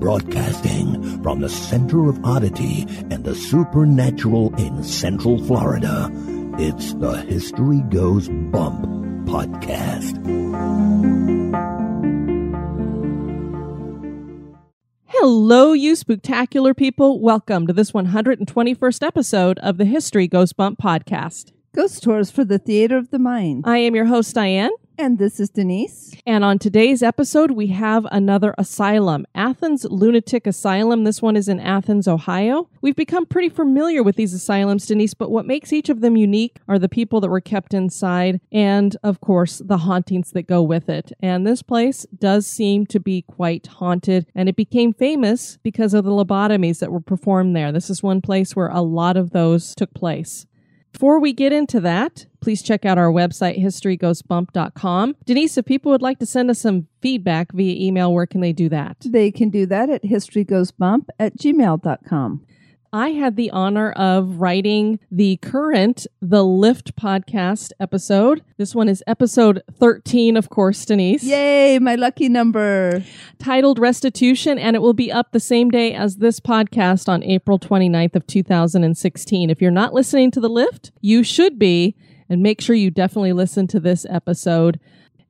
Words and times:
Broadcasting 0.00 1.22
from 1.22 1.40
the 1.40 1.48
center 1.48 2.08
of 2.08 2.24
oddity 2.24 2.86
and 3.10 3.24
the 3.24 3.34
supernatural 3.34 4.54
in 4.56 4.82
Central 4.82 5.42
Florida, 5.44 6.10
it's 6.58 6.94
the 6.94 7.18
History 7.22 7.80
Goes 7.90 8.28
Bump 8.28 8.86
podcast. 9.26 10.16
Hello, 15.06 15.72
you 15.74 15.94
spectacular 15.94 16.74
people. 16.74 17.20
Welcome 17.20 17.66
to 17.66 17.72
this 17.72 17.92
121st 17.92 19.06
episode 19.06 19.58
of 19.60 19.76
the 19.76 19.84
History 19.84 20.26
Goes 20.26 20.52
Bump 20.52 20.78
podcast. 20.80 21.52
Ghost 21.74 22.02
Tours 22.02 22.30
for 22.30 22.44
the 22.44 22.58
Theater 22.58 22.96
of 22.96 23.10
the 23.10 23.18
Mind. 23.18 23.64
I 23.66 23.78
am 23.78 23.94
your 23.94 24.06
host, 24.06 24.34
Diane. 24.34 24.70
And 25.00 25.16
this 25.16 25.40
is 25.40 25.48
Denise. 25.48 26.14
And 26.26 26.44
on 26.44 26.58
today's 26.58 27.02
episode, 27.02 27.52
we 27.52 27.68
have 27.68 28.06
another 28.12 28.54
asylum, 28.58 29.24
Athens 29.34 29.86
Lunatic 29.86 30.46
Asylum. 30.46 31.04
This 31.04 31.22
one 31.22 31.36
is 31.36 31.48
in 31.48 31.58
Athens, 31.58 32.06
Ohio. 32.06 32.68
We've 32.82 32.94
become 32.94 33.24
pretty 33.24 33.48
familiar 33.48 34.02
with 34.02 34.16
these 34.16 34.34
asylums, 34.34 34.84
Denise, 34.84 35.14
but 35.14 35.30
what 35.30 35.46
makes 35.46 35.72
each 35.72 35.88
of 35.88 36.02
them 36.02 36.18
unique 36.18 36.58
are 36.68 36.78
the 36.78 36.86
people 36.86 37.22
that 37.22 37.30
were 37.30 37.40
kept 37.40 37.72
inside 37.72 38.42
and, 38.52 38.94
of 39.02 39.22
course, 39.22 39.62
the 39.64 39.78
hauntings 39.78 40.32
that 40.32 40.42
go 40.42 40.62
with 40.62 40.90
it. 40.90 41.12
And 41.20 41.46
this 41.46 41.62
place 41.62 42.04
does 42.18 42.46
seem 42.46 42.84
to 42.88 43.00
be 43.00 43.22
quite 43.22 43.68
haunted, 43.68 44.26
and 44.34 44.50
it 44.50 44.56
became 44.56 44.92
famous 44.92 45.58
because 45.62 45.94
of 45.94 46.04
the 46.04 46.10
lobotomies 46.10 46.78
that 46.80 46.92
were 46.92 47.00
performed 47.00 47.56
there. 47.56 47.72
This 47.72 47.88
is 47.88 48.02
one 48.02 48.20
place 48.20 48.54
where 48.54 48.68
a 48.68 48.82
lot 48.82 49.16
of 49.16 49.30
those 49.30 49.74
took 49.74 49.94
place. 49.94 50.44
Before 50.92 51.20
we 51.20 51.32
get 51.32 51.52
into 51.52 51.80
that, 51.80 52.26
please 52.40 52.62
check 52.62 52.84
out 52.84 52.98
our 52.98 53.10
website, 53.10 53.58
historygoesbump.com. 53.58 55.16
Denise, 55.24 55.56
if 55.56 55.64
people 55.64 55.92
would 55.92 56.02
like 56.02 56.18
to 56.18 56.26
send 56.26 56.50
us 56.50 56.58
some 56.58 56.88
feedback 57.00 57.52
via 57.52 57.74
email, 57.80 58.12
where 58.12 58.26
can 58.26 58.40
they 58.40 58.52
do 58.52 58.68
that? 58.68 58.96
They 59.04 59.30
can 59.30 59.50
do 59.50 59.66
that 59.66 59.88
at 59.88 60.02
historygoesbump 60.02 61.06
at 61.18 61.36
gmail.com. 61.38 62.46
I 62.92 63.10
had 63.10 63.36
the 63.36 63.52
honor 63.52 63.92
of 63.92 64.40
writing 64.40 64.98
the 65.12 65.36
current 65.36 66.08
The 66.20 66.42
Lift 66.42 66.96
podcast 66.96 67.70
episode. 67.78 68.42
This 68.56 68.74
one 68.74 68.88
is 68.88 69.00
episode 69.06 69.62
13, 69.72 70.36
of 70.36 70.50
course, 70.50 70.84
Denise. 70.84 71.22
Yay, 71.22 71.78
my 71.78 71.94
lucky 71.94 72.28
number. 72.28 73.04
Titled 73.38 73.78
Restitution, 73.78 74.58
and 74.58 74.74
it 74.74 74.80
will 74.80 74.92
be 74.92 75.12
up 75.12 75.30
the 75.30 75.38
same 75.38 75.70
day 75.70 75.94
as 75.94 76.16
this 76.16 76.40
podcast 76.40 77.08
on 77.08 77.22
April 77.22 77.60
29th 77.60 78.16
of 78.16 78.26
2016. 78.26 79.50
If 79.50 79.62
you're 79.62 79.70
not 79.70 79.94
listening 79.94 80.32
to 80.32 80.40
The 80.40 80.48
Lift, 80.48 80.90
you 81.00 81.22
should 81.22 81.60
be, 81.60 81.94
and 82.28 82.42
make 82.42 82.60
sure 82.60 82.74
you 82.74 82.90
definitely 82.90 83.32
listen 83.32 83.68
to 83.68 83.78
this 83.78 84.04
episode. 84.10 84.80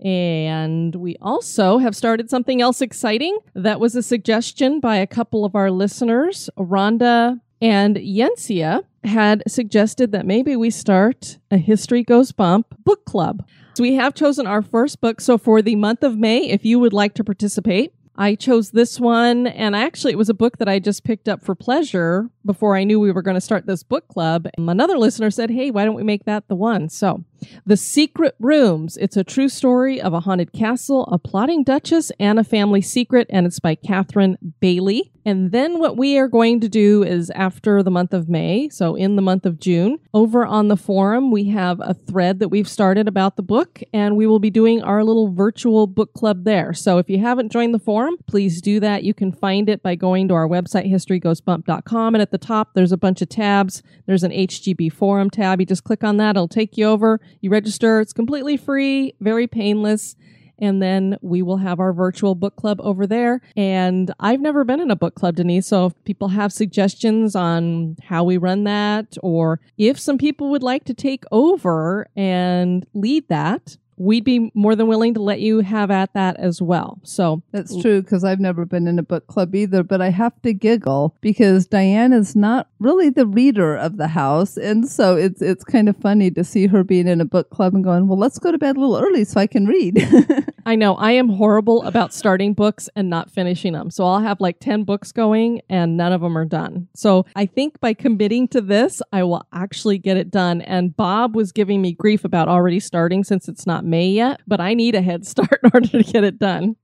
And 0.02 0.94
we 0.94 1.16
also 1.20 1.76
have 1.76 1.94
started 1.94 2.30
something 2.30 2.62
else 2.62 2.80
exciting. 2.80 3.38
That 3.54 3.80
was 3.80 3.94
a 3.94 4.02
suggestion 4.02 4.80
by 4.80 4.96
a 4.96 5.06
couple 5.06 5.44
of 5.44 5.54
our 5.54 5.70
listeners, 5.70 6.48
Rhonda 6.56 7.38
and 7.60 7.96
Yensia 7.96 8.84
had 9.04 9.42
suggested 9.46 10.12
that 10.12 10.26
maybe 10.26 10.56
we 10.56 10.70
start 10.70 11.38
a 11.50 11.56
History 11.56 12.02
Goes 12.02 12.32
Bump 12.32 12.74
book 12.84 13.04
club. 13.04 13.46
So 13.74 13.82
we 13.82 13.94
have 13.94 14.14
chosen 14.14 14.46
our 14.46 14.62
first 14.62 15.00
book. 15.00 15.20
So 15.20 15.38
for 15.38 15.62
the 15.62 15.76
month 15.76 16.02
of 16.02 16.18
May, 16.18 16.48
if 16.48 16.64
you 16.64 16.78
would 16.78 16.92
like 16.92 17.14
to 17.14 17.24
participate, 17.24 17.92
I 18.20 18.34
chose 18.34 18.72
this 18.72 19.00
one, 19.00 19.46
and 19.46 19.74
actually, 19.74 20.12
it 20.12 20.18
was 20.18 20.28
a 20.28 20.34
book 20.34 20.58
that 20.58 20.68
I 20.68 20.78
just 20.78 21.04
picked 21.04 21.26
up 21.26 21.42
for 21.42 21.54
pleasure 21.54 22.28
before 22.44 22.76
I 22.76 22.84
knew 22.84 23.00
we 23.00 23.12
were 23.12 23.22
going 23.22 23.36
to 23.36 23.40
start 23.40 23.64
this 23.64 23.82
book 23.82 24.08
club. 24.08 24.46
Another 24.58 24.98
listener 24.98 25.30
said, 25.30 25.50
Hey, 25.50 25.70
why 25.70 25.86
don't 25.86 25.94
we 25.94 26.02
make 26.02 26.26
that 26.26 26.46
the 26.48 26.54
one? 26.54 26.90
So, 26.90 27.24
The 27.64 27.78
Secret 27.78 28.34
Rooms. 28.38 28.98
It's 28.98 29.16
a 29.16 29.24
true 29.24 29.48
story 29.48 30.02
of 30.02 30.12
a 30.12 30.20
haunted 30.20 30.52
castle, 30.52 31.04
a 31.06 31.18
plotting 31.18 31.64
duchess, 31.64 32.12
and 32.20 32.38
a 32.38 32.44
family 32.44 32.82
secret, 32.82 33.26
and 33.30 33.46
it's 33.46 33.58
by 33.58 33.74
Catherine 33.74 34.36
Bailey. 34.60 35.12
And 35.24 35.52
then 35.52 35.78
what 35.78 35.96
we 35.96 36.18
are 36.18 36.28
going 36.28 36.60
to 36.60 36.68
do 36.68 37.02
is 37.02 37.30
after 37.30 37.82
the 37.82 37.90
month 37.90 38.14
of 38.14 38.28
May, 38.28 38.68
so 38.70 38.94
in 38.94 39.16
the 39.16 39.22
month 39.22 39.44
of 39.44 39.60
June, 39.60 39.98
over 40.14 40.46
on 40.46 40.68
the 40.68 40.76
forum, 40.76 41.30
we 41.30 41.44
have 41.50 41.80
a 41.80 41.94
thread 41.94 42.38
that 42.38 42.48
we've 42.48 42.68
started 42.68 43.06
about 43.06 43.36
the 43.36 43.42
book, 43.42 43.82
and 43.92 44.16
we 44.16 44.26
will 44.26 44.38
be 44.38 44.50
doing 44.50 44.82
our 44.82 45.04
little 45.04 45.32
virtual 45.32 45.86
book 45.86 46.14
club 46.14 46.44
there. 46.44 46.72
So 46.72 46.98
if 46.98 47.10
you 47.10 47.18
haven't 47.18 47.52
joined 47.52 47.74
the 47.74 47.78
forum, 47.78 48.16
please 48.26 48.62
do 48.62 48.80
that. 48.80 49.04
You 49.04 49.14
can 49.14 49.32
find 49.32 49.68
it 49.68 49.82
by 49.82 49.94
going 49.94 50.28
to 50.28 50.34
our 50.34 50.48
website, 50.48 50.90
historygoesbump.com, 50.90 52.14
and 52.14 52.22
at 52.22 52.30
the 52.30 52.38
top, 52.38 52.74
there's 52.74 52.92
a 52.92 52.96
bunch 52.96 53.20
of 53.20 53.28
tabs. 53.28 53.82
There's 54.06 54.24
an 54.24 54.32
HGB 54.32 54.92
forum 54.92 55.30
tab. 55.30 55.60
You 55.60 55.66
just 55.66 55.84
click 55.84 56.02
on 56.02 56.16
that, 56.16 56.36
it'll 56.36 56.48
take 56.48 56.78
you 56.78 56.86
over. 56.86 57.20
You 57.40 57.50
register, 57.50 58.00
it's 58.00 58.12
completely 58.12 58.56
free, 58.56 59.14
very 59.20 59.46
painless 59.46 60.16
and 60.60 60.82
then 60.82 61.16
we 61.22 61.42
will 61.42 61.58
have 61.58 61.80
our 61.80 61.92
virtual 61.92 62.34
book 62.34 62.56
club 62.56 62.80
over 62.82 63.06
there. 63.06 63.40
And 63.56 64.12
I've 64.20 64.40
never 64.40 64.64
been 64.64 64.80
in 64.80 64.90
a 64.90 64.96
book 64.96 65.14
club, 65.14 65.36
Denise. 65.36 65.66
So 65.66 65.86
if 65.86 66.04
people 66.04 66.28
have 66.28 66.52
suggestions 66.52 67.34
on 67.34 67.96
how 68.02 68.24
we 68.24 68.36
run 68.36 68.64
that, 68.64 69.16
or 69.22 69.60
if 69.78 69.98
some 69.98 70.18
people 70.18 70.50
would 70.50 70.62
like 70.62 70.84
to 70.84 70.94
take 70.94 71.24
over 71.32 72.06
and 72.16 72.86
lead 72.94 73.28
that, 73.28 73.76
we'd 74.00 74.24
be 74.24 74.50
more 74.54 74.74
than 74.74 74.86
willing 74.86 75.12
to 75.12 75.20
let 75.20 75.40
you 75.40 75.60
have 75.60 75.90
at 75.90 76.14
that 76.14 76.34
as 76.38 76.62
well. 76.62 76.98
So 77.02 77.42
that's 77.52 77.76
true 77.82 78.00
because 78.00 78.24
I've 78.24 78.40
never 78.40 78.64
been 78.64 78.88
in 78.88 78.98
a 78.98 79.02
book 79.02 79.26
club 79.26 79.54
either, 79.54 79.82
but 79.82 80.00
I 80.00 80.08
have 80.08 80.40
to 80.42 80.54
giggle 80.54 81.14
because 81.20 81.66
Diane 81.66 82.14
is 82.14 82.34
not 82.34 82.68
really 82.78 83.10
the 83.10 83.26
reader 83.26 83.76
of 83.76 83.98
the 83.98 84.08
house, 84.08 84.56
and 84.56 84.88
so 84.88 85.16
it's 85.16 85.42
it's 85.42 85.64
kind 85.64 85.88
of 85.88 85.96
funny 85.96 86.30
to 86.30 86.42
see 86.42 86.66
her 86.66 86.82
being 86.82 87.06
in 87.06 87.20
a 87.20 87.26
book 87.26 87.50
club 87.50 87.74
and 87.74 87.84
going, 87.84 88.08
"Well, 88.08 88.18
let's 88.18 88.38
go 88.38 88.50
to 88.50 88.58
bed 88.58 88.76
a 88.76 88.80
little 88.80 88.96
early 88.96 89.24
so 89.24 89.38
I 89.38 89.46
can 89.46 89.66
read." 89.66 90.02
I 90.66 90.76
know 90.76 90.94
I 90.96 91.12
am 91.12 91.28
horrible 91.28 91.82
about 91.82 92.12
starting 92.12 92.54
books 92.54 92.88
and 92.94 93.08
not 93.08 93.30
finishing 93.30 93.72
them. 93.72 93.90
So 93.90 94.04
I'll 94.04 94.20
have 94.20 94.40
like 94.40 94.60
10 94.60 94.84
books 94.84 95.12
going 95.12 95.62
and 95.68 95.96
none 95.96 96.12
of 96.12 96.20
them 96.20 96.36
are 96.36 96.44
done. 96.44 96.88
So 96.94 97.26
I 97.34 97.46
think 97.46 97.80
by 97.80 97.94
committing 97.94 98.48
to 98.48 98.60
this, 98.60 99.02
I 99.12 99.22
will 99.22 99.46
actually 99.52 99.98
get 99.98 100.16
it 100.16 100.30
done. 100.30 100.60
And 100.62 100.96
Bob 100.96 101.34
was 101.34 101.52
giving 101.52 101.80
me 101.80 101.92
grief 101.92 102.24
about 102.24 102.48
already 102.48 102.80
starting 102.80 103.24
since 103.24 103.48
it's 103.48 103.66
not 103.66 103.84
May 103.90 104.08
yet, 104.08 104.40
but 104.46 104.60
I 104.60 104.74
need 104.74 104.94
a 104.94 105.02
head 105.02 105.26
start 105.26 105.60
in 105.64 105.70
order 105.74 105.88
to 105.88 106.02
get 106.02 106.24
it 106.24 106.38
done. 106.38 106.76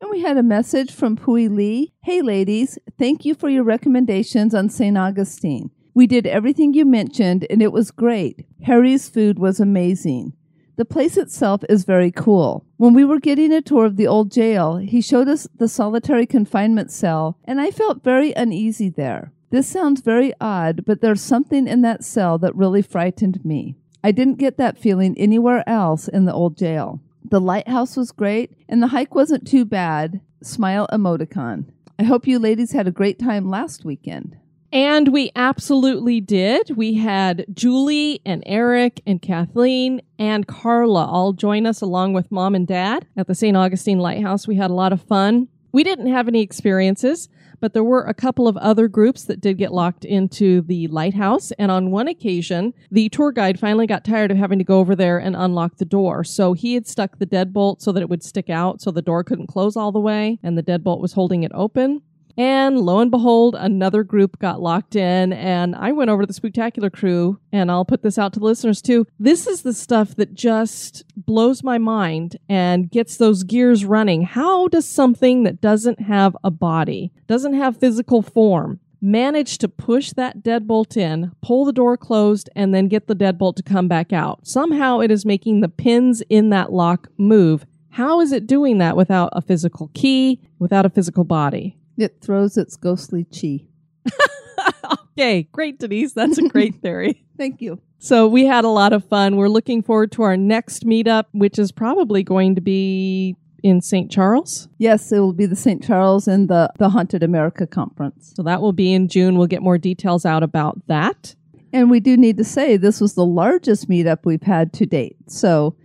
And 0.00 0.10
we 0.10 0.20
had 0.20 0.36
a 0.36 0.42
message 0.42 0.92
from 0.92 1.16
Pui 1.16 1.54
Lee. 1.54 1.92
Hey, 2.02 2.22
ladies, 2.22 2.78
thank 2.98 3.24
you 3.24 3.34
for 3.34 3.48
your 3.48 3.64
recommendations 3.64 4.54
on 4.54 4.68
St. 4.68 4.96
Augustine. 4.96 5.70
We 5.94 6.06
did 6.06 6.26
everything 6.26 6.72
you 6.72 6.84
mentioned, 6.84 7.46
and 7.50 7.60
it 7.60 7.72
was 7.72 7.90
great. 7.90 8.46
Harry's 8.62 9.08
food 9.08 9.38
was 9.38 9.58
amazing. 9.58 10.34
The 10.76 10.84
place 10.86 11.18
itself 11.18 11.62
is 11.68 11.84
very 11.84 12.10
cool. 12.10 12.64
When 12.78 12.94
we 12.94 13.04
were 13.04 13.20
getting 13.20 13.52
a 13.52 13.60
tour 13.60 13.84
of 13.84 13.96
the 13.96 14.06
old 14.06 14.32
jail, 14.32 14.76
he 14.76 15.02
showed 15.02 15.28
us 15.28 15.46
the 15.58 15.68
solitary 15.68 16.26
confinement 16.26 16.90
cell, 16.90 17.36
and 17.44 17.60
I 17.60 17.70
felt 17.70 18.04
very 18.04 18.32
uneasy 18.32 18.88
there. 18.88 19.32
This 19.50 19.68
sounds 19.68 20.00
very 20.00 20.32
odd, 20.40 20.84
but 20.86 21.00
there's 21.02 21.20
something 21.20 21.66
in 21.66 21.82
that 21.82 22.04
cell 22.04 22.38
that 22.38 22.54
really 22.54 22.80
frightened 22.82 23.44
me. 23.44 23.76
I 24.02 24.12
didn't 24.12 24.38
get 24.38 24.56
that 24.56 24.78
feeling 24.78 25.16
anywhere 25.18 25.68
else 25.68 26.08
in 26.08 26.24
the 26.24 26.32
old 26.32 26.56
jail. 26.56 27.00
The 27.24 27.40
lighthouse 27.40 27.96
was 27.96 28.12
great, 28.12 28.52
and 28.68 28.82
the 28.82 28.88
hike 28.88 29.14
wasn't 29.14 29.46
too 29.46 29.64
bad. 29.64 30.20
Smile 30.42 30.88
emoticon. 30.90 31.66
I 31.98 32.04
hope 32.04 32.26
you 32.26 32.38
ladies 32.38 32.72
had 32.72 32.88
a 32.88 32.92
great 32.92 33.18
time 33.18 33.50
last 33.50 33.84
weekend. 33.84 34.36
And 34.72 35.08
we 35.08 35.32
absolutely 35.34 36.20
did. 36.20 36.76
We 36.76 36.94
had 36.94 37.44
Julie 37.52 38.22
and 38.24 38.42
Eric 38.46 39.02
and 39.04 39.20
Kathleen 39.20 40.00
and 40.18 40.46
Carla 40.46 41.04
all 41.04 41.32
join 41.32 41.66
us 41.66 41.80
along 41.80 42.12
with 42.12 42.30
mom 42.30 42.54
and 42.54 42.66
dad 42.66 43.06
at 43.16 43.26
the 43.26 43.34
St. 43.34 43.56
Augustine 43.56 43.98
Lighthouse. 43.98 44.46
We 44.46 44.54
had 44.54 44.70
a 44.70 44.74
lot 44.74 44.92
of 44.92 45.02
fun. 45.02 45.48
We 45.72 45.82
didn't 45.82 46.06
have 46.06 46.28
any 46.28 46.40
experiences, 46.40 47.28
but 47.60 47.74
there 47.74 47.84
were 47.84 48.02
a 48.02 48.14
couple 48.14 48.48
of 48.48 48.56
other 48.56 48.88
groups 48.88 49.24
that 49.24 49.40
did 49.40 49.58
get 49.58 49.72
locked 49.72 50.04
into 50.04 50.62
the 50.62 50.88
lighthouse. 50.88 51.52
And 51.52 51.70
on 51.70 51.90
one 51.90 52.08
occasion, 52.08 52.74
the 52.90 53.08
tour 53.10 53.32
guide 53.32 53.60
finally 53.60 53.86
got 53.86 54.04
tired 54.04 54.30
of 54.30 54.36
having 54.36 54.58
to 54.58 54.64
go 54.64 54.80
over 54.80 54.96
there 54.96 55.18
and 55.18 55.36
unlock 55.36 55.76
the 55.76 55.84
door. 55.84 56.24
So 56.24 56.52
he 56.52 56.74
had 56.74 56.86
stuck 56.86 57.18
the 57.18 57.26
deadbolt 57.26 57.80
so 57.80 57.92
that 57.92 58.00
it 58.00 58.08
would 58.08 58.22
stick 58.22 58.50
out 58.50 58.80
so 58.80 58.90
the 58.90 59.02
door 59.02 59.22
couldn't 59.24 59.46
close 59.46 59.76
all 59.76 59.92
the 59.92 60.00
way, 60.00 60.38
and 60.42 60.56
the 60.56 60.62
deadbolt 60.62 61.00
was 61.00 61.12
holding 61.12 61.42
it 61.42 61.52
open. 61.54 62.02
And 62.36 62.80
lo 62.80 63.00
and 63.00 63.10
behold, 63.10 63.56
another 63.58 64.02
group 64.02 64.38
got 64.38 64.62
locked 64.62 64.96
in, 64.96 65.32
and 65.32 65.74
I 65.76 65.92
went 65.92 66.10
over 66.10 66.22
to 66.22 66.26
the 66.26 66.32
Spectacular 66.32 66.90
crew, 66.90 67.38
and 67.52 67.70
I'll 67.70 67.84
put 67.84 68.02
this 68.02 68.18
out 68.18 68.32
to 68.34 68.40
the 68.40 68.46
listeners 68.46 68.80
too. 68.80 69.06
This 69.18 69.46
is 69.46 69.62
the 69.62 69.74
stuff 69.74 70.16
that 70.16 70.34
just 70.34 71.04
blows 71.16 71.62
my 71.62 71.78
mind 71.78 72.36
and 72.48 72.90
gets 72.90 73.16
those 73.16 73.42
gears 73.42 73.84
running. 73.84 74.22
How 74.22 74.68
does 74.68 74.86
something 74.86 75.42
that 75.44 75.60
doesn't 75.60 76.00
have 76.00 76.36
a 76.44 76.50
body, 76.50 77.12
doesn't 77.26 77.54
have 77.54 77.76
physical 77.76 78.22
form, 78.22 78.80
manage 79.02 79.58
to 79.58 79.68
push 79.68 80.12
that 80.12 80.42
deadbolt 80.42 80.96
in, 80.96 81.32
pull 81.42 81.64
the 81.64 81.72
door 81.72 81.96
closed, 81.96 82.48
and 82.54 82.74
then 82.74 82.88
get 82.88 83.06
the 83.06 83.16
deadbolt 83.16 83.56
to 83.56 83.62
come 83.62 83.88
back 83.88 84.12
out? 84.12 84.46
Somehow 84.46 85.00
it 85.00 85.10
is 85.10 85.24
making 85.26 85.60
the 85.60 85.68
pins 85.68 86.22
in 86.28 86.50
that 86.50 86.72
lock 86.72 87.08
move. 87.18 87.66
How 87.90 88.20
is 88.20 88.30
it 88.30 88.46
doing 88.46 88.78
that 88.78 88.96
without 88.96 89.30
a 89.32 89.42
physical 89.42 89.90
key, 89.94 90.40
without 90.58 90.86
a 90.86 90.90
physical 90.90 91.24
body? 91.24 91.76
It 91.96 92.20
throws 92.20 92.56
its 92.56 92.76
ghostly 92.76 93.24
chi. 93.24 93.66
okay, 95.12 95.44
great, 95.52 95.78
Denise. 95.78 96.12
That's 96.12 96.38
a 96.38 96.48
great 96.48 96.74
theory. 96.82 97.24
Thank 97.36 97.60
you. 97.60 97.80
So 97.98 98.26
we 98.26 98.46
had 98.46 98.64
a 98.64 98.68
lot 98.68 98.92
of 98.92 99.04
fun. 99.04 99.36
We're 99.36 99.48
looking 99.48 99.82
forward 99.82 100.12
to 100.12 100.22
our 100.22 100.36
next 100.36 100.86
meetup, 100.86 101.24
which 101.32 101.58
is 101.58 101.70
probably 101.70 102.22
going 102.22 102.54
to 102.54 102.60
be 102.60 103.36
in 103.62 103.82
St. 103.82 104.10
Charles. 104.10 104.68
Yes, 104.78 105.12
it 105.12 105.18
will 105.18 105.34
be 105.34 105.46
the 105.46 105.56
St. 105.56 105.82
Charles 105.84 106.26
and 106.26 106.48
the, 106.48 106.72
the 106.78 106.88
Haunted 106.88 107.22
America 107.22 107.66
Conference. 107.66 108.32
So 108.34 108.42
that 108.42 108.62
will 108.62 108.72
be 108.72 108.92
in 108.92 109.08
June. 109.08 109.36
We'll 109.36 109.46
get 109.46 109.62
more 109.62 109.78
details 109.78 110.24
out 110.24 110.42
about 110.42 110.80
that. 110.86 111.34
And 111.72 111.90
we 111.90 112.00
do 112.00 112.16
need 112.16 112.36
to 112.38 112.44
say 112.44 112.76
this 112.76 113.00
was 113.00 113.14
the 113.14 113.24
largest 113.24 113.88
meetup 113.88 114.24
we've 114.24 114.42
had 114.42 114.72
to 114.74 114.86
date. 114.86 115.16
So 115.28 115.76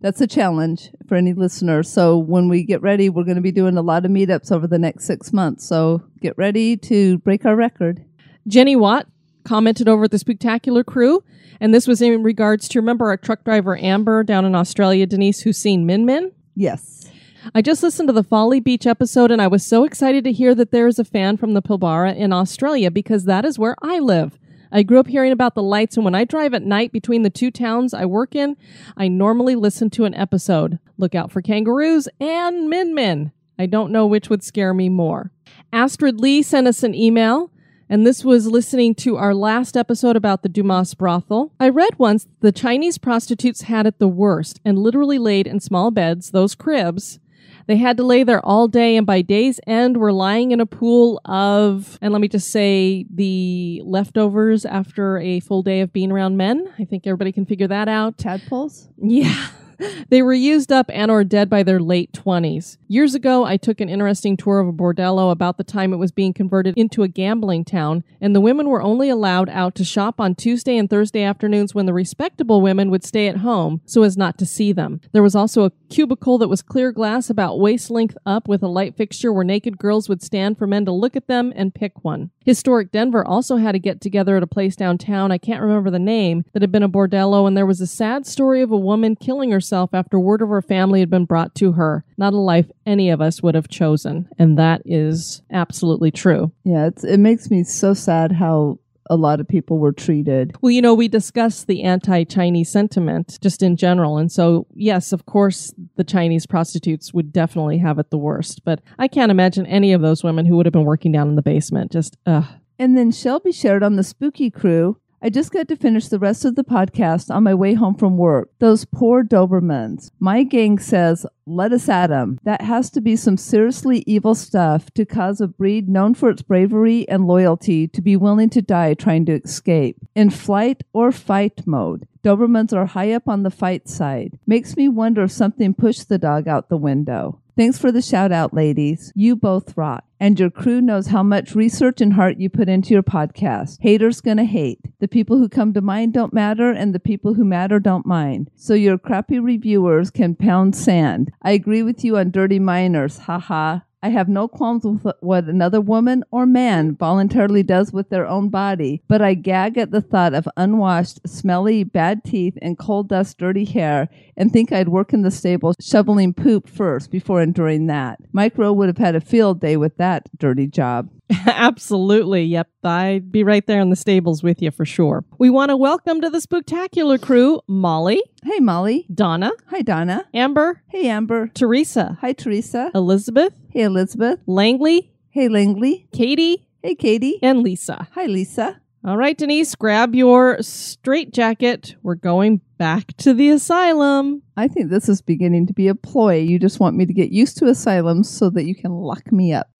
that's 0.00 0.20
a 0.20 0.26
challenge 0.26 0.90
for 1.06 1.14
any 1.14 1.32
listener. 1.32 1.82
So 1.82 2.16
when 2.16 2.48
we 2.48 2.64
get 2.64 2.82
ready, 2.82 3.08
we're 3.08 3.24
going 3.24 3.36
to 3.36 3.42
be 3.42 3.52
doing 3.52 3.76
a 3.76 3.82
lot 3.82 4.04
of 4.04 4.10
meetups 4.10 4.50
over 4.50 4.66
the 4.66 4.78
next 4.78 5.04
six 5.04 5.32
months. 5.32 5.66
So 5.66 6.02
get 6.20 6.36
ready 6.38 6.76
to 6.78 7.18
break 7.18 7.44
our 7.44 7.56
record. 7.56 8.04
Jenny 8.46 8.76
Watt 8.76 9.06
commented 9.44 9.88
over 9.88 10.04
at 10.04 10.10
the 10.10 10.18
Spectacular 10.18 10.84
crew, 10.84 11.22
and 11.60 11.74
this 11.74 11.86
was 11.86 12.00
in 12.00 12.22
regards 12.22 12.68
to 12.68 12.80
remember 12.80 13.08
our 13.08 13.16
truck 13.16 13.44
driver 13.44 13.76
Amber 13.78 14.24
down 14.24 14.44
in 14.44 14.54
Australia, 14.54 15.06
Denise, 15.06 15.40
who's 15.40 15.58
seen 15.58 15.86
Min 15.86 16.06
Min? 16.06 16.32
Yes. 16.56 17.10
I 17.54 17.62
just 17.62 17.82
listened 17.82 18.08
to 18.08 18.12
the 18.12 18.22
Folly 18.22 18.60
Beach 18.60 18.86
episode 18.86 19.30
and 19.30 19.40
I 19.40 19.46
was 19.46 19.64
so 19.64 19.84
excited 19.84 20.24
to 20.24 20.32
hear 20.32 20.54
that 20.54 20.72
there 20.72 20.86
is 20.86 20.98
a 20.98 21.04
fan 21.04 21.38
from 21.38 21.54
the 21.54 21.62
Pilbara 21.62 22.14
in 22.14 22.32
Australia 22.34 22.90
because 22.90 23.24
that 23.24 23.46
is 23.46 23.58
where 23.58 23.76
I 23.82 23.98
live. 23.98 24.38
I 24.72 24.82
grew 24.82 25.00
up 25.00 25.08
hearing 25.08 25.32
about 25.32 25.54
the 25.54 25.62
lights, 25.62 25.96
and 25.96 26.04
when 26.04 26.14
I 26.14 26.24
drive 26.24 26.54
at 26.54 26.62
night 26.62 26.92
between 26.92 27.22
the 27.22 27.30
two 27.30 27.50
towns 27.50 27.92
I 27.92 28.04
work 28.04 28.34
in, 28.34 28.56
I 28.96 29.08
normally 29.08 29.54
listen 29.56 29.90
to 29.90 30.04
an 30.04 30.14
episode. 30.14 30.78
Look 30.96 31.14
out 31.14 31.32
for 31.32 31.42
kangaroos 31.42 32.08
and 32.20 32.68
Min 32.68 32.94
Min. 32.94 33.32
I 33.58 33.66
don't 33.66 33.92
know 33.92 34.06
which 34.06 34.30
would 34.30 34.42
scare 34.42 34.72
me 34.72 34.88
more. 34.88 35.32
Astrid 35.72 36.20
Lee 36.20 36.42
sent 36.42 36.66
us 36.66 36.82
an 36.82 36.94
email, 36.94 37.50
and 37.88 38.06
this 38.06 38.24
was 38.24 38.46
listening 38.46 38.94
to 38.96 39.16
our 39.16 39.34
last 39.34 39.76
episode 39.76 40.16
about 40.16 40.42
the 40.42 40.48
Dumas 40.48 40.94
brothel. 40.94 41.52
I 41.58 41.68
read 41.68 41.98
once 41.98 42.28
the 42.40 42.52
Chinese 42.52 42.96
prostitutes 42.96 43.62
had 43.62 43.86
it 43.86 43.98
the 43.98 44.08
worst 44.08 44.60
and 44.64 44.78
literally 44.78 45.18
laid 45.18 45.46
in 45.46 45.58
small 45.58 45.90
beds, 45.90 46.30
those 46.30 46.54
cribs, 46.54 47.18
they 47.66 47.76
had 47.76 47.96
to 47.98 48.02
lay 48.02 48.24
there 48.24 48.44
all 48.44 48.68
day, 48.68 48.96
and 48.96 49.06
by 49.06 49.22
day's 49.22 49.60
end, 49.66 49.96
were 49.96 50.12
lying 50.12 50.50
in 50.50 50.60
a 50.60 50.66
pool 50.66 51.20
of, 51.24 51.98
and 52.00 52.12
let 52.12 52.20
me 52.20 52.28
just 52.28 52.50
say, 52.50 53.06
the 53.12 53.82
leftovers 53.84 54.64
after 54.64 55.18
a 55.18 55.40
full 55.40 55.62
day 55.62 55.80
of 55.80 55.92
being 55.92 56.10
around 56.10 56.36
men. 56.36 56.72
I 56.78 56.84
think 56.84 57.06
everybody 57.06 57.32
can 57.32 57.46
figure 57.46 57.68
that 57.68 57.88
out. 57.88 58.16
Tadpoles? 58.16 58.88
Yeah. 58.96 59.48
They 60.10 60.22
were 60.22 60.34
used 60.34 60.72
up 60.72 60.90
and 60.92 61.10
or 61.10 61.22
dead 61.24 61.48
by 61.48 61.62
their 61.62 61.80
late 61.80 62.12
20s. 62.12 62.78
Years 62.88 63.14
ago, 63.14 63.44
I 63.44 63.56
took 63.56 63.80
an 63.80 63.88
interesting 63.88 64.36
tour 64.36 64.58
of 64.58 64.68
a 64.68 64.72
bordello 64.72 65.30
about 65.30 65.56
the 65.56 65.64
time 65.64 65.92
it 65.92 65.98
was 65.98 66.10
being 66.10 66.32
converted 66.32 66.76
into 66.76 67.02
a 67.02 67.08
gambling 67.08 67.64
town, 67.64 68.02
and 68.20 68.34
the 68.34 68.40
women 68.40 68.68
were 68.68 68.82
only 68.82 69.08
allowed 69.08 69.48
out 69.48 69.74
to 69.76 69.84
shop 69.84 70.20
on 70.20 70.34
Tuesday 70.34 70.76
and 70.76 70.90
Thursday 70.90 71.22
afternoons 71.22 71.74
when 71.74 71.86
the 71.86 71.92
respectable 71.92 72.60
women 72.60 72.90
would 72.90 73.04
stay 73.04 73.28
at 73.28 73.38
home 73.38 73.80
so 73.84 74.02
as 74.02 74.16
not 74.16 74.36
to 74.38 74.46
see 74.46 74.72
them. 74.72 75.00
There 75.12 75.22
was 75.22 75.36
also 75.36 75.64
a 75.64 75.72
cubicle 75.88 76.38
that 76.38 76.48
was 76.48 76.62
clear 76.62 76.90
glass 76.90 77.30
about 77.30 77.60
waist 77.60 77.90
length 77.90 78.16
up 78.26 78.48
with 78.48 78.62
a 78.62 78.68
light 78.68 78.96
fixture 78.96 79.32
where 79.32 79.44
naked 79.44 79.78
girls 79.78 80.08
would 80.08 80.22
stand 80.22 80.58
for 80.58 80.66
men 80.66 80.84
to 80.86 80.92
look 80.92 81.14
at 81.14 81.28
them 81.28 81.52
and 81.54 81.74
pick 81.74 82.04
one. 82.04 82.30
Historic 82.44 82.90
Denver 82.90 83.24
also 83.24 83.56
had 83.56 83.74
a 83.74 83.78
get 83.78 84.00
together 84.00 84.36
at 84.36 84.42
a 84.42 84.48
place 84.48 84.74
downtown, 84.74 85.30
I 85.30 85.38
can't 85.38 85.62
remember 85.62 85.90
the 85.90 85.98
name, 85.98 86.44
that 86.52 86.62
had 86.62 86.72
been 86.72 86.82
a 86.82 86.88
bordello, 86.88 87.46
and 87.46 87.56
there 87.56 87.66
was 87.66 87.80
a 87.80 87.86
sad 87.86 88.26
story 88.26 88.60
of 88.62 88.72
a 88.72 88.76
woman 88.76 89.14
killing 89.14 89.52
herself 89.52 89.69
after 89.72 90.18
word 90.18 90.42
of 90.42 90.48
her 90.48 90.62
family 90.62 91.00
had 91.00 91.10
been 91.10 91.24
brought 91.24 91.54
to 91.56 91.72
her. 91.72 92.04
Not 92.16 92.32
a 92.32 92.38
life 92.38 92.70
any 92.86 93.10
of 93.10 93.20
us 93.20 93.42
would 93.42 93.54
have 93.54 93.68
chosen, 93.68 94.28
and 94.38 94.58
that 94.58 94.82
is 94.84 95.42
absolutely 95.50 96.10
true. 96.10 96.52
Yeah, 96.64 96.86
it's, 96.86 97.04
it 97.04 97.18
makes 97.18 97.50
me 97.50 97.64
so 97.64 97.94
sad 97.94 98.32
how 98.32 98.78
a 99.10 99.16
lot 99.16 99.40
of 99.40 99.48
people 99.48 99.78
were 99.78 99.92
treated. 99.92 100.56
Well, 100.60 100.70
you 100.70 100.80
know, 100.80 100.94
we 100.94 101.08
discussed 101.08 101.66
the 101.66 101.82
anti 101.82 102.24
Chinese 102.24 102.70
sentiment 102.70 103.38
just 103.42 103.62
in 103.62 103.76
general. 103.76 104.16
And 104.16 104.30
so, 104.30 104.66
yes, 104.74 105.12
of 105.12 105.26
course, 105.26 105.74
the 105.96 106.04
Chinese 106.04 106.46
prostitutes 106.46 107.12
would 107.12 107.32
definitely 107.32 107.78
have 107.78 107.98
it 107.98 108.10
the 108.10 108.16
worst. 108.18 108.64
But 108.64 108.80
I 108.98 109.08
can't 109.08 109.32
imagine 109.32 109.66
any 109.66 109.92
of 109.92 110.00
those 110.00 110.22
women 110.22 110.46
who 110.46 110.56
would 110.56 110.66
have 110.66 110.72
been 110.72 110.84
working 110.84 111.10
down 111.10 111.28
in 111.28 111.34
the 111.34 111.42
basement. 111.42 111.90
Just, 111.90 112.16
ugh. 112.24 112.46
And 112.78 112.96
then 112.96 113.10
Shelby 113.10 113.52
shared 113.52 113.82
on 113.82 113.96
the 113.96 114.04
spooky 114.04 114.48
crew. 114.48 114.96
I 115.22 115.28
just 115.28 115.52
got 115.52 115.68
to 115.68 115.76
finish 115.76 116.08
the 116.08 116.18
rest 116.18 116.46
of 116.46 116.54
the 116.54 116.64
podcast 116.64 117.28
on 117.34 117.42
my 117.42 117.54
way 117.54 117.74
home 117.74 117.94
from 117.94 118.16
work. 118.16 118.48
Those 118.58 118.86
poor 118.86 119.22
Dobermans. 119.22 120.10
My 120.18 120.44
gang 120.44 120.78
says, 120.78 121.26
let 121.44 121.72
us 121.72 121.90
at 121.90 122.10
'em. 122.10 122.38
That 122.44 122.62
has 122.62 122.88
to 122.92 123.02
be 123.02 123.16
some 123.16 123.36
seriously 123.36 124.02
evil 124.06 124.34
stuff 124.34 124.90
to 124.92 125.04
cause 125.04 125.42
a 125.42 125.46
breed 125.48 125.90
known 125.90 126.14
for 126.14 126.30
its 126.30 126.40
bravery 126.40 127.06
and 127.06 127.26
loyalty 127.26 127.86
to 127.88 128.00
be 128.00 128.16
willing 128.16 128.48
to 128.50 128.62
die 128.62 128.94
trying 128.94 129.26
to 129.26 129.42
escape. 129.42 129.98
In 130.14 130.30
flight 130.30 130.84
or 130.94 131.12
fight 131.12 131.66
mode, 131.66 132.06
Dobermans 132.24 132.72
are 132.72 132.86
high 132.86 133.12
up 133.12 133.28
on 133.28 133.42
the 133.42 133.50
fight 133.50 133.88
side. 133.88 134.38
Makes 134.46 134.74
me 134.74 134.88
wonder 134.88 135.24
if 135.24 135.32
something 135.32 135.74
pushed 135.74 136.08
the 136.08 136.18
dog 136.18 136.48
out 136.48 136.70
the 136.70 136.78
window. 136.78 137.40
Thanks 137.56 137.78
for 137.78 137.92
the 137.92 138.00
shout 138.00 138.32
out, 138.32 138.54
ladies. 138.54 139.12
You 139.14 139.36
both 139.36 139.76
rock. 139.76 140.04
And 140.20 140.38
your 140.38 140.50
crew 140.50 140.82
knows 140.82 141.06
how 141.06 141.22
much 141.22 141.54
research 141.54 142.00
and 142.02 142.12
heart 142.12 142.38
you 142.38 142.50
put 142.50 142.68
into 142.68 142.94
your 142.94 143.02
podcast. 143.02 143.78
Haters 143.80 144.20
gonna 144.20 144.44
hate. 144.44 144.80
The 145.00 145.08
people 145.08 145.38
who 145.38 145.48
come 145.48 145.72
to 145.72 145.80
mind 145.80 146.12
don't 146.12 146.34
matter, 146.34 146.70
and 146.70 146.94
the 146.94 147.00
people 147.00 147.34
who 147.34 147.44
matter 147.44 147.80
don't 147.80 148.04
mind. 148.04 148.50
So 148.54 148.74
your 148.74 148.98
crappy 148.98 149.38
reviewers 149.38 150.10
can 150.10 150.34
pound 150.36 150.76
sand. 150.76 151.32
I 151.42 151.52
agree 151.52 151.82
with 151.82 152.04
you 152.04 152.18
on 152.18 152.30
dirty 152.30 152.58
miners. 152.58 153.18
Haha. 153.18 153.80
I 154.02 154.08
have 154.08 154.28
no 154.28 154.48
qualms 154.48 154.84
with 154.84 155.06
what 155.20 155.44
another 155.44 155.80
woman 155.80 156.24
or 156.30 156.46
man 156.46 156.96
voluntarily 156.96 157.62
does 157.62 157.92
with 157.92 158.08
their 158.08 158.26
own 158.26 158.48
body, 158.48 159.02
but 159.08 159.20
I 159.20 159.34
gag 159.34 159.76
at 159.76 159.90
the 159.90 160.00
thought 160.00 160.32
of 160.32 160.48
unwashed, 160.56 161.20
smelly, 161.28 161.84
bad 161.84 162.24
teeth 162.24 162.56
and 162.62 162.78
coal 162.78 163.02
dust 163.02 163.36
dirty 163.36 163.66
hair 163.66 164.08
and 164.38 164.50
think 164.50 164.72
I'd 164.72 164.88
work 164.88 165.12
in 165.12 165.20
the 165.20 165.30
stable 165.30 165.74
shoveling 165.80 166.32
poop 166.32 166.66
first 166.66 167.10
before 167.10 167.42
enduring 167.42 167.88
that. 167.88 168.20
Mike 168.32 168.56
Rowe 168.56 168.72
would 168.72 168.88
have 168.88 168.98
had 168.98 169.16
a 169.16 169.20
field 169.20 169.60
day 169.60 169.76
with 169.76 169.98
that 169.98 170.28
dirty 170.38 170.66
job. 170.66 171.10
Absolutely. 171.46 172.42
Yep. 172.44 172.68
I'd 172.84 173.30
be 173.30 173.44
right 173.44 173.66
there 173.66 173.80
in 173.80 173.90
the 173.90 173.96
stables 173.96 174.42
with 174.42 174.60
you 174.60 174.70
for 174.70 174.84
sure. 174.84 175.24
We 175.38 175.50
want 175.50 175.70
to 175.70 175.76
welcome 175.76 176.20
to 176.20 176.30
the 176.30 176.40
spectacular 176.40 177.18
crew 177.18 177.60
Molly, 177.68 178.22
Hey, 178.42 178.58
Molly. 178.60 179.06
Donna, 179.12 179.52
Hi, 179.68 179.82
Donna. 179.82 180.24
Amber, 180.34 180.82
Hey, 180.88 181.08
Amber. 181.08 181.48
Teresa, 181.54 182.18
Hi, 182.20 182.32
Teresa. 182.32 182.90
Elizabeth, 182.94 183.52
Hey, 183.70 183.82
Elizabeth. 183.82 184.40
Langley, 184.46 185.12
Hey, 185.30 185.48
Langley. 185.48 186.08
Katie, 186.12 186.66
Hey, 186.82 186.94
Katie. 186.94 187.38
and 187.42 187.62
Lisa. 187.62 188.08
Hi, 188.12 188.26
Lisa. 188.26 188.80
All 189.04 189.16
right, 189.16 189.36
Denise, 189.38 189.74
grab 189.76 190.14
your 190.14 190.58
straight 190.60 191.32
jacket. 191.32 191.94
We're 192.02 192.16
going 192.16 192.60
back 192.76 193.16
to 193.18 193.32
the 193.32 193.48
asylum. 193.50 194.42
I 194.58 194.68
think 194.68 194.90
this 194.90 195.08
is 195.08 195.22
beginning 195.22 195.66
to 195.68 195.72
be 195.72 195.88
a 195.88 195.94
ploy. 195.94 196.36
You 196.36 196.58
just 196.58 196.80
want 196.80 196.96
me 196.96 197.06
to 197.06 197.12
get 197.14 197.30
used 197.30 197.56
to 197.58 197.66
asylums 197.68 198.28
so 198.28 198.50
that 198.50 198.64
you 198.64 198.74
can 198.74 198.92
lock 198.92 199.32
me 199.32 199.54
up. 199.54 199.70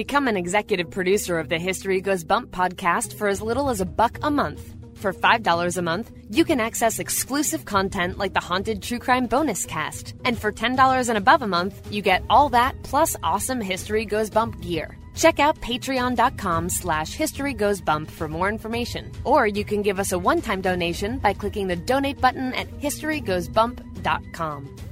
Become 0.00 0.28
an 0.28 0.36
executive 0.38 0.90
producer 0.90 1.38
of 1.38 1.50
the 1.50 1.58
History 1.58 2.00
Goes 2.00 2.24
Bump 2.24 2.52
podcast 2.52 3.12
for 3.12 3.28
as 3.28 3.42
little 3.42 3.68
as 3.68 3.82
a 3.82 3.84
buck 3.84 4.18
a 4.22 4.30
month. 4.30 4.74
For 4.94 5.12
$5 5.12 5.76
a 5.76 5.82
month, 5.82 6.10
you 6.30 6.46
can 6.46 6.58
access 6.58 6.98
exclusive 6.98 7.66
content 7.66 8.16
like 8.16 8.32
the 8.32 8.40
Haunted 8.40 8.82
True 8.82 8.98
Crime 8.98 9.26
Bonus 9.26 9.66
Cast. 9.66 10.14
And 10.24 10.40
for 10.40 10.52
$10 10.52 11.10
and 11.10 11.18
above 11.18 11.42
a 11.42 11.46
month, 11.46 11.92
you 11.92 12.00
get 12.00 12.24
all 12.30 12.48
that 12.48 12.82
plus 12.82 13.14
awesome 13.22 13.60
History 13.60 14.06
Goes 14.06 14.30
Bump 14.30 14.62
gear. 14.62 14.96
Check 15.14 15.38
out 15.38 15.60
patreon.com 15.60 16.70
slash 16.70 17.12
history 17.12 17.52
goes 17.52 17.82
bump 17.82 18.10
for 18.10 18.26
more 18.26 18.48
information. 18.48 19.12
Or 19.24 19.46
you 19.46 19.66
can 19.66 19.82
give 19.82 20.00
us 20.00 20.12
a 20.12 20.18
one-time 20.18 20.62
donation 20.62 21.18
by 21.18 21.34
clicking 21.34 21.66
the 21.66 21.76
donate 21.76 22.22
button 22.22 22.54
at 22.54 22.70
historygoesbump.com. 22.80 24.89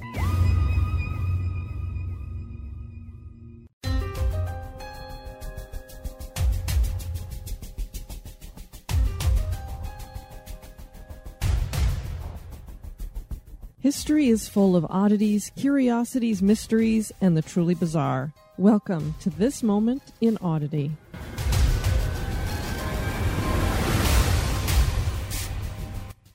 History 13.89 14.29
is 14.29 14.51
full 14.51 14.77
of 14.77 14.87
oddities, 14.91 15.51
curiosities, 15.57 16.43
mysteries, 16.43 17.11
and 17.23 17.35
the 17.35 17.41
truly 17.41 17.75
bizarre. 17.75 18.35
Welcome 18.59 19.15
to 19.21 19.31
this 19.31 19.63
moment 19.63 20.03
in 20.21 20.37
oddity. 20.43 20.91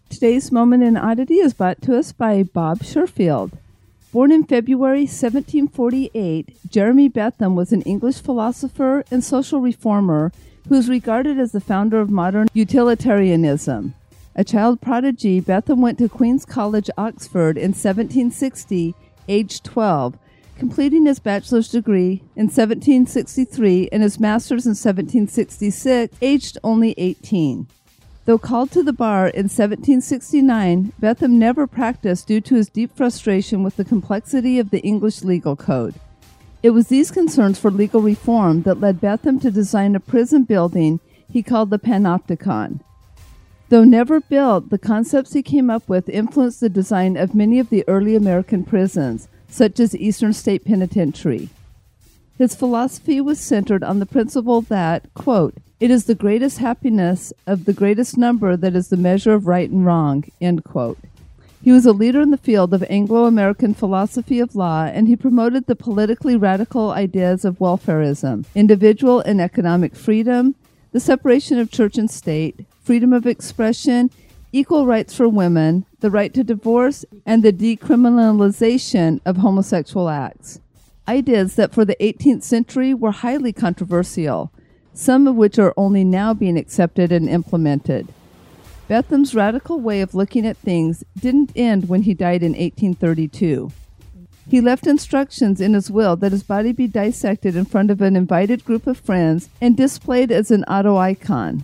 Today's 0.09 0.51
moment 0.51 0.81
in 0.81 0.97
oddity 0.97 1.35
is 1.35 1.53
brought 1.53 1.79
to 1.83 1.95
us 1.95 2.11
by 2.11 2.41
Bob 2.41 2.79
Sherfield. 2.79 3.51
Born 4.11 4.31
in 4.31 4.45
February 4.45 5.01
1748, 5.01 6.57
Jeremy 6.71 7.07
Bentham 7.07 7.55
was 7.55 7.71
an 7.71 7.83
English 7.83 8.19
philosopher 8.19 9.05
and 9.11 9.23
social 9.23 9.61
reformer 9.61 10.31
who 10.69 10.73
is 10.73 10.89
regarded 10.89 11.37
as 11.37 11.51
the 11.51 11.61
founder 11.61 11.99
of 11.99 12.09
modern 12.09 12.47
utilitarianism. 12.55 13.93
A 14.35 14.43
child 14.43 14.81
prodigy, 14.81 15.39
Bentham 15.39 15.79
went 15.79 15.99
to 15.99 16.09
Queen's 16.09 16.43
College, 16.43 16.89
Oxford 16.97 17.55
in 17.55 17.69
1760, 17.69 18.95
aged 19.27 19.63
12, 19.63 20.17
completing 20.57 21.05
his 21.05 21.19
bachelor's 21.19 21.69
degree 21.69 22.23
in 22.35 22.45
1763 22.45 23.89
and 23.91 24.01
his 24.01 24.19
master's 24.19 24.65
in 24.65 24.71
1766, 24.71 26.17
aged 26.19 26.57
only 26.63 26.95
18. 26.97 27.67
Though 28.25 28.39
called 28.39 28.71
to 28.71 28.81
the 28.81 28.91
bar 28.91 29.27
in 29.27 29.43
1769, 29.43 30.93
Bentham 30.97 31.37
never 31.37 31.67
practiced 31.67 32.25
due 32.25 32.41
to 32.41 32.55
his 32.55 32.69
deep 32.69 32.95
frustration 32.95 33.61
with 33.61 33.75
the 33.75 33.85
complexity 33.85 34.57
of 34.57 34.71
the 34.71 34.81
English 34.81 35.21
legal 35.21 35.55
code. 35.55 35.93
It 36.63 36.71
was 36.71 36.87
these 36.87 37.11
concerns 37.11 37.59
for 37.59 37.69
legal 37.69 38.01
reform 38.01 38.63
that 38.63 38.79
led 38.79 38.99
Bentham 38.99 39.39
to 39.41 39.51
design 39.51 39.95
a 39.95 39.99
prison 39.99 40.43
building 40.43 41.01
he 41.29 41.43
called 41.43 41.69
the 41.69 41.77
Panopticon. 41.77 42.79
Though 43.73 43.83
never 43.83 44.21
built, 44.21 44.69
the 44.69 44.77
concepts 44.77 45.33
he 45.33 45.41
came 45.41 45.71
up 45.71 45.89
with 45.89 46.07
influenced 46.07 46.59
the 46.59 46.69
design 46.69 47.17
of 47.17 47.33
many 47.33 47.57
of 47.57 47.71
the 47.71 47.83
early 47.87 48.15
American 48.15 48.63
prisons, 48.63 49.27
such 49.49 49.79
as 49.79 49.95
Eastern 49.95 50.33
State 50.33 50.63
Penitentiary. 50.63 51.49
His 52.37 52.53
philosophy 52.53 53.19
was 53.19 53.39
centered 53.39 53.83
on 53.83 53.97
the 53.97 54.05
principle 54.05 54.61
that, 54.61 55.11
quote, 55.15 55.55
it 55.79 55.89
is 55.89 56.05
the 56.05 56.13
greatest 56.13 56.59
happiness 56.59 57.33
of 57.47 57.65
the 57.65 57.73
greatest 57.73 58.15
number 58.15 58.55
that 58.55 58.75
is 58.75 58.89
the 58.89 58.95
measure 58.95 59.33
of 59.33 59.47
right 59.47 59.71
and 59.71 59.83
wrong. 59.83 60.25
End 60.39 60.63
quote. 60.63 60.99
He 61.63 61.71
was 61.71 61.87
a 61.87 61.93
leader 61.93 62.21
in 62.21 62.29
the 62.29 62.37
field 62.37 62.75
of 62.75 62.85
Anglo 62.91 63.25
American 63.25 63.73
philosophy 63.73 64.39
of 64.39 64.55
law, 64.55 64.83
and 64.83 65.07
he 65.07 65.15
promoted 65.15 65.65
the 65.65 65.75
politically 65.75 66.35
radical 66.35 66.91
ideas 66.91 67.43
of 67.43 67.57
welfarism, 67.57 68.45
individual 68.53 69.21
and 69.21 69.41
economic 69.41 69.95
freedom, 69.95 70.53
the 70.91 70.99
separation 70.99 71.57
of 71.57 71.71
church 71.71 71.97
and 71.97 72.11
state, 72.11 72.67
freedom 72.83 73.13
of 73.13 73.25
expression, 73.25 74.11
equal 74.51 74.85
rights 74.85 75.15
for 75.15 75.27
women, 75.27 75.85
the 75.99 76.11
right 76.11 76.33
to 76.33 76.43
divorce, 76.43 77.05
and 77.25 77.41
the 77.41 77.53
decriminalization 77.53 79.19
of 79.25 79.37
homosexual 79.37 80.09
acts. 80.09 80.59
Ideas 81.07 81.55
that 81.55 81.73
for 81.73 81.85
the 81.85 81.97
18th 81.99 82.43
century 82.43 82.93
were 82.93 83.11
highly 83.11 83.51
controversial 83.51 84.51
some 84.93 85.27
of 85.27 85.35
which 85.35 85.57
are 85.57 85.73
only 85.75 86.03
now 86.03 86.33
being 86.33 86.57
accepted 86.57 87.11
and 87.11 87.27
implemented. 87.27 88.07
Bentham's 88.87 89.33
radical 89.33 89.79
way 89.79 90.01
of 90.01 90.13
looking 90.13 90.45
at 90.45 90.57
things 90.57 91.03
didn't 91.19 91.51
end 91.55 91.89
when 91.89 92.03
he 92.03 92.13
died 92.13 92.43
in 92.43 92.51
1832. 92.51 93.71
He 94.49 94.61
left 94.61 94.85
instructions 94.85 95.61
in 95.61 95.73
his 95.73 95.89
will 95.89 96.15
that 96.17 96.33
his 96.33 96.43
body 96.43 96.73
be 96.73 96.87
dissected 96.87 97.55
in 97.55 97.65
front 97.65 97.89
of 97.89 98.01
an 98.01 98.15
invited 98.15 98.65
group 98.65 98.87
of 98.87 98.99
friends 98.99 99.49
and 99.61 99.77
displayed 99.77 100.31
as 100.31 100.51
an 100.51 100.65
autoicon. 100.67 101.63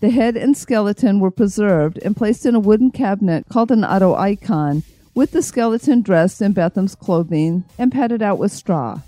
The 0.00 0.10
head 0.10 0.34
and 0.34 0.56
skeleton 0.56 1.20
were 1.20 1.30
preserved 1.30 1.98
and 1.98 2.16
placed 2.16 2.46
in 2.46 2.54
a 2.54 2.60
wooden 2.60 2.90
cabinet 2.90 3.44
called 3.50 3.70
an 3.70 3.84
auto 3.84 4.14
icon, 4.14 4.82
with 5.14 5.32
the 5.32 5.42
skeleton 5.42 6.00
dressed 6.00 6.40
in 6.40 6.52
Bentham's 6.52 6.94
clothing 6.94 7.64
and 7.78 7.92
padded 7.92 8.22
out 8.22 8.38
with 8.38 8.50
straw. 8.50 9.02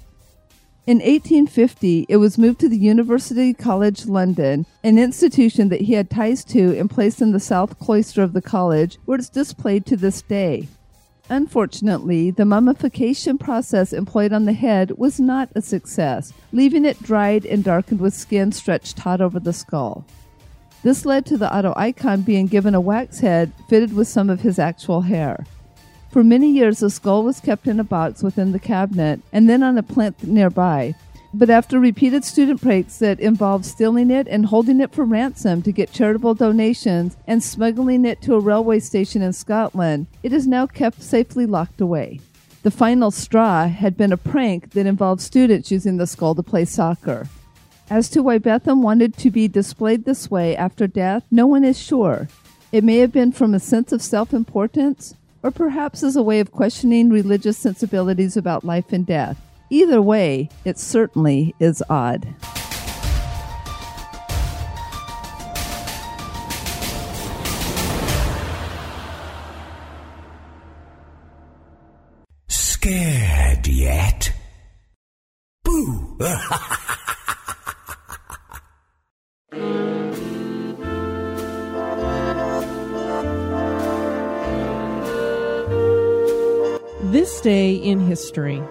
In 0.87 0.99
1850, 0.99 2.07
it 2.11 2.17
was 2.17 2.37
moved 2.37 2.61
to 2.61 2.69
the 2.69 2.77
University 2.77 3.55
College 3.55 4.05
London, 4.05 4.67
an 4.85 4.99
institution 4.99 5.71
that 5.71 5.81
he 5.81 5.95
had 5.95 6.11
ties 6.11 6.45
to 6.47 6.79
and 6.79 6.91
placed 6.91 7.23
in 7.23 7.33
the 7.33 7.41
south 7.41 7.79
cloister 7.79 8.23
of 8.23 8.35
the 8.35 8.43
college, 8.43 8.99
where 9.07 9.17
it's 9.17 9.31
displayed 9.31 9.87
to 9.87 9.97
this 9.97 10.21
day. 10.21 10.69
Unfortunately, 11.31 12.31
the 12.31 12.45
mummification 12.45 13.39
process 13.39 13.95
employed 13.95 14.33
on 14.33 14.45
the 14.45 14.53
head 14.53 14.99
was 14.99 15.19
not 15.19 15.49
a 15.55 15.63
success, 15.63 16.35
leaving 16.53 16.85
it 16.85 17.03
dried 17.03 17.47
and 17.47 17.65
darkened 17.65 18.01
with 18.01 18.13
skin 18.13 18.53
stretched 18.53 18.99
taut 18.99 19.23
over 19.23 19.41
the 19.41 19.55
skull. 19.55 20.05
This 20.83 21.07
led 21.07 21.25
to 21.27 21.39
the 21.39 21.55
auto 21.55 21.73
icon 21.77 22.23
being 22.23 22.47
given 22.47 22.75
a 22.75 22.81
wax 22.81 23.21
head 23.21 23.53
fitted 23.69 23.95
with 23.95 24.09
some 24.09 24.29
of 24.29 24.41
his 24.41 24.59
actual 24.59 25.03
hair. 25.03 25.47
For 26.11 26.25
many 26.25 26.51
years, 26.51 26.81
the 26.81 26.91
skull 26.91 27.23
was 27.23 27.41
kept 27.41 27.67
in 27.67 27.81
a 27.81 27.85
box 27.85 28.23
within 28.23 28.53
the 28.53 28.59
cabinet 28.59 29.21
and 29.33 29.49
then 29.49 29.63
on 29.63 29.79
a 29.79 29.83
plinth 29.83 30.25
nearby. 30.25 30.95
But 31.35 31.49
after 31.49 31.81
repeated 31.81 32.25
student 32.25 32.61
pranks 32.61 32.99
that 32.99 33.19
involved 33.19 33.65
stealing 33.65 34.11
it 34.11 34.29
and 34.29 34.45
holding 34.45 34.81
it 34.81 34.93
for 34.93 35.05
ransom 35.05 35.63
to 35.63 35.73
get 35.73 35.93
charitable 35.93 36.35
donations 36.35 37.17
and 37.27 37.43
smuggling 37.43 38.05
it 38.05 38.21
to 38.23 38.35
a 38.35 38.41
railway 38.41 38.81
station 38.81 39.23
in 39.23 39.33
Scotland, 39.33 40.09
it 40.23 40.33
is 40.35 40.47
now 40.47 40.67
kept 40.67 41.03
safely 41.03 41.47
locked 41.47 41.81
away. 41.81 42.21
The 42.65 42.71
final 42.71 43.11
straw 43.11 43.67
had 43.67 43.97
been 43.97 44.13
a 44.13 44.19
prank 44.19 44.73
that 44.73 44.87
involved 44.87 45.23
students 45.23 45.71
using 45.71 45.97
the 45.97 46.07
skull 46.07 46.35
to 46.35 46.43
play 46.43 46.67
soccer. 46.67 47.27
As 47.93 48.09
to 48.09 48.23
why 48.23 48.39
Bentham 48.39 48.81
wanted 48.81 49.19
to 49.19 49.31
be 49.31 49.49
displayed 49.49 50.07
this 50.07 50.31
way 50.31 50.57
after 50.57 50.87
death, 50.87 51.25
no 51.31 51.47
one 51.47 51.63
is 51.63 51.79
sure. 51.79 52.27
It 52.73 52.85
may 52.85 52.97
have 53.01 53.13
been 53.13 53.33
from 53.33 53.53
a 53.53 53.61
sense 53.61 53.93
of 53.93 54.01
self 54.01 54.33
importance, 54.33 55.15
or 55.43 55.51
perhaps 55.51 56.03
as 56.03 56.17
a 56.17 56.23
way 56.23 56.41
of 56.41 56.53
questioning 56.53 57.11
religious 57.11 57.59
sensibilities 57.59 58.35
about 58.35 58.65
life 58.65 58.95
and 58.95 59.05
death. 59.05 59.39
Either 59.69 60.01
way, 60.01 60.49
it 60.65 60.79
certainly 60.79 61.55
is 61.61 61.83
odd. 61.91 62.35
Scared 72.49 73.69
yet? 73.69 74.33
Boo! 75.63 76.17
This 87.13 87.43
day 87.43 87.75
in 87.75 88.01
history. 88.01 88.63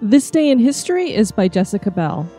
This 0.00 0.30
Day 0.30 0.50
in 0.50 0.60
History 0.60 1.12
is 1.12 1.32
by 1.32 1.48
Jessica 1.48 1.90
Bell. 1.90 2.30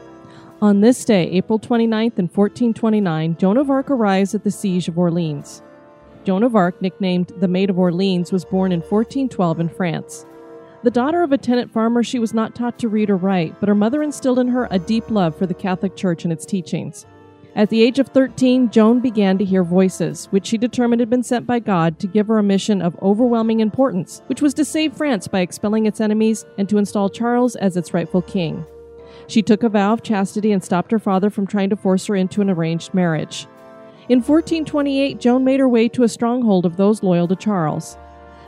On 0.61 0.79
this 0.79 1.03
day, 1.03 1.29
April 1.31 1.59
29th 1.59 2.19
in 2.19 2.29
1429, 2.29 3.35
Joan 3.35 3.57
of 3.57 3.69
Arc 3.69 3.91
arrives 3.91 4.33
at 4.33 4.45
the 4.45 4.49
siege 4.49 4.87
of 4.87 4.97
Orleans. 4.97 5.61
Joan 6.23 6.43
of 6.43 6.55
Arc, 6.55 6.81
nicknamed 6.81 7.33
the 7.37 7.49
Maid 7.49 7.69
of 7.69 7.77
Orleans, 7.77 8.31
was 8.31 8.45
born 8.45 8.71
in 8.71 8.79
1412 8.79 9.59
in 9.59 9.67
France. 9.67 10.25
The 10.83 10.89
daughter 10.89 11.21
of 11.21 11.33
a 11.33 11.37
tenant 11.37 11.69
farmer, 11.73 12.01
she 12.01 12.17
was 12.17 12.33
not 12.33 12.55
taught 12.55 12.79
to 12.79 12.87
read 12.87 13.09
or 13.09 13.17
write, 13.17 13.59
but 13.59 13.67
her 13.67 13.75
mother 13.75 14.01
instilled 14.01 14.39
in 14.39 14.47
her 14.47 14.69
a 14.71 14.79
deep 14.79 15.11
love 15.11 15.35
for 15.35 15.45
the 15.45 15.53
Catholic 15.53 15.97
Church 15.97 16.23
and 16.23 16.31
its 16.31 16.45
teachings. 16.45 17.05
At 17.53 17.70
the 17.70 17.81
age 17.81 18.00
of 18.00 18.08
13, 18.08 18.70
Joan 18.70 19.01
began 19.01 19.38
to 19.38 19.43
hear 19.43 19.63
voices, 19.63 20.27
which 20.27 20.46
she 20.46 20.58
determined 20.58 21.01
had 21.01 21.10
been 21.10 21.22
sent 21.22 21.46
by 21.46 21.60
God 21.60 22.00
to 22.00 22.08
give 22.08 22.27
her 22.27 22.38
a 22.38 22.43
mission 22.43 22.81
of 22.81 22.98
overwhelming 23.01 23.60
importance, 23.60 24.22
which 24.27 24.41
was 24.41 24.53
to 24.53 24.63
save 24.63 24.93
France 24.93 25.27
by 25.27 25.41
expelling 25.41 25.86
its 25.86 26.00
enemies 26.00 26.46
and 26.58 26.70
to 26.70 26.77
install 26.77 27.10
Charles 27.10 27.58
as 27.58 27.75
its 27.75 27.93
rightful 27.93 28.22
king. 28.22 28.65
She 29.27 29.41
took 29.41 29.63
a 29.63 29.70
vow 29.70 29.91
of 29.91 30.01
chastity 30.01 30.53
and 30.53 30.63
stopped 30.63 30.91
her 30.91 31.00
father 31.00 31.29
from 31.29 31.46
trying 31.46 31.70
to 31.72 31.75
force 31.75 32.05
her 32.05 32.15
into 32.15 32.41
an 32.41 32.50
arranged 32.50 32.93
marriage. 32.93 33.48
In 34.08 34.20
1428, 34.20 35.20
Joan 35.20 35.43
made 35.43 35.60
her 35.60 35.67
way 35.67 35.89
to 35.89 36.03
a 36.03 36.10
stronghold 36.10 36.65
of 36.65 36.77
those 36.77 37.03
loyal 37.03 37.27
to 37.27 37.36
Charles. 37.36 37.98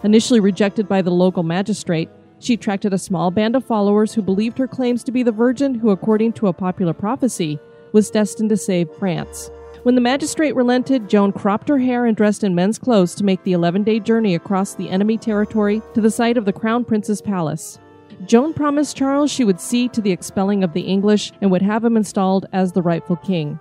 Initially 0.03 0.39
rejected 0.39 0.87
by 0.87 1.01
the 1.01 1.11
local 1.11 1.43
magistrate, 1.43 2.09
she 2.39 2.53
attracted 2.53 2.93
a 2.93 2.97
small 2.97 3.31
band 3.31 3.55
of 3.55 3.65
followers 3.65 4.13
who 4.13 4.21
believed 4.21 4.57
her 4.57 4.67
claims 4.67 5.03
to 5.03 5.11
be 5.11 5.23
the 5.23 5.31
virgin 5.31 5.75
who, 5.75 5.89
according 5.89 6.33
to 6.33 6.47
a 6.47 6.53
popular 6.53 6.93
prophecy, 6.93 7.59
was 7.93 8.11
destined 8.11 8.49
to 8.49 8.57
save 8.57 8.93
France. 8.99 9.49
When 9.83 9.95
the 9.95 10.01
magistrate 10.01 10.55
relented, 10.55 11.09
Joan 11.09 11.31
cropped 11.31 11.67
her 11.67 11.77
hair 11.77 12.05
and 12.05 12.15
dressed 12.15 12.43
in 12.43 12.55
men's 12.55 12.77
clothes 12.77 13.15
to 13.15 13.23
make 13.23 13.43
the 13.43 13.53
11 13.53 13.83
day 13.83 13.99
journey 13.99 14.35
across 14.35 14.75
the 14.75 14.89
enemy 14.89 15.17
territory 15.17 15.81
to 15.93 16.01
the 16.01 16.11
site 16.11 16.37
of 16.37 16.45
the 16.45 16.53
Crown 16.53 16.85
Prince's 16.85 17.21
palace. 17.21 17.79
Joan 18.25 18.53
promised 18.53 18.95
Charles 18.95 19.31
she 19.31 19.43
would 19.43 19.59
see 19.59 19.89
to 19.89 20.01
the 20.01 20.11
expelling 20.11 20.63
of 20.63 20.73
the 20.73 20.81
English 20.81 21.33
and 21.41 21.51
would 21.51 21.61
have 21.61 21.83
him 21.83 21.97
installed 21.97 22.45
as 22.53 22.71
the 22.71 22.81
rightful 22.81 23.17
king. 23.17 23.59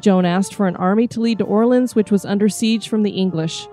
Joan 0.00 0.24
asked 0.24 0.54
for 0.54 0.68
an 0.68 0.76
army 0.76 1.08
to 1.08 1.20
lead 1.20 1.38
to 1.38 1.44
Orleans, 1.44 1.96
which 1.96 2.12
was 2.12 2.24
under 2.24 2.48
siege 2.48 2.88
from 2.88 3.02
the 3.02 3.10
English. 3.10 3.66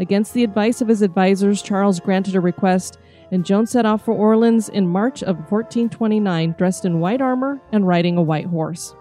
Against 0.00 0.34
the 0.34 0.44
advice 0.44 0.80
of 0.80 0.88
his 0.88 1.02
advisers, 1.02 1.62
Charles 1.62 2.00
granted 2.00 2.34
a 2.34 2.40
request, 2.40 2.98
and 3.30 3.44
Joan 3.44 3.66
set 3.66 3.86
off 3.86 4.04
for 4.04 4.14
Orleans 4.14 4.68
in 4.68 4.88
March 4.88 5.22
of 5.22 5.36
1429, 5.50 6.54
dressed 6.58 6.84
in 6.84 7.00
white 7.00 7.20
armor 7.20 7.60
and 7.70 7.86
riding 7.86 8.16
a 8.16 8.22
white 8.22 8.46
horse. 8.46 8.94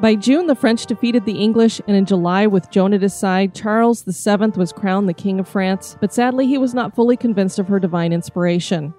By 0.00 0.16
June, 0.16 0.48
the 0.48 0.56
French 0.56 0.86
defeated 0.86 1.24
the 1.24 1.38
English, 1.38 1.80
and 1.86 1.96
in 1.96 2.04
July, 2.04 2.48
with 2.48 2.70
Joan 2.70 2.94
at 2.94 3.02
his 3.02 3.14
side, 3.14 3.54
Charles 3.54 4.02
VII 4.02 4.50
was 4.56 4.72
crowned 4.72 5.08
the 5.08 5.14
King 5.14 5.38
of 5.38 5.46
France, 5.46 5.96
but 6.00 6.12
sadly 6.12 6.48
he 6.48 6.58
was 6.58 6.74
not 6.74 6.96
fully 6.96 7.16
convinced 7.16 7.60
of 7.60 7.68
her 7.68 7.78
divine 7.78 8.12
inspiration. 8.12 8.92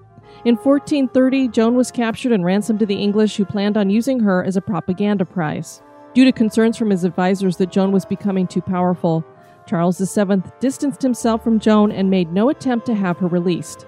In 0.45 0.55
1430, 0.55 1.49
Joan 1.49 1.75
was 1.75 1.91
captured 1.91 2.31
and 2.31 2.45
ransomed 2.45 2.79
to 2.79 2.85
the 2.85 2.95
English, 2.95 3.35
who 3.35 3.43
planned 3.43 3.75
on 3.75 3.89
using 3.89 4.21
her 4.21 4.43
as 4.43 4.55
a 4.55 4.61
propaganda 4.61 5.25
prize. 5.25 5.81
Due 6.13 6.23
to 6.23 6.31
concerns 6.31 6.77
from 6.77 6.89
his 6.89 7.03
advisors 7.03 7.57
that 7.57 7.71
Joan 7.71 7.91
was 7.91 8.05
becoming 8.05 8.47
too 8.47 8.61
powerful, 8.61 9.25
Charles 9.67 9.97
VII 9.97 10.43
distanced 10.61 11.01
himself 11.01 11.43
from 11.43 11.59
Joan 11.59 11.91
and 11.91 12.09
made 12.09 12.31
no 12.31 12.49
attempt 12.49 12.85
to 12.85 12.95
have 12.95 13.17
her 13.17 13.27
released. 13.27 13.85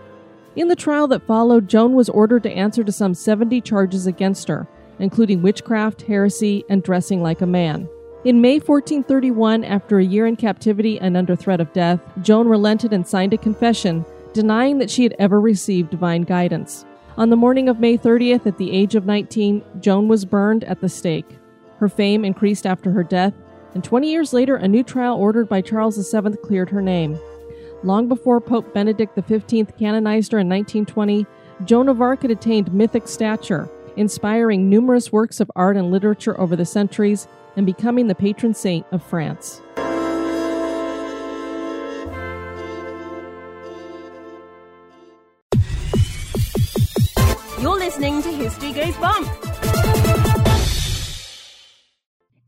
In 0.58 0.68
the 0.68 0.76
trial 0.76 1.08
that 1.08 1.26
followed, 1.26 1.70
Joan 1.70 1.94
was 1.94 2.10
ordered 2.10 2.44
to 2.44 2.52
answer 2.52 2.84
to 2.84 2.92
some 2.92 3.14
70 3.14 3.62
charges 3.62 4.08
against 4.08 4.50
her, 4.50 4.68
including 5.00 5.42
witchcraft, 5.42 6.04
heresy, 6.04 6.64
and 6.70 6.84
dressing 6.84 7.22
like 7.22 7.42
a 7.42 7.48
man. 7.48 7.88
In 8.24 8.42
May 8.42 8.60
1431, 8.60 9.64
after 9.64 10.00
a 10.00 10.04
year 10.04 10.26
in 10.26 10.36
captivity 10.36 11.00
and 11.00 11.16
under 11.16 11.36
threat 11.36 11.62
of 11.62 11.72
death, 11.72 12.02
Joan 12.22 12.48
relented 12.48 12.92
and 12.92 13.08
signed 13.08 13.34
a 13.34 13.38
confession 13.38 14.06
denying 14.34 14.78
that 14.80 14.90
she 14.90 15.04
had 15.04 15.16
ever 15.18 15.40
received 15.40 15.90
divine 15.90 16.24
guidance. 16.24 16.86
On 17.18 17.30
the 17.30 17.36
morning 17.36 17.70
of 17.70 17.80
May 17.80 17.98
30th, 17.98 18.46
at 18.46 18.58
the 18.58 18.72
age 18.72 18.96
of 18.96 19.06
19, 19.06 19.64
Joan 19.80 20.08
was 20.08 20.26
burned 20.26 20.64
at 20.66 20.82
the 20.82 20.90
stake. 20.90 21.40
Her 21.80 21.90
fame 21.90 22.26
increased 22.26 22.66
after 22.66 22.92
her 22.92 23.04
death, 23.04 23.34
and 23.74 23.84
20 23.84 24.12
years 24.12 24.34
later, 24.34 24.56
a 24.56 24.68
new 24.68 24.84
trial 24.84 25.16
ordered 25.16 25.48
by 25.48 25.62
Charles 25.62 25.96
VII 26.12 26.38
cleared 26.44 26.70
her 26.70 26.82
name. 26.82 27.18
Long 27.84 28.08
before 28.08 28.42
Pope 28.42 28.74
Benedict 28.74 29.18
XV 29.18 29.78
canonized 29.78 30.32
her 30.32 30.40
in 30.40 30.50
1920, 30.50 31.26
Joan 31.66 31.90
of 31.90 32.02
Arc 32.02 32.24
had 32.24 32.32
attained 32.32 32.74
mythic 32.74 33.08
stature 33.08 33.70
inspiring 33.98 34.70
numerous 34.70 35.12
works 35.12 35.40
of 35.40 35.52
art 35.56 35.76
and 35.76 35.92
literature 35.92 36.40
over 36.40 36.56
the 36.56 36.66
centuries 36.66 37.28
and 37.56 37.66
becoming 37.66 38.08
the 38.08 38.16
patron 38.16 38.54
saint 38.54 38.86
of 38.92 39.04
France. 39.04 39.62
You're 47.60 47.78
listening 47.78 48.22
to 48.22 48.32
History 48.32 48.72
Goes 48.72 48.96
Bump. 48.98 49.28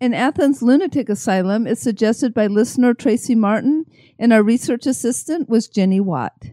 An 0.01 0.13
Athens 0.13 0.62
lunatic 0.62 1.10
asylum 1.10 1.68
is 1.68 1.82
suggested 1.82 2.34
by 2.34 2.48
listener 2.48 2.94
Tracy 2.94 3.36
Martin, 3.36 3.86
and 4.18 4.32
our 4.32 4.41
research 4.41 4.86
assistant 4.86 5.50
was 5.50 5.68
Jenny 5.68 6.00
Watt. 6.00 6.51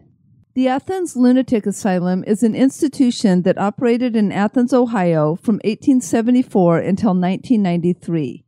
The 0.57 0.69
Athens 0.69 1.15
Lunatic 1.15 1.67
Asylum 1.67 2.23
is 2.25 2.41
an 2.41 2.55
institution 2.55 3.43
that 3.43 3.59
operated 3.59 4.15
in 4.15 4.31
Athens, 4.31 4.73
Ohio 4.73 5.35
from 5.35 5.57
1874 5.57 6.79
until 6.79 7.09
1993. 7.09 8.43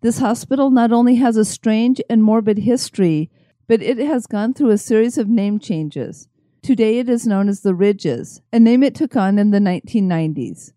This 0.00 0.18
hospital 0.18 0.72
not 0.72 0.90
only 0.90 1.14
has 1.14 1.36
a 1.36 1.44
strange 1.44 2.00
and 2.10 2.24
morbid 2.24 2.58
history, 2.58 3.30
but 3.68 3.80
it 3.80 3.98
has 3.98 4.26
gone 4.26 4.54
through 4.54 4.70
a 4.70 4.76
series 4.76 5.18
of 5.18 5.28
name 5.28 5.60
changes. 5.60 6.26
Today 6.64 6.98
it 6.98 7.08
is 7.08 7.28
known 7.28 7.48
as 7.48 7.60
the 7.60 7.76
Ridges, 7.76 8.40
a 8.52 8.58
name 8.58 8.82
it 8.82 8.96
took 8.96 9.14
on 9.14 9.38
in 9.38 9.52
the 9.52 9.60
1990s. 9.60 10.72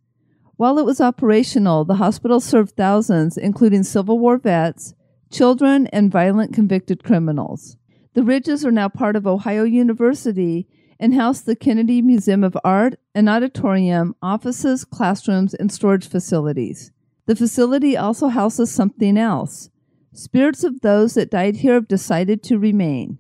While 0.55 0.77
it 0.77 0.85
was 0.85 1.01
operational, 1.01 1.83
the 1.83 1.95
hospital 1.95 2.39
served 2.39 2.77
thousands, 2.77 3.39
including 3.39 3.81
Civil 3.81 4.19
War 4.19 4.38
vets, 4.38 4.93
children, 5.31 5.88
and 5.88 6.11
violent 6.11 6.53
convicted 6.53 7.03
criminals. 7.03 7.78
The 8.19 8.25
Ridges 8.25 8.65
are 8.65 8.71
now 8.71 8.89
part 8.89 9.15
of 9.15 9.25
Ohio 9.25 9.63
University 9.63 10.67
and 10.99 11.13
house 11.13 11.39
the 11.39 11.55
Kennedy 11.55 12.01
Museum 12.01 12.43
of 12.43 12.57
Art, 12.65 12.99
an 13.15 13.29
auditorium, 13.29 14.13
offices, 14.21 14.83
classrooms, 14.83 15.53
and 15.53 15.71
storage 15.71 16.05
facilities. 16.05 16.91
The 17.27 17.38
facility 17.38 17.95
also 17.95 18.27
houses 18.27 18.71
something 18.71 19.17
else. 19.17 19.69
Spirits 20.11 20.65
of 20.65 20.81
those 20.81 21.13
that 21.13 21.31
died 21.31 21.55
here 21.55 21.75
have 21.75 21.88
decided 21.88 22.43
to 22.43 22.59
remain. 22.59 23.19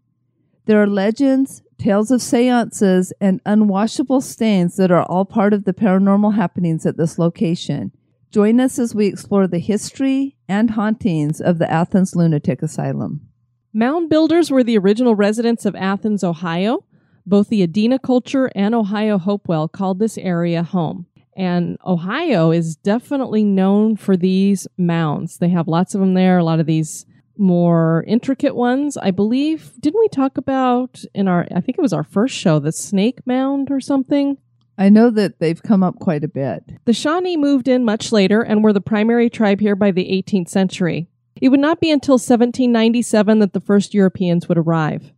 There 0.65 0.83
are 0.83 0.85
legends, 0.85 1.63
tales 1.77 2.11
of 2.11 2.21
seances, 2.21 3.13
and 3.21 3.41
unwashable 3.45 4.21
stains 4.21 4.75
that 4.75 4.91
are 4.91 5.03
all 5.03 5.23
part 5.23 5.53
of 5.53 5.63
the 5.63 5.73
paranormal 5.73 6.35
happenings 6.35 6.85
at 6.85 6.97
this 6.97 7.17
location. 7.17 7.93
Join 8.31 8.59
us 8.59 8.77
as 8.77 8.93
we 8.93 9.07
explore 9.07 9.47
the 9.47 9.59
history 9.59 10.35
and 10.49 10.71
hauntings 10.71 11.39
of 11.39 11.57
the 11.57 11.71
Athens 11.71 12.17
Lunatic 12.17 12.61
Asylum. 12.61 13.28
Mound 13.73 14.09
builders 14.09 14.49
were 14.49 14.63
the 14.63 14.77
original 14.77 15.15
residents 15.15 15.65
of 15.65 15.75
Athens, 15.75 16.23
Ohio. 16.23 16.85
Both 17.25 17.49
the 17.49 17.65
Adena 17.65 18.01
culture 18.01 18.49
and 18.55 18.73
Ohio 18.73 19.19
Hopewell 19.19 19.67
called 19.67 19.99
this 19.99 20.17
area 20.17 20.63
home. 20.63 21.05
And 21.37 21.77
Ohio 21.85 22.51
is 22.51 22.75
definitely 22.75 23.43
known 23.43 23.95
for 23.95 24.17
these 24.17 24.67
mounds. 24.77 25.37
They 25.37 25.49
have 25.49 25.67
lots 25.67 25.93
of 25.93 26.01
them 26.01 26.15
there, 26.15 26.39
a 26.39 26.43
lot 26.43 26.59
of 26.59 26.65
these 26.65 27.05
more 27.37 28.03
intricate 28.07 28.55
ones. 28.55 28.97
I 28.97 29.11
believe, 29.11 29.73
didn't 29.79 29.99
we 29.99 30.09
talk 30.09 30.37
about 30.37 31.03
in 31.13 31.27
our, 31.27 31.47
I 31.55 31.61
think 31.61 31.77
it 31.77 31.81
was 31.81 31.93
our 31.93 32.03
first 32.03 32.35
show, 32.35 32.59
the 32.59 32.71
Snake 32.71 33.19
Mound 33.25 33.69
or 33.69 33.79
something? 33.79 34.37
I 34.77 34.89
know 34.89 35.09
that 35.11 35.39
they've 35.39 35.61
come 35.61 35.83
up 35.83 35.99
quite 35.99 36.23
a 36.23 36.29
bit. 36.29 36.63
The 36.85 36.93
Shawnee 36.93 37.37
moved 37.37 37.67
in 37.67 37.85
much 37.85 38.11
later 38.11 38.41
and 38.41 38.63
were 38.63 38.73
the 38.73 38.81
primary 38.81 39.29
tribe 39.29 39.59
here 39.59 39.75
by 39.75 39.91
the 39.91 40.05
18th 40.05 40.49
century. 40.49 41.08
It 41.41 41.49
would 41.49 41.59
not 41.59 41.79
be 41.79 41.91
until 41.91 42.13
1797 42.13 43.39
that 43.39 43.53
the 43.53 43.61
first 43.61 43.93
Europeans 43.93 44.49
would 44.49 44.57
arrive. 44.57 45.13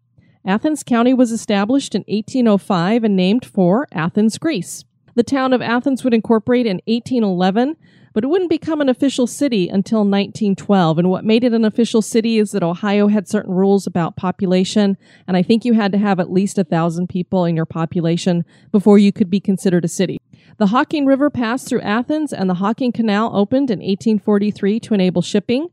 Athens 0.46 0.84
County 0.84 1.14
was 1.14 1.32
established 1.32 1.94
in 1.94 2.02
1805 2.08 3.04
and 3.04 3.16
named 3.16 3.46
for 3.46 3.88
Athens, 3.92 4.38
Greece. 4.38 4.84
The 5.14 5.24
town 5.24 5.54
of 5.54 5.62
Athens 5.62 6.04
would 6.04 6.14
incorporate 6.14 6.66
in 6.66 6.82
1811, 6.88 7.76
but 8.14 8.24
it 8.24 8.28
wouldn't 8.28 8.50
become 8.50 8.82
an 8.82 8.90
official 8.90 9.28
city 9.28 9.68
until 9.68 10.00
1912. 10.00 10.98
And 10.98 11.10
what 11.10 11.26
made 11.26 11.44
it 11.44 11.54
an 11.54 11.66
official 11.66 12.02
city 12.02 12.38
is 12.38 12.52
that 12.52 12.64
Ohio 12.64 13.08
had 13.08 13.28
certain 13.28 13.54
rules 13.54 13.86
about 13.86 14.16
population, 14.16 14.98
and 15.28 15.38
I 15.38 15.44
think 15.44 15.64
you 15.64 15.74
had 15.74 15.92
to 15.92 15.98
have 15.98 16.20
at 16.20 16.32
least 16.32 16.58
a 16.58 16.64
thousand 16.64 17.08
people 17.08 17.46
in 17.46 17.56
your 17.56 17.66
population 17.66 18.46
before 18.72 18.98
you 18.98 19.12
could 19.12 19.30
be 19.30 19.40
considered 19.40 19.86
a 19.86 19.90
city. 19.90 20.20
The 20.58 20.68
Hocking 20.68 21.06
River 21.06 21.30
passed 21.30 21.68
through 21.68 21.82
Athens, 21.82 22.34
and 22.34 22.50
the 22.50 22.56
Hocking 22.56 22.92
Canal 22.92 23.36
opened 23.36 23.70
in 23.70 23.80
1843 23.80 24.80
to 24.82 24.94
enable 24.94 25.22
shipping. 25.22 25.68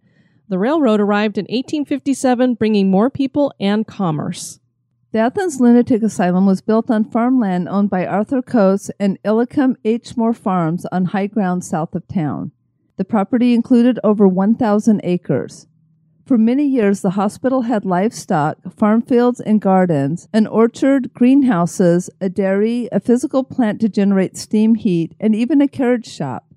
The 0.51 0.59
railroad 0.59 0.99
arrived 0.99 1.37
in 1.37 1.45
1857, 1.45 2.55
bringing 2.55 2.91
more 2.91 3.11
people 3.11 3.53
and 3.61 3.87
commerce. 3.87 4.61
The 5.13 5.19
Athens 5.19 5.61
Lunatic 5.61 6.03
Asylum 6.03 6.47
was 6.47 6.63
built 6.63 6.91
on 6.91 7.05
farmland 7.05 7.69
owned 7.69 7.91
by 7.91 8.07
Arthur 8.07 8.41
Coates 8.41 8.91
and 8.99 9.19
Illicum 9.25 9.77
H. 9.85 10.17
Moore 10.17 10.33
Farms 10.33 10.87
on 10.87 11.07
high 11.07 11.27
ground 11.27 11.65
south 11.65 11.95
of 11.95 12.09
town. 12.09 12.53
The 12.97 13.05
property 13.05 13.53
included 13.53 14.01
over 14.03 14.27
1,000 14.27 15.03
acres. 15.05 15.67
For 16.25 16.39
many 16.39 16.67
years, 16.67 17.03
the 17.03 17.11
hospital 17.11 17.63
had 17.63 17.85
livestock, 17.85 18.59
farm 18.75 19.03
fields 19.03 19.41
and 19.41 19.61
gardens, 19.61 20.29
an 20.33 20.47
orchard, 20.47 21.13
greenhouses, 21.13 22.09
a 22.23 22.29
dairy, 22.31 22.89
a 22.91 23.01
physical 23.01 23.45
plant 23.45 23.81
to 23.83 23.89
generate 23.89 24.37
steam 24.37 24.75
heat, 24.77 25.15
and 25.21 25.35
even 25.35 25.61
a 25.61 25.69
carriage 25.69 26.07
shop. 26.07 26.48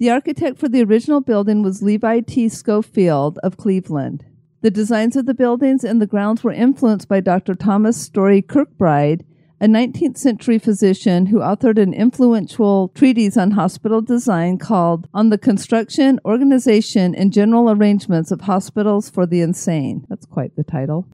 The 0.00 0.08
architect 0.08 0.56
for 0.56 0.66
the 0.66 0.82
original 0.82 1.20
building 1.20 1.62
was 1.62 1.82
Levi 1.82 2.20
T. 2.20 2.48
Schofield 2.48 3.38
of 3.42 3.58
Cleveland. 3.58 4.24
The 4.62 4.70
designs 4.70 5.14
of 5.14 5.26
the 5.26 5.34
buildings 5.34 5.84
and 5.84 6.00
the 6.00 6.06
grounds 6.06 6.42
were 6.42 6.52
influenced 6.52 7.06
by 7.06 7.20
Dr. 7.20 7.54
Thomas 7.54 8.00
Story 8.00 8.40
Kirkbride, 8.40 9.26
a 9.60 9.66
19th 9.66 10.16
century 10.16 10.58
physician 10.58 11.26
who 11.26 11.40
authored 11.40 11.76
an 11.76 11.92
influential 11.92 12.88
treatise 12.94 13.36
on 13.36 13.50
hospital 13.50 14.00
design 14.00 14.56
called 14.56 15.06
On 15.12 15.28
the 15.28 15.36
Construction, 15.36 16.18
Organization, 16.24 17.14
and 17.14 17.30
General 17.30 17.70
Arrangements 17.70 18.30
of 18.30 18.40
Hospitals 18.40 19.10
for 19.10 19.26
the 19.26 19.42
Insane. 19.42 20.06
That's 20.08 20.24
quite 20.24 20.56
the 20.56 20.64
title. 20.64 21.08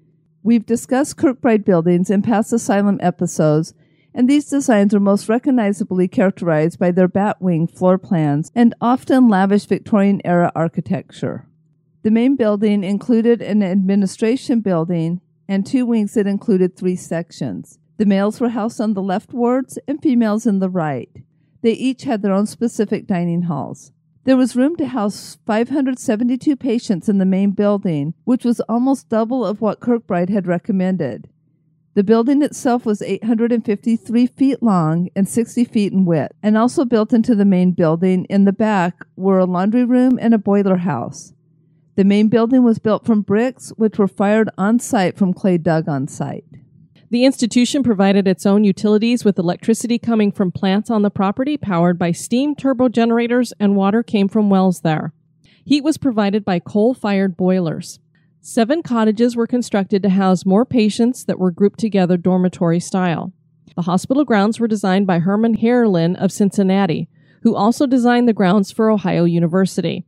We've 0.44 0.64
discussed 0.64 1.16
Kirkbride 1.16 1.64
buildings 1.64 2.08
in 2.08 2.22
past 2.22 2.52
asylum 2.52 3.00
episodes, 3.02 3.74
and 4.16 4.30
these 4.30 4.46
designs 4.46 4.94
are 4.94 5.00
most 5.00 5.28
recognizably 5.28 6.08
characterized 6.08 6.78
by 6.78 6.90
their 6.90 7.06
bat 7.06 7.36
wing 7.40 7.66
floor 7.66 7.98
plans 7.98 8.50
and 8.54 8.74
often 8.80 9.28
lavish 9.28 9.66
Victorian 9.66 10.22
era 10.24 10.50
architecture. 10.56 11.46
The 12.02 12.10
main 12.10 12.34
building 12.34 12.82
included 12.82 13.42
an 13.42 13.62
administration 13.62 14.60
building 14.60 15.20
and 15.46 15.66
two 15.66 15.84
wings 15.84 16.14
that 16.14 16.26
included 16.26 16.74
three 16.74 16.96
sections. 16.96 17.78
The 17.98 18.06
males 18.06 18.40
were 18.40 18.48
housed 18.48 18.80
on 18.80 18.94
the 18.94 19.02
left 19.02 19.34
wards 19.34 19.78
and 19.86 20.02
females 20.02 20.46
in 20.46 20.60
the 20.60 20.70
right. 20.70 21.10
They 21.60 21.72
each 21.72 22.04
had 22.04 22.22
their 22.22 22.32
own 22.32 22.46
specific 22.46 23.06
dining 23.06 23.42
halls. 23.42 23.92
There 24.24 24.36
was 24.36 24.56
room 24.56 24.76
to 24.76 24.86
house 24.86 25.36
572 25.46 26.56
patients 26.56 27.10
in 27.10 27.18
the 27.18 27.26
main 27.26 27.50
building, 27.50 28.14
which 28.24 28.46
was 28.46 28.60
almost 28.60 29.10
double 29.10 29.44
of 29.44 29.60
what 29.60 29.80
Kirkbride 29.80 30.30
had 30.30 30.46
recommended. 30.46 31.28
The 31.96 32.04
building 32.04 32.42
itself 32.42 32.84
was 32.84 33.00
853 33.00 34.26
feet 34.26 34.62
long 34.62 35.08
and 35.16 35.26
60 35.26 35.64
feet 35.64 35.94
in 35.94 36.04
width, 36.04 36.34
and 36.42 36.54
also 36.54 36.84
built 36.84 37.14
into 37.14 37.34
the 37.34 37.46
main 37.46 37.72
building 37.72 38.26
in 38.26 38.44
the 38.44 38.52
back 38.52 39.06
were 39.16 39.38
a 39.38 39.46
laundry 39.46 39.82
room 39.82 40.18
and 40.20 40.34
a 40.34 40.38
boiler 40.38 40.76
house. 40.76 41.32
The 41.94 42.04
main 42.04 42.28
building 42.28 42.62
was 42.62 42.78
built 42.78 43.06
from 43.06 43.22
bricks, 43.22 43.72
which 43.78 43.98
were 43.98 44.08
fired 44.08 44.50
on 44.58 44.78
site 44.78 45.16
from 45.16 45.32
clay 45.32 45.56
dug 45.56 45.88
on 45.88 46.06
site. 46.06 46.44
The 47.08 47.24
institution 47.24 47.82
provided 47.82 48.28
its 48.28 48.44
own 48.44 48.62
utilities 48.62 49.24
with 49.24 49.38
electricity 49.38 49.98
coming 49.98 50.30
from 50.32 50.52
plants 50.52 50.90
on 50.90 51.00
the 51.00 51.08
property 51.08 51.56
powered 51.56 51.98
by 51.98 52.12
steam 52.12 52.54
turbo 52.54 52.90
generators, 52.90 53.54
and 53.58 53.74
water 53.74 54.02
came 54.02 54.28
from 54.28 54.50
wells 54.50 54.82
there. 54.82 55.14
Heat 55.64 55.82
was 55.82 55.96
provided 55.96 56.44
by 56.44 56.58
coal 56.58 56.92
fired 56.92 57.38
boilers. 57.38 58.00
Seven 58.48 58.80
cottages 58.80 59.34
were 59.34 59.48
constructed 59.48 60.04
to 60.04 60.08
house 60.08 60.46
more 60.46 60.64
patients 60.64 61.24
that 61.24 61.40
were 61.40 61.50
grouped 61.50 61.80
together 61.80 62.16
dormitory 62.16 62.78
style. 62.78 63.32
The 63.74 63.82
hospital 63.82 64.24
grounds 64.24 64.60
were 64.60 64.68
designed 64.68 65.04
by 65.04 65.18
Herman 65.18 65.56
Haerlin 65.56 66.14
of 66.14 66.30
Cincinnati, 66.30 67.08
who 67.42 67.56
also 67.56 67.88
designed 67.88 68.28
the 68.28 68.32
grounds 68.32 68.70
for 68.70 68.88
Ohio 68.88 69.24
University. 69.24 70.04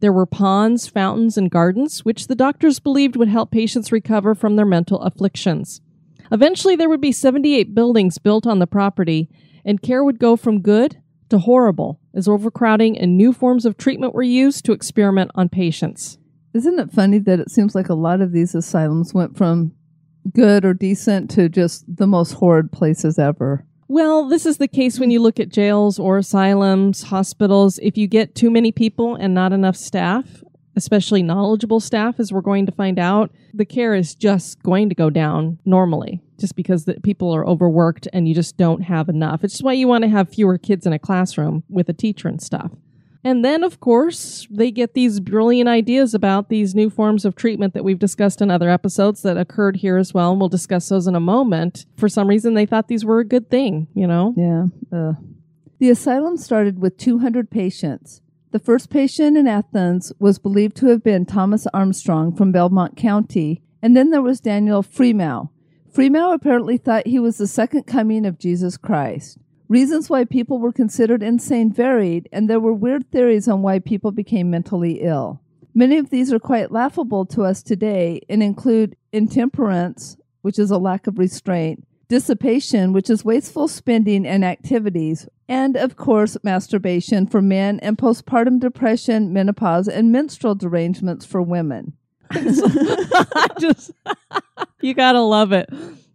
There 0.00 0.12
were 0.12 0.26
ponds, 0.26 0.88
fountains, 0.88 1.38
and 1.38 1.50
gardens, 1.50 2.04
which 2.04 2.26
the 2.26 2.34
doctors 2.34 2.80
believed 2.80 3.16
would 3.16 3.28
help 3.28 3.50
patients 3.50 3.90
recover 3.90 4.34
from 4.34 4.56
their 4.56 4.66
mental 4.66 5.00
afflictions. 5.00 5.80
Eventually, 6.30 6.76
there 6.76 6.90
would 6.90 7.00
be 7.00 7.12
78 7.12 7.74
buildings 7.74 8.18
built 8.18 8.46
on 8.46 8.58
the 8.58 8.66
property, 8.66 9.30
and 9.64 9.80
care 9.80 10.04
would 10.04 10.18
go 10.18 10.36
from 10.36 10.60
good 10.60 10.98
to 11.30 11.38
horrible 11.38 11.98
as 12.12 12.28
overcrowding 12.28 12.98
and 12.98 13.16
new 13.16 13.32
forms 13.32 13.64
of 13.64 13.78
treatment 13.78 14.14
were 14.14 14.22
used 14.22 14.66
to 14.66 14.72
experiment 14.72 15.30
on 15.34 15.48
patients. 15.48 16.18
Isn't 16.52 16.78
it 16.80 16.92
funny 16.92 17.18
that 17.18 17.40
it 17.40 17.50
seems 17.50 17.74
like 17.74 17.88
a 17.88 17.94
lot 17.94 18.20
of 18.20 18.32
these 18.32 18.54
asylums 18.54 19.14
went 19.14 19.36
from 19.36 19.72
good 20.32 20.64
or 20.64 20.74
decent 20.74 21.30
to 21.30 21.48
just 21.48 21.84
the 21.88 22.06
most 22.06 22.32
horrid 22.32 22.72
places 22.72 23.18
ever? 23.18 23.64
Well, 23.86 24.28
this 24.28 24.46
is 24.46 24.58
the 24.58 24.68
case 24.68 25.00
when 25.00 25.10
you 25.10 25.20
look 25.20 25.40
at 25.40 25.48
jails 25.48 25.98
or 25.98 26.18
asylums, 26.18 27.04
hospitals. 27.04 27.78
If 27.82 27.96
you 27.96 28.06
get 28.06 28.34
too 28.34 28.50
many 28.50 28.72
people 28.72 29.16
and 29.16 29.34
not 29.34 29.52
enough 29.52 29.76
staff, 29.76 30.44
especially 30.76 31.22
knowledgeable 31.22 31.80
staff, 31.80 32.20
as 32.20 32.32
we're 32.32 32.40
going 32.40 32.66
to 32.66 32.72
find 32.72 32.98
out, 32.98 33.32
the 33.52 33.64
care 33.64 33.94
is 33.94 34.14
just 34.14 34.62
going 34.62 34.88
to 34.88 34.94
go 34.94 35.10
down 35.10 35.58
normally 35.64 36.20
just 36.38 36.56
because 36.56 36.84
the 36.84 36.94
people 37.00 37.34
are 37.34 37.46
overworked 37.46 38.08
and 38.12 38.26
you 38.26 38.34
just 38.34 38.56
don't 38.56 38.82
have 38.82 39.08
enough. 39.08 39.44
It's 39.44 39.62
why 39.62 39.74
you 39.74 39.86
want 39.86 40.02
to 40.02 40.08
have 40.08 40.28
fewer 40.28 40.56
kids 40.56 40.86
in 40.86 40.92
a 40.92 40.98
classroom 40.98 41.64
with 41.68 41.88
a 41.88 41.92
teacher 41.92 42.28
and 42.28 42.40
stuff. 42.40 42.72
And 43.22 43.44
then, 43.44 43.62
of 43.62 43.80
course, 43.80 44.46
they 44.50 44.70
get 44.70 44.94
these 44.94 45.20
brilliant 45.20 45.68
ideas 45.68 46.14
about 46.14 46.48
these 46.48 46.74
new 46.74 46.88
forms 46.88 47.24
of 47.24 47.36
treatment 47.36 47.74
that 47.74 47.84
we've 47.84 47.98
discussed 47.98 48.40
in 48.40 48.50
other 48.50 48.70
episodes 48.70 49.22
that 49.22 49.36
occurred 49.36 49.76
here 49.76 49.98
as 49.98 50.14
well. 50.14 50.30
And 50.30 50.40
we'll 50.40 50.48
discuss 50.48 50.88
those 50.88 51.06
in 51.06 51.14
a 51.14 51.20
moment. 51.20 51.84
For 51.96 52.08
some 52.08 52.28
reason, 52.28 52.54
they 52.54 52.64
thought 52.64 52.88
these 52.88 53.04
were 53.04 53.20
a 53.20 53.24
good 53.24 53.50
thing, 53.50 53.88
you 53.94 54.06
know? 54.06 54.34
Yeah. 54.36 54.66
Uh. 54.96 55.12
The 55.78 55.90
asylum 55.90 56.36
started 56.36 56.78
with 56.78 56.96
200 56.96 57.50
patients. 57.50 58.22
The 58.52 58.58
first 58.58 58.90
patient 58.90 59.36
in 59.36 59.46
Athens 59.46 60.12
was 60.18 60.38
believed 60.38 60.76
to 60.76 60.86
have 60.86 61.04
been 61.04 61.24
Thomas 61.24 61.66
Armstrong 61.72 62.34
from 62.34 62.52
Belmont 62.52 62.96
County, 62.96 63.62
and 63.80 63.96
then 63.96 64.10
there 64.10 64.22
was 64.22 64.40
Daniel 64.40 64.82
Freemow. 64.82 65.50
Freemow 65.94 66.34
apparently 66.34 66.76
thought 66.76 67.06
he 67.06 67.18
was 67.18 67.38
the 67.38 67.46
second 67.46 67.84
coming 67.84 68.26
of 68.26 68.38
Jesus 68.38 68.76
Christ. 68.76 69.38
Reasons 69.70 70.10
why 70.10 70.24
people 70.24 70.58
were 70.58 70.72
considered 70.72 71.22
insane 71.22 71.72
varied, 71.72 72.28
and 72.32 72.50
there 72.50 72.58
were 72.58 72.72
weird 72.72 73.08
theories 73.12 73.46
on 73.46 73.62
why 73.62 73.78
people 73.78 74.10
became 74.10 74.50
mentally 74.50 74.94
ill. 75.00 75.40
Many 75.74 75.96
of 75.96 76.10
these 76.10 76.32
are 76.32 76.40
quite 76.40 76.72
laughable 76.72 77.24
to 77.26 77.44
us 77.44 77.62
today 77.62 78.20
and 78.28 78.42
include 78.42 78.96
intemperance, 79.12 80.16
which 80.42 80.58
is 80.58 80.72
a 80.72 80.78
lack 80.78 81.06
of 81.06 81.20
restraint, 81.20 81.86
dissipation, 82.08 82.92
which 82.92 83.08
is 83.08 83.24
wasteful 83.24 83.68
spending 83.68 84.26
and 84.26 84.44
activities, 84.44 85.28
and 85.48 85.76
of 85.76 85.94
course, 85.94 86.36
masturbation 86.42 87.28
for 87.28 87.40
men, 87.40 87.78
and 87.78 87.96
postpartum 87.96 88.58
depression, 88.58 89.32
menopause, 89.32 89.86
and 89.86 90.10
menstrual 90.10 90.56
derangements 90.56 91.24
for 91.24 91.40
women. 91.40 91.92
I 92.32 93.46
just, 93.60 93.92
you 94.80 94.94
gotta 94.94 95.20
love 95.20 95.52
it. 95.52 95.70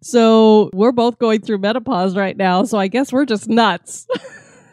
So 0.05 0.69
we're 0.71 0.91
both 0.91 1.17
going 1.17 1.41
through 1.41 1.57
menopause 1.57 2.15
right 2.15 2.37
now. 2.37 2.63
So 2.63 2.77
I 2.77 2.87
guess 2.87 3.11
we're 3.11 3.25
just 3.25 3.49
nuts. 3.49 4.05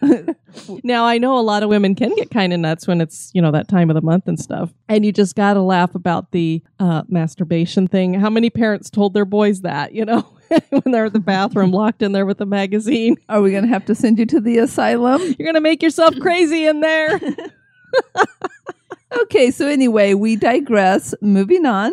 now 0.85 1.07
I 1.07 1.17
know 1.17 1.39
a 1.39 1.41
lot 1.41 1.63
of 1.63 1.71
women 1.71 1.95
can 1.95 2.15
get 2.17 2.31
kind 2.31 2.53
of 2.53 2.61
nuts 2.61 2.87
when 2.87 3.01
it's 3.01 3.31
you 3.33 3.41
know 3.41 3.51
that 3.51 3.67
time 3.67 3.89
of 3.89 3.95
the 3.95 4.03
month 4.03 4.29
and 4.29 4.39
stuff, 4.39 4.75
and 4.91 5.07
you 5.07 5.11
just 5.11 5.35
got 5.35 5.55
to 5.55 5.63
laugh 5.63 5.95
about 5.95 6.33
the 6.33 6.63
uh, 6.79 7.05
masturbation 7.09 7.89
thing. 7.89 8.13
How 8.13 8.29
many 8.29 8.51
parents 8.51 8.91
told 8.91 9.15
their 9.15 9.25
boys 9.25 9.63
that 9.63 9.95
you 9.95 10.05
know 10.05 10.21
when 10.69 10.93
they're 10.93 11.07
in 11.07 11.15
the 11.15 11.19
bathroom 11.19 11.71
locked 11.73 12.03
in 12.03 12.13
there 12.13 12.27
with 12.27 12.43
a 12.43 12.47
magazine? 12.47 13.17
Are 13.31 13.41
we 13.41 13.53
going 13.53 13.65
to 13.65 13.71
have 13.71 13.87
to 13.87 13.95
send 13.95 14.19
you 14.19 14.27
to 14.27 14.41
the 14.41 14.59
asylum? 14.59 15.23
You're 15.23 15.47
going 15.47 15.55
to 15.55 15.63
make 15.63 15.83
yourself 15.83 16.15
crazy 16.21 16.67
in 16.67 16.81
there. 16.81 17.19
okay, 19.23 19.51
so 19.51 19.67
anyway, 19.67 20.13
we 20.13 20.37
digress. 20.37 21.15
Moving 21.23 21.65
on. 21.65 21.93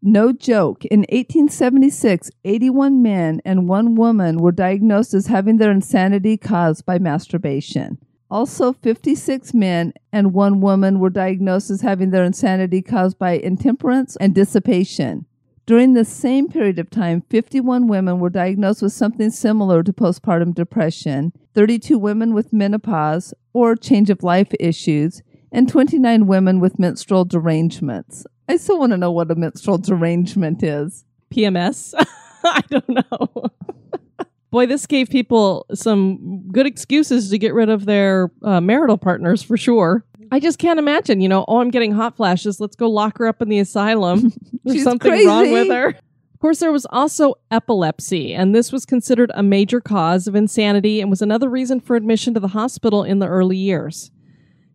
No 0.00 0.32
joke. 0.32 0.84
In 0.84 1.00
1876, 1.00 2.30
81 2.44 3.02
men 3.02 3.40
and 3.44 3.68
one 3.68 3.96
woman 3.96 4.38
were 4.38 4.52
diagnosed 4.52 5.12
as 5.12 5.26
having 5.26 5.56
their 5.56 5.72
insanity 5.72 6.36
caused 6.36 6.86
by 6.86 6.98
masturbation. 6.98 7.98
Also, 8.30 8.72
56 8.72 9.54
men 9.54 9.92
and 10.12 10.32
one 10.32 10.60
woman 10.60 11.00
were 11.00 11.10
diagnosed 11.10 11.70
as 11.70 11.80
having 11.80 12.10
their 12.10 12.24
insanity 12.24 12.80
caused 12.80 13.18
by 13.18 13.32
intemperance 13.32 14.16
and 14.16 14.34
dissipation. 14.34 15.26
During 15.66 15.94
the 15.94 16.04
same 16.04 16.48
period 16.48 16.78
of 16.78 16.90
time, 16.90 17.22
51 17.28 17.88
women 17.88 18.20
were 18.20 18.30
diagnosed 18.30 18.82
with 18.82 18.92
something 18.92 19.30
similar 19.30 19.82
to 19.82 19.92
postpartum 19.92 20.54
depression, 20.54 21.32
32 21.54 21.98
women 21.98 22.34
with 22.34 22.52
menopause 22.52 23.34
or 23.52 23.74
change 23.74 24.10
of 24.10 24.22
life 24.22 24.52
issues, 24.60 25.22
and 25.50 25.68
29 25.68 26.26
women 26.26 26.60
with 26.60 26.78
menstrual 26.78 27.24
derangements. 27.24 28.26
I 28.48 28.56
still 28.56 28.78
want 28.78 28.92
to 28.92 28.96
know 28.96 29.12
what 29.12 29.30
a 29.30 29.34
menstrual 29.34 29.78
derangement 29.78 30.62
is. 30.62 31.04
PMS? 31.30 31.94
I 32.44 32.62
don't 32.70 32.88
know. 32.88 33.50
Boy, 34.50 34.64
this 34.64 34.86
gave 34.86 35.10
people 35.10 35.66
some 35.74 36.48
good 36.50 36.66
excuses 36.66 37.28
to 37.30 37.38
get 37.38 37.52
rid 37.52 37.68
of 37.68 37.84
their 37.84 38.30
uh, 38.42 38.60
marital 38.60 38.96
partners 38.96 39.42
for 39.42 39.58
sure. 39.58 40.04
I 40.32 40.40
just 40.40 40.58
can't 40.58 40.78
imagine, 40.78 41.20
you 41.20 41.28
know, 41.28 41.44
oh, 41.48 41.60
I'm 41.60 41.70
getting 41.70 41.92
hot 41.92 42.16
flashes. 42.16 42.58
Let's 42.60 42.76
go 42.76 42.88
lock 42.88 43.18
her 43.18 43.26
up 43.26 43.42
in 43.42 43.48
the 43.48 43.58
asylum. 43.58 44.32
There's 44.64 44.82
something 44.82 45.10
crazy. 45.10 45.26
wrong 45.26 45.50
with 45.50 45.68
her. 45.68 45.88
Of 45.88 46.40
course, 46.40 46.60
there 46.60 46.72
was 46.72 46.86
also 46.90 47.34
epilepsy, 47.50 48.32
and 48.32 48.54
this 48.54 48.70
was 48.70 48.86
considered 48.86 49.30
a 49.34 49.42
major 49.42 49.80
cause 49.80 50.26
of 50.26 50.34
insanity 50.34 51.00
and 51.00 51.10
was 51.10 51.20
another 51.20 51.48
reason 51.48 51.80
for 51.80 51.96
admission 51.96 52.32
to 52.34 52.40
the 52.40 52.48
hospital 52.48 53.02
in 53.02 53.18
the 53.18 53.26
early 53.26 53.56
years. 53.56 54.10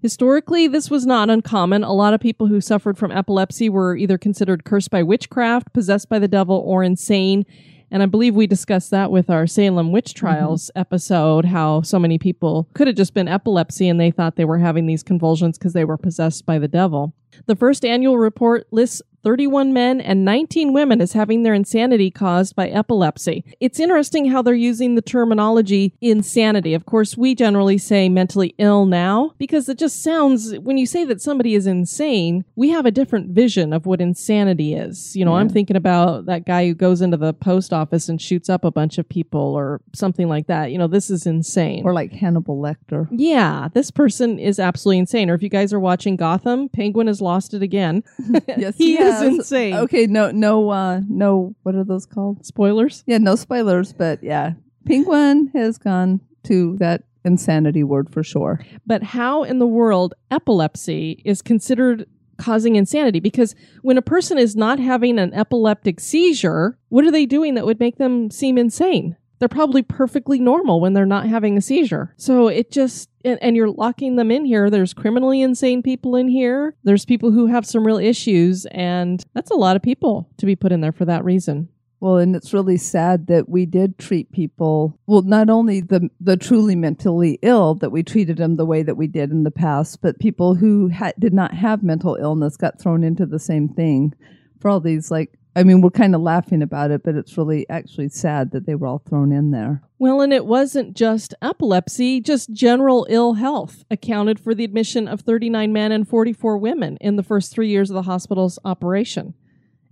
Historically, 0.03 0.67
this 0.67 0.91
was 0.91 1.05
not 1.05 1.29
uncommon. 1.29 1.81
A 1.81 1.93
lot 1.93 2.13
of 2.13 2.19
people 2.19 2.47
who 2.47 2.59
suffered 2.59 2.97
from 2.97 3.09
epilepsy 3.09 3.69
were 3.69 3.95
either 3.95 4.17
considered 4.17 4.65
cursed 4.65 4.91
by 4.91 5.01
witchcraft, 5.01 5.71
possessed 5.71 6.09
by 6.09 6.19
the 6.19 6.27
devil, 6.27 6.57
or 6.57 6.83
insane. 6.83 7.45
And 7.89 8.03
I 8.03 8.07
believe 8.07 8.35
we 8.35 8.45
discussed 8.45 8.91
that 8.91 9.11
with 9.11 9.29
our 9.29 9.47
Salem 9.47 9.93
witch 9.93 10.13
mm-hmm. 10.13 10.27
trials 10.27 10.69
episode, 10.75 11.45
how 11.45 11.83
so 11.83 11.99
many 11.99 12.17
people 12.17 12.67
could 12.73 12.87
have 12.87 12.97
just 12.97 13.13
been 13.13 13.29
epilepsy 13.29 13.87
and 13.87 13.97
they 13.97 14.11
thought 14.11 14.35
they 14.35 14.43
were 14.43 14.57
having 14.57 14.87
these 14.87 15.03
convulsions 15.03 15.57
because 15.57 15.71
they 15.71 15.85
were 15.85 15.97
possessed 15.97 16.45
by 16.45 16.59
the 16.59 16.67
devil. 16.67 17.13
The 17.45 17.55
first 17.55 17.85
annual 17.85 18.17
report 18.17 18.67
lists 18.71 19.01
31 19.23 19.73
men 19.73 20.01
and 20.01 20.25
19 20.25 20.73
women 20.73 21.01
as 21.01 21.13
having 21.13 21.43
their 21.43 21.53
insanity 21.53 22.11
caused 22.11 22.55
by 22.55 22.67
epilepsy. 22.69 23.43
It's 23.59 23.79
interesting 23.79 24.25
how 24.25 24.41
they're 24.41 24.53
using 24.53 24.95
the 24.95 25.01
terminology 25.01 25.93
insanity. 26.01 26.73
Of 26.73 26.85
course, 26.85 27.15
we 27.17 27.35
generally 27.35 27.77
say 27.77 28.09
mentally 28.09 28.53
ill 28.57 28.85
now 28.85 29.33
because 29.37 29.69
it 29.69 29.77
just 29.77 30.03
sounds, 30.03 30.57
when 30.59 30.77
you 30.77 30.85
say 30.85 31.05
that 31.05 31.21
somebody 31.21 31.55
is 31.55 31.67
insane, 31.67 32.43
we 32.55 32.69
have 32.69 32.85
a 32.85 32.91
different 32.91 33.31
vision 33.31 33.73
of 33.73 33.85
what 33.85 34.01
insanity 34.01 34.73
is. 34.73 35.15
You 35.15 35.25
know, 35.25 35.35
I'm 35.35 35.49
thinking 35.49 35.75
about 35.77 36.25
that 36.25 36.45
guy 36.45 36.67
who 36.67 36.73
goes 36.73 37.01
into 37.01 37.17
the 37.17 37.33
post 37.33 37.73
office 37.73 38.09
and 38.09 38.21
shoots 38.21 38.49
up 38.49 38.63
a 38.65 38.71
bunch 38.71 38.97
of 38.97 39.07
people 39.07 39.39
or 39.55 39.81
something 39.93 40.27
like 40.27 40.47
that. 40.47 40.71
You 40.71 40.77
know, 40.77 40.87
this 40.87 41.09
is 41.09 41.25
insane. 41.25 41.83
Or 41.85 41.93
like 41.93 42.11
Hannibal 42.11 42.57
Lecter. 42.61 43.07
yeah, 43.11 43.69
this 43.73 43.89
person 43.91 44.37
is 44.39 44.59
absolutely 44.59 44.99
insane. 44.99 45.29
Or 45.29 45.35
if 45.35 45.43
you 45.43 45.49
guys 45.49 45.71
are 45.73 45.79
watching 45.79 46.15
Gotham, 46.15 46.69
Penguin 46.69 47.07
has 47.07 47.21
lost 47.21 47.53
it 47.53 47.61
again. 47.63 48.03
Yes, 48.57 48.75
he 48.77 48.97
is 48.99 49.12
insane. 49.21 49.75
Okay, 49.75 50.07
no, 50.07 50.31
no, 50.31 50.69
uh, 50.69 51.01
no. 51.07 51.55
What 51.63 51.75
are 51.75 51.83
those 51.83 52.05
called? 52.05 52.45
Spoilers? 52.45 53.03
Yeah, 53.07 53.17
no 53.17 53.35
spoilers, 53.35 53.93
but 53.93 54.23
yeah, 54.23 54.53
Penguin 54.85 55.51
has 55.53 55.77
gone 55.77 56.21
to 56.43 56.77
that 56.77 57.03
insanity 57.25 57.83
word 57.83 58.09
for 58.11 58.23
sure. 58.23 58.59
But 58.85 59.03
how 59.03 59.43
in 59.43 59.59
the 59.59 59.67
world 59.67 60.13
epilepsy 60.31 61.21
is 61.25 61.41
considered 61.41 62.05
causing 62.37 62.75
insanity? 62.75 63.19
Because 63.19 63.55
when 63.81 63.97
a 63.97 64.01
person 64.01 64.37
is 64.37 64.55
not 64.55 64.79
having 64.79 65.19
an 65.19 65.33
epileptic 65.33 65.99
seizure, 65.99 66.77
what 66.89 67.05
are 67.05 67.11
they 67.11 67.25
doing 67.25 67.55
that 67.55 67.65
would 67.65 67.79
make 67.79 67.97
them 67.97 68.29
seem 68.29 68.57
insane? 68.57 69.15
They're 69.43 69.49
probably 69.49 69.81
perfectly 69.81 70.39
normal 70.39 70.79
when 70.79 70.93
they're 70.93 71.05
not 71.05 71.27
having 71.27 71.57
a 71.57 71.61
seizure. 71.61 72.13
So 72.15 72.47
it 72.47 72.71
just, 72.71 73.09
and, 73.25 73.37
and 73.41 73.57
you're 73.57 73.69
locking 73.69 74.15
them 74.15 74.31
in 74.31 74.45
here. 74.45 74.69
There's 74.69 74.93
criminally 74.93 75.41
insane 75.41 75.83
people 75.83 76.15
in 76.15 76.29
here. 76.29 76.77
There's 76.85 77.03
people 77.03 77.29
who 77.29 77.47
have 77.47 77.65
some 77.65 77.85
real 77.85 77.97
issues, 77.97 78.65
and 78.67 79.21
that's 79.33 79.51
a 79.51 79.55
lot 79.55 79.75
of 79.75 79.81
people 79.81 80.29
to 80.37 80.45
be 80.45 80.55
put 80.55 80.71
in 80.71 80.79
there 80.79 80.93
for 80.93 81.03
that 81.03 81.25
reason. 81.25 81.67
Well, 81.99 82.19
and 82.19 82.37
it's 82.37 82.53
really 82.53 82.77
sad 82.77 83.27
that 83.27 83.49
we 83.49 83.65
did 83.65 83.97
treat 83.97 84.31
people 84.31 84.97
well, 85.07 85.23
not 85.23 85.49
only 85.49 85.81
the 85.81 86.09
the 86.21 86.37
truly 86.37 86.77
mentally 86.77 87.37
ill 87.41 87.75
that 87.75 87.91
we 87.91 88.01
treated 88.01 88.37
them 88.37 88.55
the 88.55 88.65
way 88.65 88.81
that 88.81 88.95
we 88.95 89.07
did 89.07 89.29
in 89.29 89.43
the 89.43 89.51
past, 89.51 90.01
but 90.01 90.19
people 90.19 90.55
who 90.55 90.89
ha- 90.89 91.11
did 91.19 91.33
not 91.33 91.53
have 91.53 91.83
mental 91.83 92.15
illness 92.15 92.55
got 92.55 92.79
thrown 92.79 93.03
into 93.03 93.25
the 93.25 93.39
same 93.39 93.67
thing 93.67 94.13
for 94.61 94.69
all 94.69 94.79
these 94.79 95.11
like 95.11 95.37
I 95.55 95.63
mean, 95.63 95.81
we're 95.81 95.91
kind 95.91 96.15
of 96.15 96.21
laughing 96.21 96.63
about 96.63 96.89
it, 96.91 97.03
but 97.03 97.15
it's 97.15 97.37
really 97.37 97.69
actually 97.69 98.09
sad 98.09 98.51
that 98.51 98.65
they 98.65 98.73
were 98.73 98.87
all 98.87 99.03
thrown 99.07 99.31
in 99.31 99.51
there. 99.51 99.83
Well, 99.99 100.21
and 100.21 100.33
it 100.33 100.45
wasn't 100.45 100.95
just 100.95 101.35
epilepsy, 101.41 102.21
just 102.21 102.51
general 102.51 103.05
ill 103.09 103.35
health 103.35 103.83
accounted 103.91 104.39
for 104.39 104.55
the 104.55 104.63
admission 104.63 105.07
of 105.07 105.21
39 105.21 105.71
men 105.71 105.91
and 105.91 106.07
44 106.07 106.57
women 106.57 106.97
in 106.99 107.17
the 107.17 107.23
first 107.23 107.51
three 107.51 107.69
years 107.69 107.91
of 107.91 107.93
the 107.93 108.01
hospital's 108.03 108.57
operation. 108.65 109.35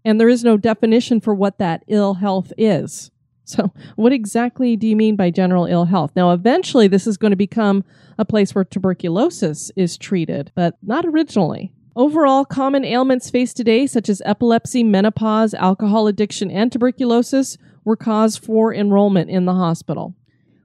And 0.04 0.20
there 0.20 0.30
is 0.30 0.44
no 0.44 0.58
definition 0.58 1.22
for 1.22 1.36
what 1.36 1.60
that 1.60 1.84
ill 1.88 2.16
health 2.16 2.52
is. 2.58 3.12
So, 3.44 3.72
what 3.96 4.14
exactly 4.14 4.76
do 4.78 4.88
you 4.88 4.96
mean 4.96 5.16
by 5.16 5.30
general 5.30 5.66
ill 5.66 5.86
health? 5.86 6.12
Now, 6.16 6.32
eventually, 6.32 6.88
this 6.88 7.06
is 7.06 7.18
going 7.18 7.32
to 7.32 7.38
become 7.38 7.84
a 8.18 8.24
place 8.24 8.56
where 8.56 8.64
tuberculosis 8.64 9.72
is 9.76 9.98
treated, 9.98 10.52
but 10.56 10.78
not 10.82 11.06
originally. 11.06 11.74
Overall, 11.96 12.46
common 12.46 12.86
ailments 12.86 13.30
faced 13.30 13.58
today, 13.58 13.86
such 13.86 14.08
as 14.08 14.22
epilepsy, 14.24 14.82
menopause, 14.82 15.54
alcohol 15.54 16.08
addiction, 16.08 16.50
and 16.50 16.72
tuberculosis, 16.72 17.58
were 17.84 17.98
cause 17.98 18.38
for 18.38 18.74
enrollment 18.74 19.30
in 19.30 19.44
the 19.44 19.56
hospital. 19.56 20.16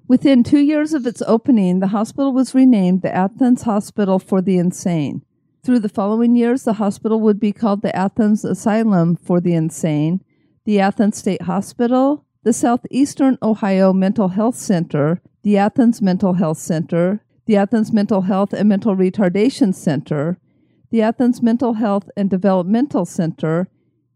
Within 0.07 0.45
two 0.45 0.61
years 0.61 0.95
of 0.95 1.05
its 1.05 1.23
opening, 1.27 1.81
the 1.81 1.89
hospital 1.89 2.33
was 2.33 2.55
renamed 2.55 3.03
the 3.03 3.12
Athens 3.12 3.62
Hospital 3.62 4.21
for 4.21 4.41
the 4.41 4.57
Insane. 4.57 5.23
Through 5.65 5.81
the 5.81 5.89
following 5.89 6.37
years, 6.37 6.62
the 6.62 6.75
hospital 6.75 7.21
would 7.21 7.41
be 7.41 7.53
called 7.53 7.83
the 7.83 7.95
Athens 7.97 8.45
Asylum 8.45 9.17
for 9.17 9.41
the 9.41 9.55
Insane, 9.55 10.23
the 10.65 10.79
Athens 10.79 11.19
State 11.19 11.43
Hospital, 11.43 12.25
the 12.45 12.53
Southeastern 12.53 13.37
Ohio 13.43 13.93
Mental 13.93 14.29
Health 14.29 14.55
Center, 14.55 15.21
the 15.43 15.57
Athens 15.57 16.01
Mental 16.01 16.35
Health 16.35 16.59
Center, 16.59 17.25
the 17.47 17.57
Athens 17.57 17.93
Mental 17.93 18.23
Health 18.23 18.53
and 18.53 18.69
Mental 18.69 18.95
Retardation 18.95 19.75
Center, 19.75 20.39
the 20.97 21.03
Athens 21.03 21.43
Mental 21.43 21.75
Health 21.75 22.09
and 22.17 22.31
Developmental 22.31 23.05
Center, 23.05 23.69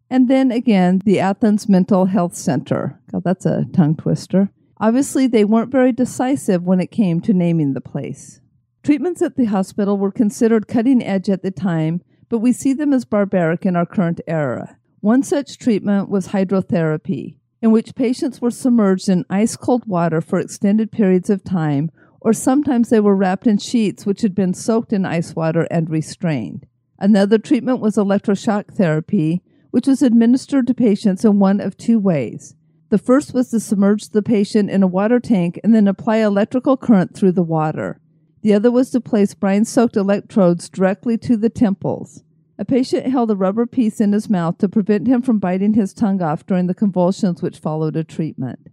and 0.08 0.30
then 0.30 0.50
again 0.50 1.02
the 1.04 1.20
Athens 1.20 1.68
Mental 1.68 2.06
Health 2.06 2.34
Center. 2.34 2.98
God, 3.12 3.22
that's 3.22 3.44
a 3.44 3.66
tongue 3.74 3.96
twister. 3.96 4.48
Obviously, 4.78 5.26
they 5.26 5.44
weren't 5.44 5.70
very 5.70 5.92
decisive 5.92 6.62
when 6.62 6.80
it 6.80 6.90
came 6.90 7.20
to 7.20 7.34
naming 7.34 7.74
the 7.74 7.82
place. 7.82 8.40
Treatments 8.82 9.20
at 9.20 9.36
the 9.36 9.44
hospital 9.44 9.98
were 9.98 10.10
considered 10.10 10.68
cutting 10.68 11.04
edge 11.04 11.28
at 11.28 11.42
the 11.42 11.50
time, 11.50 12.00
but 12.30 12.38
we 12.38 12.50
see 12.50 12.72
them 12.72 12.94
as 12.94 13.04
barbaric 13.04 13.66
in 13.66 13.76
our 13.76 13.84
current 13.84 14.22
era. 14.26 14.78
One 15.00 15.22
such 15.22 15.58
treatment 15.58 16.08
was 16.08 16.28
hydrotherapy, 16.28 17.36
in 17.60 17.72
which 17.72 17.94
patients 17.94 18.40
were 18.40 18.50
submerged 18.50 19.10
in 19.10 19.26
ice 19.28 19.54
cold 19.54 19.84
water 19.86 20.22
for 20.22 20.40
extended 20.40 20.90
periods 20.90 21.28
of 21.28 21.44
time, 21.44 21.90
or 22.22 22.32
sometimes 22.32 22.88
they 22.88 23.00
were 23.00 23.16
wrapped 23.16 23.46
in 23.46 23.58
sheets 23.58 24.06
which 24.06 24.22
had 24.22 24.34
been 24.34 24.54
soaked 24.54 24.94
in 24.94 25.04
ice 25.04 25.36
water 25.36 25.66
and 25.70 25.90
restrained. 25.90 26.66
Another 27.00 27.38
treatment 27.38 27.80
was 27.80 27.96
electroshock 27.96 28.74
therapy, 28.74 29.42
which 29.70 29.86
was 29.86 30.02
administered 30.02 30.66
to 30.66 30.74
patients 30.74 31.24
in 31.24 31.38
one 31.38 31.60
of 31.60 31.76
two 31.76 31.98
ways. 31.98 32.54
The 32.90 32.98
first 32.98 33.32
was 33.32 33.50
to 33.50 33.60
submerge 33.60 34.08
the 34.08 34.22
patient 34.22 34.68
in 34.68 34.82
a 34.82 34.88
water 34.88 35.20
tank 35.20 35.60
and 35.62 35.74
then 35.74 35.88
apply 35.88 36.18
electrical 36.18 36.76
current 36.76 37.14
through 37.14 37.32
the 37.32 37.42
water. 37.42 38.00
The 38.42 38.52
other 38.52 38.70
was 38.70 38.90
to 38.90 39.00
place 39.00 39.32
brine 39.32 39.64
soaked 39.64 39.96
electrodes 39.96 40.68
directly 40.68 41.16
to 41.18 41.36
the 41.36 41.50
temples. 41.50 42.24
A 42.58 42.64
patient 42.64 43.06
held 43.06 43.30
a 43.30 43.36
rubber 43.36 43.64
piece 43.64 44.00
in 44.00 44.12
his 44.12 44.28
mouth 44.28 44.58
to 44.58 44.68
prevent 44.68 45.06
him 45.06 45.22
from 45.22 45.38
biting 45.38 45.74
his 45.74 45.94
tongue 45.94 46.20
off 46.20 46.44
during 46.44 46.66
the 46.66 46.74
convulsions 46.74 47.40
which 47.40 47.58
followed 47.58 47.96
a 47.96 48.04
treatment. 48.04 48.68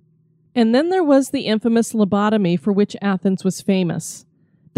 And 0.54 0.74
then 0.74 0.90
there 0.90 1.04
was 1.04 1.30
the 1.30 1.46
infamous 1.46 1.94
lobotomy 1.94 2.60
for 2.60 2.74
which 2.74 2.98
Athens 3.02 3.44
was 3.44 3.62
famous. 3.62 4.26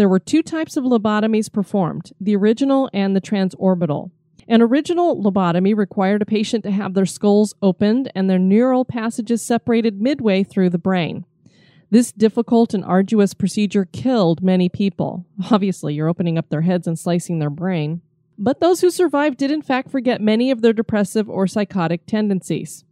There 0.00 0.08
were 0.08 0.18
two 0.18 0.42
types 0.42 0.78
of 0.78 0.84
lobotomies 0.84 1.52
performed 1.52 2.12
the 2.18 2.34
original 2.34 2.88
and 2.94 3.14
the 3.14 3.20
transorbital. 3.20 4.10
An 4.48 4.62
original 4.62 5.22
lobotomy 5.22 5.76
required 5.76 6.22
a 6.22 6.24
patient 6.24 6.64
to 6.64 6.70
have 6.70 6.94
their 6.94 7.04
skulls 7.04 7.54
opened 7.60 8.10
and 8.14 8.30
their 8.30 8.38
neural 8.38 8.86
passages 8.86 9.42
separated 9.42 10.00
midway 10.00 10.42
through 10.42 10.70
the 10.70 10.78
brain. 10.78 11.26
This 11.90 12.12
difficult 12.12 12.72
and 12.72 12.82
arduous 12.82 13.34
procedure 13.34 13.84
killed 13.84 14.42
many 14.42 14.70
people. 14.70 15.26
Obviously, 15.50 15.92
you're 15.92 16.08
opening 16.08 16.38
up 16.38 16.48
their 16.48 16.62
heads 16.62 16.86
and 16.86 16.98
slicing 16.98 17.38
their 17.38 17.50
brain. 17.50 18.00
But 18.38 18.60
those 18.60 18.80
who 18.80 18.88
survived 18.88 19.36
did, 19.36 19.50
in 19.50 19.60
fact, 19.60 19.90
forget 19.90 20.22
many 20.22 20.50
of 20.50 20.62
their 20.62 20.72
depressive 20.72 21.28
or 21.28 21.46
psychotic 21.46 22.06
tendencies. 22.06 22.86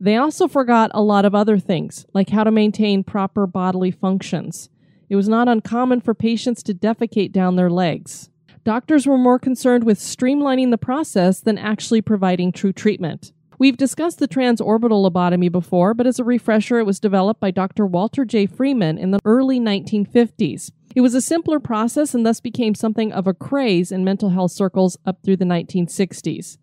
They 0.00 0.16
also 0.16 0.48
forgot 0.48 0.90
a 0.94 1.02
lot 1.02 1.26
of 1.26 1.34
other 1.34 1.58
things, 1.58 2.06
like 2.14 2.30
how 2.30 2.42
to 2.42 2.50
maintain 2.50 3.04
proper 3.04 3.46
bodily 3.46 3.90
functions. 3.90 4.70
It 5.08 5.16
was 5.16 5.28
not 5.28 5.48
uncommon 5.48 6.00
for 6.00 6.14
patients 6.14 6.62
to 6.64 6.74
defecate 6.74 7.32
down 7.32 7.56
their 7.56 7.70
legs. 7.70 8.30
Doctors 8.64 9.06
were 9.06 9.16
more 9.16 9.38
concerned 9.38 9.84
with 9.84 9.98
streamlining 9.98 10.70
the 10.70 10.78
process 10.78 11.40
than 11.40 11.56
actually 11.56 12.02
providing 12.02 12.52
true 12.52 12.72
treatment. 12.72 13.32
We've 13.58 13.76
discussed 13.76 14.18
the 14.18 14.28
transorbital 14.28 15.10
lobotomy 15.10 15.50
before, 15.50 15.94
but 15.94 16.06
as 16.06 16.18
a 16.18 16.24
refresher, 16.24 16.78
it 16.78 16.86
was 16.86 17.00
developed 17.00 17.40
by 17.40 17.50
Dr. 17.50 17.86
Walter 17.86 18.24
J. 18.24 18.46
Freeman 18.46 18.98
in 18.98 19.10
the 19.10 19.18
early 19.24 19.58
1950s. 19.58 20.70
It 20.94 21.00
was 21.00 21.14
a 21.14 21.20
simpler 21.20 21.58
process 21.58 22.14
and 22.14 22.24
thus 22.24 22.40
became 22.40 22.74
something 22.74 23.12
of 23.12 23.26
a 23.26 23.34
craze 23.34 23.90
in 23.90 24.04
mental 24.04 24.30
health 24.30 24.52
circles 24.52 24.96
up 25.04 25.22
through 25.24 25.38
the 25.38 25.44
1960s. 25.44 26.58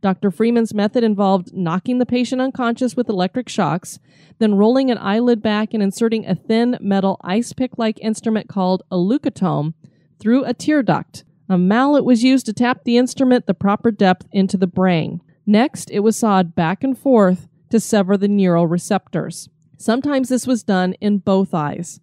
Dr. 0.00 0.30
Freeman's 0.30 0.74
method 0.74 1.02
involved 1.02 1.52
knocking 1.52 1.98
the 1.98 2.06
patient 2.06 2.40
unconscious 2.40 2.96
with 2.96 3.08
electric 3.08 3.48
shocks, 3.48 3.98
then 4.38 4.54
rolling 4.54 4.90
an 4.90 4.98
eyelid 4.98 5.42
back 5.42 5.74
and 5.74 5.82
inserting 5.82 6.26
a 6.26 6.34
thin 6.34 6.76
metal 6.80 7.18
ice 7.22 7.52
pick 7.52 7.76
like 7.78 7.98
instrument 8.00 8.48
called 8.48 8.82
a 8.90 8.96
leucotome 8.96 9.74
through 10.20 10.44
a 10.44 10.54
tear 10.54 10.82
duct. 10.82 11.24
A 11.48 11.58
mallet 11.58 12.04
was 12.04 12.22
used 12.22 12.46
to 12.46 12.52
tap 12.52 12.84
the 12.84 12.96
instrument 12.96 13.46
the 13.46 13.54
proper 13.54 13.90
depth 13.90 14.26
into 14.32 14.56
the 14.56 14.66
brain. 14.66 15.20
Next, 15.46 15.90
it 15.90 16.00
was 16.00 16.18
sawed 16.18 16.54
back 16.54 16.84
and 16.84 16.96
forth 16.96 17.48
to 17.70 17.80
sever 17.80 18.16
the 18.16 18.28
neural 18.28 18.66
receptors. 18.66 19.48
Sometimes 19.78 20.28
this 20.28 20.46
was 20.46 20.62
done 20.62 20.94
in 20.94 21.18
both 21.18 21.54
eyes. 21.54 22.00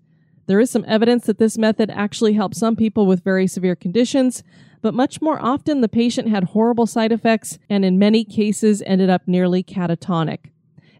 There 0.48 0.60
is 0.60 0.70
some 0.70 0.86
evidence 0.88 1.26
that 1.26 1.40
this 1.40 1.58
method 1.58 1.90
actually 1.90 2.34
helped 2.34 2.56
some 2.56 2.76
people 2.76 3.06
with 3.06 3.24
very 3.24 3.48
severe 3.48 3.76
conditions, 3.76 4.44
but 4.82 4.94
much 4.94 5.22
more 5.22 5.40
often 5.42 5.82
the 5.82 5.90
patient 5.90 6.30
had 6.30 6.44
horrible 6.46 6.86
side 6.86 7.12
effects 7.12 7.58
and 7.70 7.84
in 7.84 7.98
many 7.98 8.24
cases 8.24 8.84
ended 8.86 9.10
up 9.10 9.24
nearly 9.28 9.64
catatonic. 9.64 10.52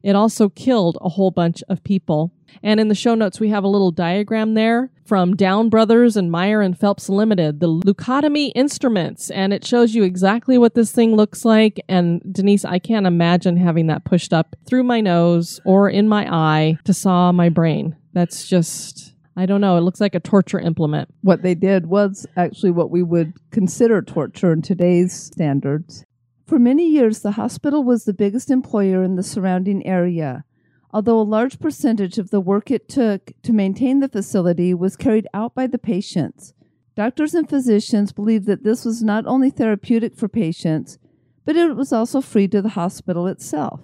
It 0.06 0.16
also 0.16 0.50
killed 0.50 1.00
a 1.02 1.10
whole 1.10 1.32
bunch 1.32 1.64
of 1.68 1.84
people. 1.84 2.32
And 2.62 2.80
in 2.80 2.90
the 2.90 2.96
show 2.96 3.16
notes, 3.16 3.40
we 3.40 3.50
have 3.50 3.64
a 3.64 3.68
little 3.68 3.90
diagram 3.90 4.54
there 4.54 4.92
from 5.04 5.36
Down 5.36 5.68
Brothers 5.68 6.16
and 6.16 6.32
Mayer 6.32 6.62
and 6.62 6.78
Phelps 6.78 7.10
Limited, 7.10 7.60
the 7.60 7.68
leucotomy 7.68 8.52
instruments. 8.54 9.32
And 9.32 9.52
it 9.52 9.66
shows 9.66 9.96
you 9.96 10.04
exactly 10.04 10.60
what 10.60 10.76
this 10.76 10.92
thing 10.92 11.16
looks 11.16 11.44
like. 11.44 11.84
And 11.90 12.22
Denise, 12.32 12.64
I 12.66 12.78
can't 12.78 13.08
imagine 13.08 13.58
having 13.58 13.88
that 13.88 14.06
pushed 14.06 14.32
up 14.32 14.56
through 14.68 14.84
my 14.84 15.02
nose 15.02 15.60
or 15.66 15.90
in 15.90 16.08
my 16.08 16.32
eye 16.32 16.78
to 16.84 16.94
saw 16.94 17.32
my 17.32 17.50
brain. 17.50 17.96
That's 18.14 18.48
just, 18.48 19.15
I 19.38 19.46
don't 19.46 19.62
know. 19.62 19.76
It 19.78 19.82
looks 19.82 20.00
like 20.00 20.16
a 20.16 20.20
torture 20.20 20.60
implement. 20.60 21.14
What 21.22 21.42
they 21.42 21.56
did 21.56 21.88
was 21.88 22.26
actually 22.38 22.72
what 22.72 22.90
we 22.90 23.04
would 23.04 23.34
consider 23.52 24.02
torture 24.02 24.54
in 24.54 24.62
today's 24.62 25.12
standards. 25.14 26.06
For 26.46 26.58
many 26.60 26.88
years, 26.88 27.20
the 27.20 27.32
hospital 27.32 27.84
was 27.84 28.06
the 28.06 28.14
biggest 28.14 28.50
employer 28.50 29.04
in 29.04 29.16
the 29.16 29.24
surrounding 29.24 29.86
area, 29.86 30.46
although 30.92 31.20
a 31.20 31.24
large 31.24 31.60
percentage 31.60 32.18
of 32.18 32.30
the 32.30 32.40
work 32.40 32.72
it 32.72 32.88
took 32.88 33.32
to 33.42 33.52
maintain 33.52 34.00
the 34.00 34.08
facility 34.08 34.74
was 34.74 34.96
carried 34.96 35.28
out 35.34 35.54
by 35.54 35.68
the 35.68 35.80
patients. 35.80 36.54
Doctors 36.96 37.34
and 37.34 37.50
physicians 37.50 38.14
believed 38.14 38.46
that 38.46 38.64
this 38.64 38.86
was 38.86 39.04
not 39.04 39.26
only 39.26 39.50
therapeutic 39.50 40.16
for 40.16 40.30
patients, 40.30 40.98
but 41.44 41.58
it 41.58 41.76
was 41.76 41.92
also 41.92 42.22
free 42.22 42.48
to 42.48 42.62
the 42.62 42.70
hospital 42.70 43.28
itself. 43.28 43.82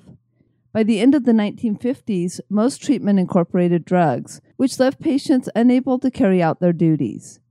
By 0.73 0.83
the 0.83 1.01
end 1.01 1.15
of 1.15 1.25
the 1.25 1.33
1950s, 1.33 2.39
most 2.49 2.81
treatment 2.81 3.19
incorporated 3.19 3.83
drugs, 3.83 4.39
which 4.55 4.79
left 4.79 5.01
patients 5.01 5.49
unable 5.53 5.99
to 5.99 6.09
carry 6.09 6.41
out 6.41 6.61
their 6.61 6.71
duties. 6.71 7.41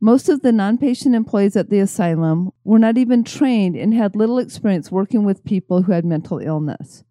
Most 0.00 0.28
of 0.28 0.42
the 0.42 0.52
non 0.52 0.78
patient 0.78 1.16
employees 1.16 1.56
at 1.56 1.70
the 1.70 1.80
asylum 1.80 2.52
were 2.62 2.78
not 2.78 2.98
even 2.98 3.24
trained 3.24 3.74
and 3.74 3.92
had 3.92 4.14
little 4.14 4.38
experience 4.38 4.92
working 4.92 5.24
with 5.24 5.44
people 5.44 5.82
who 5.82 5.92
had 5.92 6.04
mental 6.04 6.38
illness. 6.38 7.02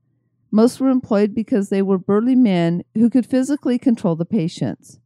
Most 0.51 0.79
were 0.79 0.89
employed 0.89 1.33
because 1.33 1.69
they 1.69 1.81
were 1.81 1.97
burly 1.97 2.35
men 2.35 2.83
who 2.95 3.09
could 3.09 3.25
physically 3.25 3.77
control 3.77 4.15
the 4.15 4.25
patients. 4.25 4.99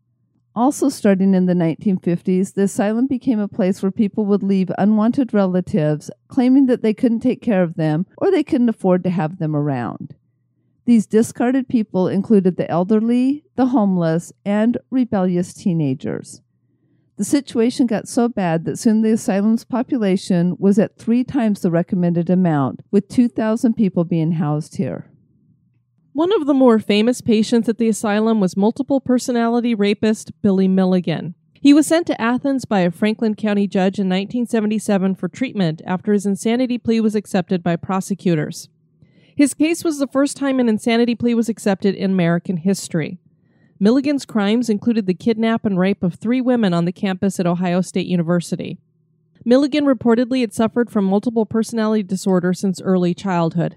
Also, 0.56 0.90
starting 0.90 1.34
in 1.34 1.48
the 1.48 1.54
1950s, 1.54 2.54
the 2.54 2.64
asylum 2.64 3.08
became 3.08 3.40
a 3.40 3.48
place 3.48 3.82
where 3.82 3.92
people 3.92 4.26
would 4.26 4.42
leave 4.42 4.72
unwanted 4.78 5.34
relatives, 5.34 6.10
claiming 6.28 6.68
that 6.68 6.82
they 6.82 6.94
couldn't 6.94 7.20
take 7.20 7.42
care 7.42 7.62
of 7.62 7.76
them 7.76 8.06
or 8.18 8.32
they 8.32 8.44
couldn't 8.44 8.70
afford 8.70 9.04
to 9.04 9.10
have 9.10 9.38
them 9.38 9.56
around. 9.56 10.16
These 10.86 11.08
discarded 11.08 11.68
people 11.68 12.08
included 12.08 12.58
the 12.58 12.70
elderly, 12.70 13.44
the 13.56 13.68
homeless, 13.68 14.32
and 14.46 14.78
rebellious 14.92 15.54
teenagers. 15.54 16.42
The 17.18 17.24
situation 17.24 17.88
got 17.88 18.08
so 18.08 18.28
bad 18.28 18.66
that 18.66 18.78
soon 18.78 19.02
the 19.02 19.14
asylum's 19.14 19.64
population 19.64 20.56
was 20.60 20.78
at 20.78 20.98
three 20.98 21.24
times 21.24 21.62
the 21.62 21.72
recommended 21.72 22.30
amount, 22.30 22.82
with 22.92 23.08
2,000 23.08 23.74
people 23.74 24.04
being 24.04 24.34
housed 24.34 24.76
here. 24.76 25.10
One 26.12 26.32
of 26.34 26.46
the 26.46 26.54
more 26.54 26.78
famous 26.78 27.22
patients 27.22 27.68
at 27.68 27.78
the 27.78 27.90
asylum 27.90 28.40
was 28.40 28.56
multiple 28.56 29.02
personality 29.02 29.74
rapist 29.74 30.40
Billy 30.42 30.68
Milligan. 30.68 31.36
He 31.54 31.74
was 31.74 31.88
sent 31.88 32.06
to 32.08 32.22
Athens 32.22 32.66
by 32.66 32.82
a 32.82 32.92
Franklin 32.92 33.34
County 33.34 33.66
judge 33.66 33.98
in 33.98 34.08
1977 34.08 35.16
for 35.16 35.28
treatment 35.28 35.82
after 35.86 36.14
his 36.14 36.26
insanity 36.26 36.78
plea 36.78 37.00
was 37.00 37.16
accepted 37.16 37.64
by 37.64 37.76
prosecutors. 37.76 38.70
His 39.36 39.54
case 39.54 39.84
was 39.84 40.00
the 40.00 40.08
first 40.08 40.38
time 40.38 40.60
an 40.60 40.70
insanity 40.70 41.14
plea 41.14 41.34
was 41.34 41.50
accepted 41.50 41.94
in 41.94 42.12
American 42.12 42.58
history. 42.58 43.20
Milligan's 43.80 44.26
crimes 44.26 44.70
included 44.70 45.06
the 45.06 45.14
kidnap 45.14 45.66
and 45.66 45.78
rape 45.78 46.02
of 46.02 46.16
three 46.16 46.40
women 46.40 46.74
on 46.74 46.86
the 46.86 46.94
campus 46.94 47.38
at 47.40 47.46
Ohio 47.46 47.82
State 47.82 48.08
University. 48.08 48.78
Milligan 49.44 49.84
reportedly 49.86 50.40
had 50.40 50.54
suffered 50.54 50.90
from 50.90 51.04
multiple 51.04 51.46
personality 51.46 52.02
disorder 52.02 52.54
since 52.54 52.82
early 52.82 53.14
childhood. 53.14 53.76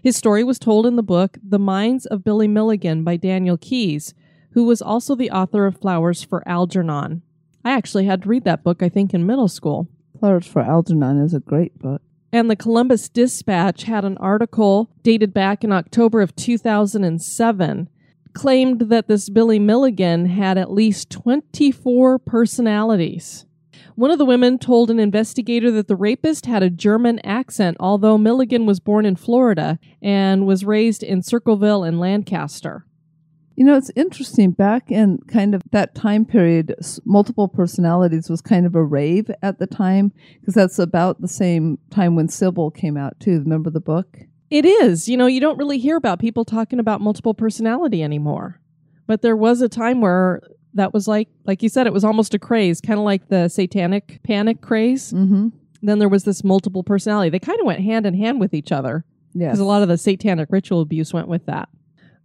His 0.00 0.16
story 0.16 0.44
was 0.44 0.60
told 0.60 0.86
in 0.86 0.94
the 0.94 1.02
book 1.02 1.36
The 1.42 1.58
Minds 1.58 2.06
of 2.06 2.22
Billy 2.22 2.46
Milligan 2.46 3.02
by 3.02 3.16
Daniel 3.16 3.58
Keyes, 3.58 4.14
who 4.52 4.64
was 4.64 4.80
also 4.80 5.16
the 5.16 5.30
author 5.30 5.66
of 5.66 5.76
Flowers 5.76 6.22
for 6.22 6.46
Algernon. 6.48 7.22
I 7.64 7.72
actually 7.72 8.06
had 8.06 8.22
to 8.22 8.28
read 8.28 8.44
that 8.44 8.62
book, 8.62 8.82
I 8.82 8.88
think, 8.88 9.12
in 9.12 9.26
middle 9.26 9.48
school. 9.48 9.88
Flowers 10.18 10.46
for 10.46 10.62
Algernon 10.62 11.20
is 11.20 11.34
a 11.34 11.40
great 11.40 11.78
book. 11.78 12.00
And 12.32 12.48
the 12.48 12.56
Columbus 12.56 13.08
Dispatch 13.08 13.84
had 13.84 14.04
an 14.04 14.16
article 14.18 14.90
dated 15.02 15.34
back 15.34 15.64
in 15.64 15.72
October 15.72 16.20
of 16.20 16.36
2007 16.36 17.88
claimed 18.32 18.80
that 18.82 19.08
this 19.08 19.28
Billy 19.28 19.58
Milligan 19.58 20.26
had 20.26 20.56
at 20.56 20.70
least 20.70 21.10
24 21.10 22.20
personalities. 22.20 23.46
One 23.96 24.10
of 24.10 24.18
the 24.18 24.24
women 24.24 24.58
told 24.58 24.90
an 24.90 25.00
investigator 25.00 25.70
that 25.72 25.88
the 25.88 25.96
rapist 25.96 26.46
had 26.46 26.62
a 26.62 26.70
German 26.70 27.18
accent, 27.20 27.76
although 27.80 28.16
Milligan 28.16 28.64
was 28.64 28.80
born 28.80 29.04
in 29.04 29.16
Florida 29.16 29.78
and 30.00 30.46
was 30.46 30.64
raised 30.64 31.02
in 31.02 31.22
Circleville 31.22 31.82
and 31.82 31.98
Lancaster. 31.98 32.86
You 33.60 33.66
know, 33.66 33.76
it's 33.76 33.90
interesting. 33.94 34.52
Back 34.52 34.90
in 34.90 35.18
kind 35.28 35.54
of 35.54 35.60
that 35.72 35.94
time 35.94 36.24
period, 36.24 36.74
multiple 37.04 37.46
personalities 37.46 38.30
was 38.30 38.40
kind 38.40 38.64
of 38.64 38.74
a 38.74 38.82
rave 38.82 39.30
at 39.42 39.58
the 39.58 39.66
time 39.66 40.14
because 40.40 40.54
that's 40.54 40.78
about 40.78 41.20
the 41.20 41.28
same 41.28 41.76
time 41.90 42.16
when 42.16 42.26
Sybil 42.30 42.70
came 42.70 42.96
out, 42.96 43.20
too. 43.20 43.38
Remember 43.40 43.68
the 43.68 43.78
book? 43.78 44.20
It 44.48 44.64
is. 44.64 45.10
You 45.10 45.18
know, 45.18 45.26
you 45.26 45.40
don't 45.40 45.58
really 45.58 45.76
hear 45.76 45.96
about 45.96 46.20
people 46.20 46.46
talking 46.46 46.78
about 46.78 47.02
multiple 47.02 47.34
personality 47.34 48.02
anymore. 48.02 48.58
But 49.06 49.20
there 49.20 49.36
was 49.36 49.60
a 49.60 49.68
time 49.68 50.00
where 50.00 50.40
that 50.72 50.94
was 50.94 51.06
like, 51.06 51.28
like 51.44 51.62
you 51.62 51.68
said, 51.68 51.86
it 51.86 51.92
was 51.92 52.02
almost 52.02 52.32
a 52.32 52.38
craze, 52.38 52.80
kind 52.80 52.98
of 52.98 53.04
like 53.04 53.28
the 53.28 53.48
satanic 53.48 54.20
panic 54.22 54.62
craze. 54.62 55.12
Mm-hmm. 55.12 55.48
Then 55.82 55.98
there 55.98 56.08
was 56.08 56.24
this 56.24 56.42
multiple 56.42 56.82
personality. 56.82 57.28
They 57.28 57.38
kind 57.38 57.60
of 57.60 57.66
went 57.66 57.80
hand 57.80 58.06
in 58.06 58.14
hand 58.14 58.40
with 58.40 58.54
each 58.54 58.72
other 58.72 59.04
Yes. 59.34 59.48
because 59.50 59.60
a 59.60 59.64
lot 59.64 59.82
of 59.82 59.88
the 59.88 59.98
satanic 59.98 60.48
ritual 60.50 60.80
abuse 60.80 61.12
went 61.12 61.28
with 61.28 61.44
that. 61.44 61.68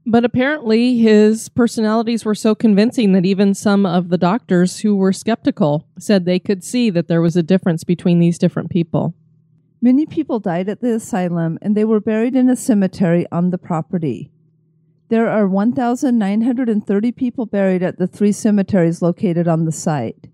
But 0.08 0.24
apparently, 0.24 0.98
his 0.98 1.50
personalities 1.50 2.26
were 2.26 2.36
so 2.36 2.54
convincing 2.54 3.14
that 3.14 3.26
even 3.26 3.56
some 3.56 3.88
of 3.88 4.10
the 4.10 4.20
doctors 4.20 4.80
who 4.80 4.96
were 4.96 5.12
skeptical 5.12 5.88
said 5.98 6.26
they 6.26 6.38
could 6.38 6.64
see 6.64 6.92
that 6.92 7.08
there 7.08 7.22
was 7.22 7.36
a 7.36 7.44
difference 7.44 7.84
between 7.84 8.20
these 8.20 8.38
different 8.38 8.70
people. 8.70 9.16
Many 9.82 10.06
people 10.06 10.40
died 10.40 10.70
at 10.70 10.82
the 10.82 10.94
asylum 10.94 11.58
and 11.62 11.76
they 11.76 11.86
were 11.86 12.00
buried 12.00 12.36
in 12.36 12.50
a 12.50 12.56
cemetery 12.56 13.26
on 13.32 13.50
the 13.50 13.58
property. 13.58 14.32
There 15.10 15.28
are 15.28 15.48
1,930 15.48 17.12
people 17.12 17.46
buried 17.46 17.84
at 17.84 17.98
the 17.98 18.08
three 18.08 18.32
cemeteries 18.32 19.02
located 19.02 19.48
on 19.48 19.66
the 19.66 19.72
site. 19.72 20.28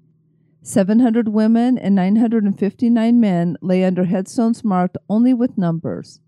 700 0.64 1.30
women 1.30 1.78
and 1.78 1.96
959 1.96 3.20
men 3.20 3.58
lay 3.62 3.84
under 3.84 4.04
headstones 4.04 4.64
marked 4.64 4.98
only 5.10 5.34
with 5.34 5.58
numbers. 5.58 6.20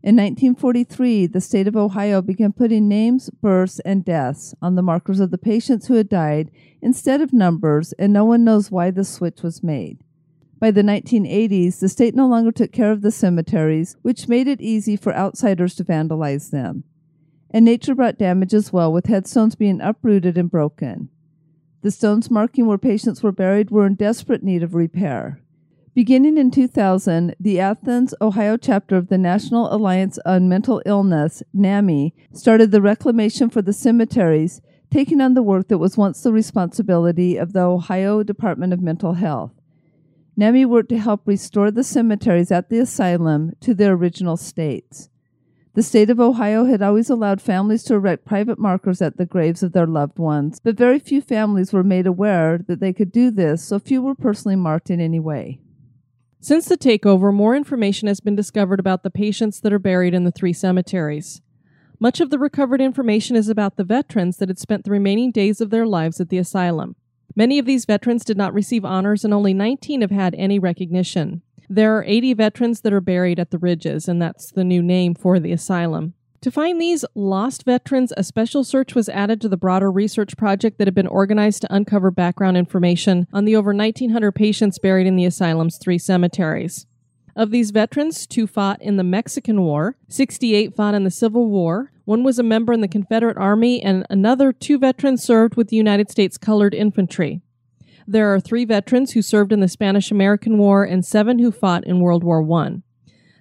In 0.00 0.14
1943, 0.14 1.26
the 1.26 1.40
state 1.40 1.66
of 1.66 1.76
Ohio 1.76 2.22
began 2.22 2.52
putting 2.52 2.86
names, 2.86 3.30
births, 3.30 3.80
and 3.80 4.04
deaths 4.04 4.54
on 4.62 4.76
the 4.76 4.82
markers 4.82 5.18
of 5.18 5.32
the 5.32 5.38
patients 5.38 5.88
who 5.88 5.94
had 5.94 6.08
died 6.08 6.52
instead 6.80 7.20
of 7.20 7.32
numbers, 7.32 7.92
and 7.94 8.12
no 8.12 8.24
one 8.24 8.44
knows 8.44 8.70
why 8.70 8.92
the 8.92 9.04
switch 9.04 9.42
was 9.42 9.64
made. 9.64 9.98
By 10.60 10.70
the 10.70 10.82
1980s, 10.82 11.80
the 11.80 11.88
state 11.88 12.14
no 12.14 12.28
longer 12.28 12.52
took 12.52 12.70
care 12.70 12.92
of 12.92 13.02
the 13.02 13.10
cemeteries, 13.10 13.96
which 14.02 14.28
made 14.28 14.46
it 14.46 14.60
easy 14.60 14.96
for 14.96 15.14
outsiders 15.14 15.74
to 15.76 15.84
vandalize 15.84 16.50
them. 16.50 16.84
And 17.50 17.64
nature 17.64 17.96
brought 17.96 18.18
damage 18.18 18.54
as 18.54 18.72
well, 18.72 18.92
with 18.92 19.06
headstones 19.06 19.56
being 19.56 19.80
uprooted 19.80 20.38
and 20.38 20.48
broken. 20.48 21.08
The 21.82 21.90
stones 21.90 22.30
marking 22.30 22.66
where 22.66 22.78
patients 22.78 23.22
were 23.22 23.32
buried 23.32 23.70
were 23.70 23.86
in 23.86 23.94
desperate 23.94 24.44
need 24.44 24.62
of 24.62 24.74
repair. 24.74 25.40
Beginning 25.98 26.38
in 26.38 26.52
2000, 26.52 27.34
the 27.40 27.58
Athens, 27.58 28.14
Ohio 28.20 28.56
chapter 28.56 28.96
of 28.96 29.08
the 29.08 29.18
National 29.18 29.74
Alliance 29.74 30.16
on 30.24 30.48
Mental 30.48 30.80
Illness, 30.86 31.42
NAMI, 31.52 32.14
started 32.32 32.70
the 32.70 32.80
reclamation 32.80 33.50
for 33.50 33.62
the 33.62 33.72
cemeteries, 33.72 34.60
taking 34.92 35.20
on 35.20 35.34
the 35.34 35.42
work 35.42 35.66
that 35.66 35.78
was 35.78 35.96
once 35.96 36.22
the 36.22 36.32
responsibility 36.32 37.36
of 37.36 37.52
the 37.52 37.62
Ohio 37.62 38.22
Department 38.22 38.72
of 38.72 38.80
Mental 38.80 39.14
Health. 39.14 39.50
NAMI 40.36 40.66
worked 40.66 40.90
to 40.90 40.98
help 40.98 41.22
restore 41.26 41.72
the 41.72 41.82
cemeteries 41.82 42.52
at 42.52 42.70
the 42.70 42.78
asylum 42.78 43.54
to 43.58 43.74
their 43.74 43.94
original 43.94 44.36
states. 44.36 45.08
The 45.74 45.82
state 45.82 46.10
of 46.10 46.20
Ohio 46.20 46.66
had 46.66 46.80
always 46.80 47.10
allowed 47.10 47.42
families 47.42 47.82
to 47.82 47.94
erect 47.94 48.24
private 48.24 48.60
markers 48.60 49.02
at 49.02 49.16
the 49.16 49.26
graves 49.26 49.64
of 49.64 49.72
their 49.72 49.84
loved 49.84 50.20
ones, 50.20 50.60
but 50.62 50.76
very 50.76 51.00
few 51.00 51.20
families 51.20 51.72
were 51.72 51.82
made 51.82 52.06
aware 52.06 52.56
that 52.68 52.78
they 52.78 52.92
could 52.92 53.10
do 53.10 53.32
this, 53.32 53.64
so 53.64 53.80
few 53.80 54.00
were 54.00 54.14
personally 54.14 54.54
marked 54.54 54.90
in 54.90 55.00
any 55.00 55.18
way. 55.18 55.58
Since 56.40 56.66
the 56.66 56.78
takeover, 56.78 57.34
more 57.34 57.56
information 57.56 58.06
has 58.06 58.20
been 58.20 58.36
discovered 58.36 58.78
about 58.78 59.02
the 59.02 59.10
patients 59.10 59.60
that 59.60 59.72
are 59.72 59.78
buried 59.78 60.14
in 60.14 60.22
the 60.22 60.30
three 60.30 60.52
cemeteries. 60.52 61.42
Much 61.98 62.20
of 62.20 62.30
the 62.30 62.38
recovered 62.38 62.80
information 62.80 63.34
is 63.34 63.48
about 63.48 63.76
the 63.76 63.82
veterans 63.82 64.36
that 64.36 64.48
had 64.48 64.58
spent 64.58 64.84
the 64.84 64.90
remaining 64.92 65.32
days 65.32 65.60
of 65.60 65.70
their 65.70 65.84
lives 65.84 66.20
at 66.20 66.28
the 66.28 66.38
asylum. 66.38 66.94
Many 67.34 67.58
of 67.58 67.66
these 67.66 67.84
veterans 67.84 68.24
did 68.24 68.36
not 68.36 68.54
receive 68.54 68.84
honors, 68.84 69.24
and 69.24 69.34
only 69.34 69.52
19 69.52 70.00
have 70.02 70.12
had 70.12 70.34
any 70.36 70.60
recognition. 70.60 71.42
There 71.68 71.96
are 71.96 72.04
80 72.04 72.34
veterans 72.34 72.80
that 72.82 72.92
are 72.92 73.00
buried 73.00 73.40
at 73.40 73.50
the 73.50 73.58
Ridges, 73.58 74.08
and 74.08 74.22
that's 74.22 74.52
the 74.52 74.64
new 74.64 74.82
name 74.82 75.14
for 75.14 75.40
the 75.40 75.52
asylum. 75.52 76.14
To 76.42 76.52
find 76.52 76.80
these 76.80 77.04
lost 77.16 77.64
veterans, 77.64 78.12
a 78.16 78.22
special 78.22 78.62
search 78.62 78.94
was 78.94 79.08
added 79.08 79.40
to 79.40 79.48
the 79.48 79.56
broader 79.56 79.90
research 79.90 80.36
project 80.36 80.78
that 80.78 80.86
had 80.86 80.94
been 80.94 81.08
organized 81.08 81.62
to 81.62 81.74
uncover 81.74 82.12
background 82.12 82.56
information 82.56 83.26
on 83.32 83.44
the 83.44 83.56
over 83.56 83.74
1,900 83.74 84.32
patients 84.32 84.78
buried 84.78 85.08
in 85.08 85.16
the 85.16 85.24
asylum's 85.24 85.78
three 85.78 85.98
cemeteries. 85.98 86.86
Of 87.34 87.50
these 87.50 87.72
veterans, 87.72 88.24
two 88.24 88.46
fought 88.46 88.80
in 88.80 88.96
the 88.96 89.04
Mexican 89.04 89.62
War, 89.62 89.96
68 90.08 90.76
fought 90.76 90.94
in 90.94 91.02
the 91.02 91.10
Civil 91.10 91.48
War, 91.48 91.90
one 92.04 92.22
was 92.22 92.38
a 92.38 92.44
member 92.44 92.72
in 92.72 92.82
the 92.82 92.88
Confederate 92.88 93.36
Army, 93.36 93.82
and 93.82 94.06
another 94.08 94.52
two 94.52 94.78
veterans 94.78 95.22
served 95.22 95.56
with 95.56 95.68
the 95.68 95.76
United 95.76 96.10
States 96.10 96.38
Colored 96.38 96.72
Infantry. 96.72 97.42
There 98.06 98.32
are 98.32 98.40
three 98.40 98.64
veterans 98.64 99.12
who 99.12 99.22
served 99.22 99.52
in 99.52 99.60
the 99.60 99.68
Spanish 99.68 100.10
American 100.10 100.56
War 100.56 100.84
and 100.84 101.04
seven 101.04 101.38
who 101.40 101.50
fought 101.52 101.84
in 101.84 102.00
World 102.00 102.24
War 102.24 102.42
I. 102.60 102.82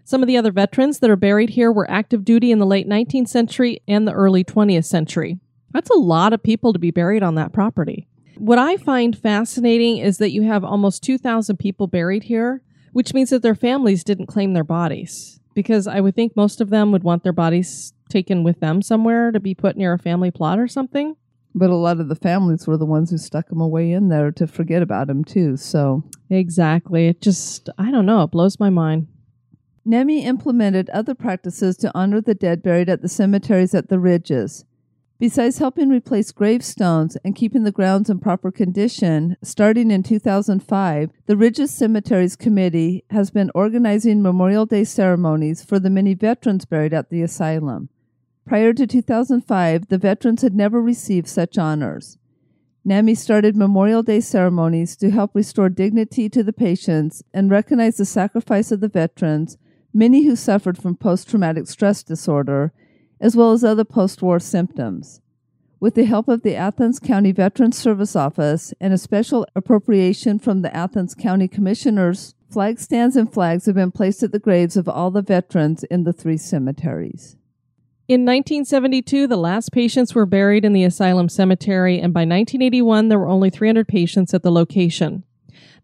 Some 0.07 0.23
of 0.23 0.27
the 0.27 0.37
other 0.37 0.53
veterans 0.53 0.99
that 0.99 1.09
are 1.09 1.17
buried 1.17 1.49
here 1.49 1.69
were 1.69 1.91
active 1.91 2.23
duty 2.23 2.49
in 2.49 2.59
the 2.59 2.65
late 2.65 2.87
19th 2.87 3.27
century 3.27 3.81
and 3.89 4.07
the 4.07 4.13
early 4.13 4.41
20th 4.41 4.85
century. 4.85 5.37
That's 5.73 5.89
a 5.89 5.97
lot 5.97 6.31
of 6.31 6.41
people 6.41 6.71
to 6.71 6.79
be 6.79 6.91
buried 6.91 7.23
on 7.23 7.35
that 7.35 7.51
property. 7.51 8.07
What 8.37 8.57
I 8.57 8.77
find 8.77 9.17
fascinating 9.17 9.97
is 9.97 10.17
that 10.19 10.31
you 10.31 10.43
have 10.43 10.63
almost 10.63 11.03
2,000 11.03 11.57
people 11.57 11.87
buried 11.87 12.23
here, 12.23 12.61
which 12.93 13.13
means 13.13 13.31
that 13.31 13.41
their 13.41 13.53
families 13.53 14.05
didn't 14.05 14.27
claim 14.27 14.53
their 14.53 14.63
bodies. 14.63 15.41
Because 15.53 15.87
I 15.87 15.99
would 15.99 16.15
think 16.15 16.37
most 16.37 16.61
of 16.61 16.69
them 16.69 16.93
would 16.93 17.03
want 17.03 17.23
their 17.23 17.33
bodies 17.33 17.91
taken 18.07 18.45
with 18.45 18.61
them 18.61 18.81
somewhere 18.81 19.33
to 19.33 19.41
be 19.41 19.53
put 19.53 19.75
near 19.75 19.91
a 19.91 19.99
family 19.99 20.31
plot 20.31 20.57
or 20.57 20.69
something. 20.69 21.17
But 21.53 21.69
a 21.69 21.75
lot 21.75 21.99
of 21.99 22.07
the 22.07 22.15
families 22.15 22.65
were 22.65 22.77
the 22.77 22.85
ones 22.85 23.11
who 23.11 23.17
stuck 23.17 23.49
them 23.49 23.59
away 23.59 23.91
in 23.91 24.07
there 24.07 24.31
to 24.31 24.47
forget 24.47 24.81
about 24.81 25.07
them 25.07 25.25
too. 25.25 25.57
So 25.57 26.05
Exactly. 26.29 27.07
It 27.07 27.21
just, 27.21 27.69
I 27.77 27.91
don't 27.91 28.05
know, 28.05 28.23
it 28.23 28.31
blows 28.31 28.57
my 28.57 28.69
mind. 28.69 29.07
NAMI 29.87 30.25
implemented 30.25 30.89
other 30.89 31.15
practices 31.15 31.77
to 31.77 31.91
honor 31.95 32.19
the 32.19 32.35
dead 32.35 32.61
buried 32.61 32.89
at 32.89 33.01
the 33.01 33.07
cemeteries 33.07 33.73
at 33.73 33.87
the 33.87 33.99
ridges. 33.99 34.65
Besides 35.17 35.59
helping 35.59 35.87
replace 35.87 36.33
gravestones 36.33 37.15
and 37.23 37.37
keeping 37.37 37.63
the 37.63 37.71
grounds 37.71 38.09
in 38.09 38.19
proper 38.19 38.51
condition, 38.51 39.37
starting 39.41 39.89
in 39.89 40.03
2005, 40.03 41.09
the 41.25 41.37
Ridges 41.37 41.71
Cemeteries 41.71 42.35
Committee 42.35 43.05
has 43.11 43.31
been 43.31 43.49
organizing 43.55 44.21
Memorial 44.21 44.65
Day 44.65 44.83
ceremonies 44.83 45.63
for 45.63 45.79
the 45.79 45.89
many 45.89 46.13
veterans 46.13 46.65
buried 46.65 46.93
at 46.93 47.09
the 47.09 47.21
asylum. 47.21 47.87
Prior 48.45 48.73
to 48.73 48.85
2005, 48.85 49.87
the 49.87 49.97
veterans 49.97 50.41
had 50.41 50.53
never 50.53 50.81
received 50.81 51.29
such 51.29 51.57
honors. 51.57 52.17
NAMI 52.83 53.15
started 53.15 53.55
Memorial 53.55 54.03
Day 54.03 54.19
ceremonies 54.19 54.97
to 54.97 55.11
help 55.11 55.31
restore 55.33 55.69
dignity 55.69 56.29
to 56.29 56.43
the 56.43 56.53
patients 56.53 57.23
and 57.33 57.49
recognize 57.49 57.97
the 57.97 58.05
sacrifice 58.05 58.71
of 58.71 58.81
the 58.81 58.87
veterans, 58.89 59.57
many 59.97 60.25
who 60.25 60.35
suffered 60.35 60.77
from 60.77 60.95
post 60.95 61.27
traumatic 61.27 61.67
stress 61.67 62.03
disorder, 62.03 62.71
as 63.19 63.35
well 63.35 63.51
as 63.51 63.63
other 63.63 63.83
post 63.83 64.21
war 64.21 64.39
symptoms. 64.39 65.21
With 65.79 65.95
the 65.95 66.05
help 66.05 66.27
of 66.27 66.43
the 66.43 66.55
Athens 66.55 66.99
County 66.99 67.31
Veterans 67.31 67.77
Service 67.77 68.15
Office 68.15 68.73
and 68.79 68.93
a 68.93 68.97
special 68.97 69.45
appropriation 69.55 70.37
from 70.37 70.61
the 70.61 70.75
Athens 70.75 71.15
County 71.15 71.47
Commissioners, 71.47 72.35
flag 72.49 72.79
stands 72.79 73.15
and 73.15 73.31
flags 73.31 73.65
have 73.65 73.75
been 73.75 73.91
placed 73.91 74.21
at 74.21 74.31
the 74.31 74.39
graves 74.39 74.77
of 74.77 74.87
all 74.87 75.09
the 75.09 75.21
veterans 75.21 75.83
in 75.85 76.03
the 76.03 76.13
three 76.13 76.37
cemeteries. 76.37 77.35
In 78.07 78.21
1972, 78.21 79.27
the 79.27 79.35
last 79.35 79.71
patients 79.71 80.15
were 80.15 80.25
buried 80.25 80.63
in 80.63 80.73
the 80.73 80.83
asylum 80.83 81.27
cemetery, 81.27 81.99
and 81.99 82.13
by 82.13 82.21
1981, 82.21 83.09
there 83.09 83.19
were 83.19 83.27
only 83.27 83.49
300 83.49 83.87
patients 83.87 84.33
at 84.33 84.43
the 84.43 84.51
location. 84.51 85.23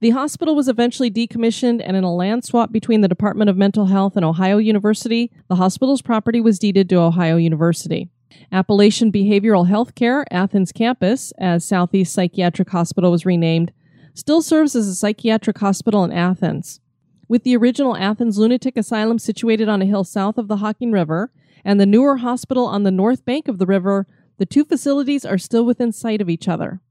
The 0.04 0.10
hospital 0.10 0.54
was 0.54 0.68
eventually 0.68 1.10
decommissioned, 1.10 1.82
and 1.82 1.96
in 1.96 2.04
a 2.04 2.14
land 2.14 2.44
swap 2.44 2.74
between 2.74 3.00
the 3.00 3.08
Department 3.08 3.50
of 3.50 3.56
Mental 3.56 3.86
Health 3.86 4.18
and 4.18 4.26
Ohio 4.26 4.58
University, 4.58 5.32
the 5.48 5.56
hospital's 5.56 6.02
property 6.02 6.42
was 6.42 6.60
deeded 6.60 6.90
to 6.90 6.98
Ohio 6.98 7.38
University. 7.38 8.10
Appalachian 8.52 9.14
Behavioral 9.14 9.70
Health 9.70 9.96
Care, 9.96 10.26
Athens 10.30 10.74
campus, 10.74 11.32
as 11.38 11.64
Southeast 11.64 12.12
Psychiatric 12.12 12.70
Hospital 12.72 13.12
was 13.12 13.26
renamed, 13.26 13.72
still 14.14 14.42
serves 14.42 14.76
as 14.76 14.90
a 14.90 14.94
psychiatric 14.96 15.60
hospital 15.60 16.04
in 16.04 16.12
Athens. 16.12 16.82
With 17.30 17.46
the 17.46 17.56
original 17.56 17.96
Athens 17.96 18.38
Lunatic 18.38 18.76
Asylum 18.76 19.20
situated 19.20 19.70
on 19.70 19.82
a 19.82 19.86
hill 19.86 20.04
south 20.04 20.38
of 20.38 20.50
the 20.50 20.58
Hocking 20.58 20.92
River 20.92 21.32
and 21.64 21.80
the 21.80 21.86
newer 21.86 22.18
hospital 22.18 22.66
on 22.66 22.84
the 22.84 22.92
north 22.92 23.24
bank 23.24 23.48
of 23.48 23.58
the 23.58 23.66
river, 23.66 24.06
the 24.38 24.46
two 24.46 24.66
facilities 24.66 25.24
are 25.24 25.38
still 25.38 25.66
within 25.66 25.94
sight 25.94 26.20
of 26.20 26.30
each 26.30 26.50
other. 26.50 26.82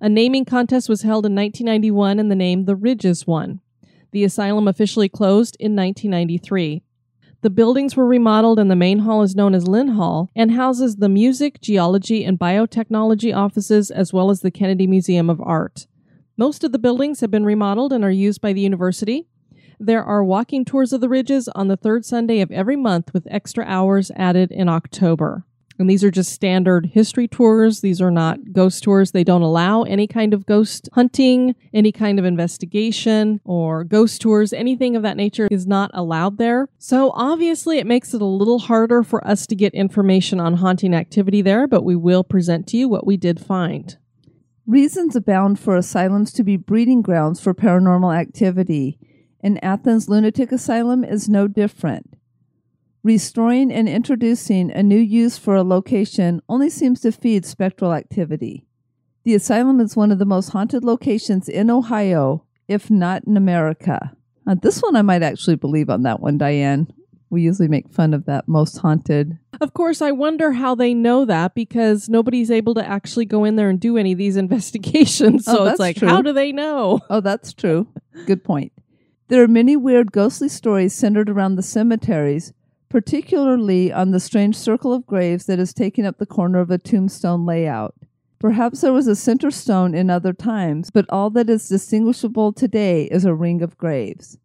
A 0.00 0.08
naming 0.08 0.44
contest 0.44 0.88
was 0.88 1.02
held 1.02 1.26
in 1.26 1.34
1991 1.34 2.18
and 2.18 2.30
the 2.30 2.36
name 2.36 2.64
The 2.64 2.76
Ridges 2.76 3.26
won. 3.26 3.60
The 4.10 4.24
asylum 4.24 4.68
officially 4.68 5.08
closed 5.08 5.56
in 5.58 5.74
1993. 5.74 6.82
The 7.42 7.50
buildings 7.50 7.96
were 7.96 8.06
remodeled 8.06 8.58
and 8.58 8.70
the 8.70 8.76
main 8.76 9.00
hall 9.00 9.22
is 9.22 9.36
known 9.36 9.54
as 9.54 9.68
Lin 9.68 9.88
Hall 9.88 10.30
and 10.34 10.52
houses 10.52 10.96
the 10.96 11.08
music, 11.08 11.60
geology, 11.60 12.24
and 12.24 12.38
biotechnology 12.38 13.36
offices 13.36 13.90
as 13.90 14.12
well 14.12 14.30
as 14.30 14.40
the 14.40 14.50
Kennedy 14.50 14.86
Museum 14.86 15.28
of 15.28 15.40
Art. 15.42 15.86
Most 16.36 16.64
of 16.64 16.72
the 16.72 16.78
buildings 16.78 17.20
have 17.20 17.30
been 17.30 17.44
remodeled 17.44 17.92
and 17.92 18.02
are 18.02 18.10
used 18.10 18.40
by 18.40 18.52
the 18.52 18.62
university. 18.62 19.28
There 19.78 20.02
are 20.02 20.24
walking 20.24 20.64
tours 20.64 20.92
of 20.92 21.00
the 21.00 21.08
ridges 21.08 21.48
on 21.48 21.68
the 21.68 21.76
third 21.76 22.04
Sunday 22.04 22.40
of 22.40 22.50
every 22.50 22.76
month 22.76 23.12
with 23.12 23.28
extra 23.30 23.64
hours 23.64 24.10
added 24.16 24.50
in 24.50 24.68
October. 24.68 25.44
And 25.78 25.90
these 25.90 26.04
are 26.04 26.10
just 26.10 26.32
standard 26.32 26.86
history 26.86 27.26
tours. 27.26 27.80
These 27.80 28.00
are 28.00 28.10
not 28.10 28.52
ghost 28.52 28.84
tours. 28.84 29.10
They 29.10 29.24
don't 29.24 29.42
allow 29.42 29.82
any 29.82 30.06
kind 30.06 30.32
of 30.32 30.46
ghost 30.46 30.88
hunting, 30.92 31.56
any 31.72 31.90
kind 31.90 32.18
of 32.18 32.24
investigation, 32.24 33.40
or 33.44 33.82
ghost 33.82 34.20
tours. 34.22 34.52
Anything 34.52 34.94
of 34.94 35.02
that 35.02 35.16
nature 35.16 35.48
is 35.50 35.66
not 35.66 35.90
allowed 35.92 36.38
there. 36.38 36.68
So 36.78 37.10
obviously, 37.14 37.78
it 37.78 37.86
makes 37.86 38.14
it 38.14 38.22
a 38.22 38.26
little 38.26 38.60
harder 38.60 39.02
for 39.02 39.26
us 39.26 39.46
to 39.48 39.56
get 39.56 39.74
information 39.74 40.38
on 40.38 40.54
haunting 40.54 40.94
activity 40.94 41.42
there, 41.42 41.66
but 41.66 41.82
we 41.82 41.96
will 41.96 42.22
present 42.22 42.68
to 42.68 42.76
you 42.76 42.88
what 42.88 43.06
we 43.06 43.16
did 43.16 43.40
find. 43.40 43.96
Reasons 44.66 45.16
abound 45.16 45.58
for 45.58 45.76
asylums 45.76 46.32
to 46.32 46.44
be 46.44 46.56
breeding 46.56 47.02
grounds 47.02 47.40
for 47.40 47.52
paranormal 47.52 48.16
activity, 48.16 48.98
and 49.40 49.62
Athens 49.62 50.08
Lunatic 50.08 50.52
Asylum 50.52 51.04
is 51.04 51.28
no 51.28 51.46
different. 51.48 52.14
Restoring 53.04 53.70
and 53.70 53.86
introducing 53.86 54.70
a 54.70 54.82
new 54.82 54.98
use 54.98 55.36
for 55.36 55.54
a 55.54 55.62
location 55.62 56.40
only 56.48 56.70
seems 56.70 57.00
to 57.02 57.12
feed 57.12 57.44
spectral 57.44 57.92
activity. 57.92 58.64
The 59.24 59.34
asylum 59.34 59.78
is 59.78 59.94
one 59.94 60.10
of 60.10 60.18
the 60.18 60.24
most 60.24 60.48
haunted 60.48 60.82
locations 60.84 61.46
in 61.46 61.68
Ohio, 61.68 62.44
if 62.66 62.90
not 62.90 63.24
in 63.26 63.36
America. 63.36 64.16
Uh, 64.46 64.54
this 64.54 64.80
one 64.80 64.96
I 64.96 65.02
might 65.02 65.22
actually 65.22 65.56
believe 65.56 65.90
on 65.90 66.02
that 66.04 66.20
one, 66.20 66.38
Diane. 66.38 66.90
We 67.28 67.42
usually 67.42 67.68
make 67.68 67.90
fun 67.90 68.14
of 68.14 68.24
that 68.24 68.48
most 68.48 68.78
haunted. 68.78 69.38
Of 69.60 69.74
course, 69.74 70.00
I 70.00 70.10
wonder 70.12 70.52
how 70.52 70.74
they 70.74 70.94
know 70.94 71.26
that 71.26 71.54
because 71.54 72.08
nobody's 72.08 72.50
able 72.50 72.72
to 72.74 72.86
actually 72.88 73.26
go 73.26 73.44
in 73.44 73.56
there 73.56 73.68
and 73.68 73.78
do 73.78 73.98
any 73.98 74.12
of 74.12 74.18
these 74.18 74.36
investigations. 74.38 75.46
Oh, 75.46 75.56
So 75.56 75.64
that's 75.64 75.72
it's 75.74 75.80
like, 75.80 75.96
true. 75.96 76.08
how 76.08 76.22
do 76.22 76.32
they 76.32 76.52
know? 76.52 77.00
Oh, 77.10 77.20
that's 77.20 77.52
true. 77.52 77.86
Good 78.24 78.44
point. 78.44 78.72
There 79.28 79.42
are 79.42 79.48
many 79.48 79.76
weird 79.76 80.10
ghostly 80.10 80.48
stories 80.48 80.94
centered 80.94 81.28
around 81.28 81.56
the 81.56 81.62
cemeteries, 81.62 82.54
particularly 82.94 83.92
on 83.92 84.12
the 84.12 84.20
strange 84.20 84.54
circle 84.54 84.92
of 84.92 85.04
graves 85.04 85.46
that 85.46 85.58
is 85.58 85.74
taking 85.74 86.06
up 86.06 86.18
the 86.18 86.24
corner 86.24 86.60
of 86.60 86.70
a 86.70 86.78
tombstone 86.78 87.44
layout. 87.44 87.92
Perhaps 88.38 88.82
there 88.82 88.92
was 88.92 89.08
a 89.08 89.16
center 89.16 89.50
stone 89.50 89.96
in 89.96 90.08
other 90.08 90.32
times, 90.32 90.92
but 90.92 91.04
all 91.08 91.28
that 91.28 91.50
is 91.50 91.68
distinguishable 91.68 92.52
today 92.52 93.06
is 93.06 93.24
a 93.24 93.34
ring 93.34 93.62
of 93.62 93.76
graves. 93.76 94.38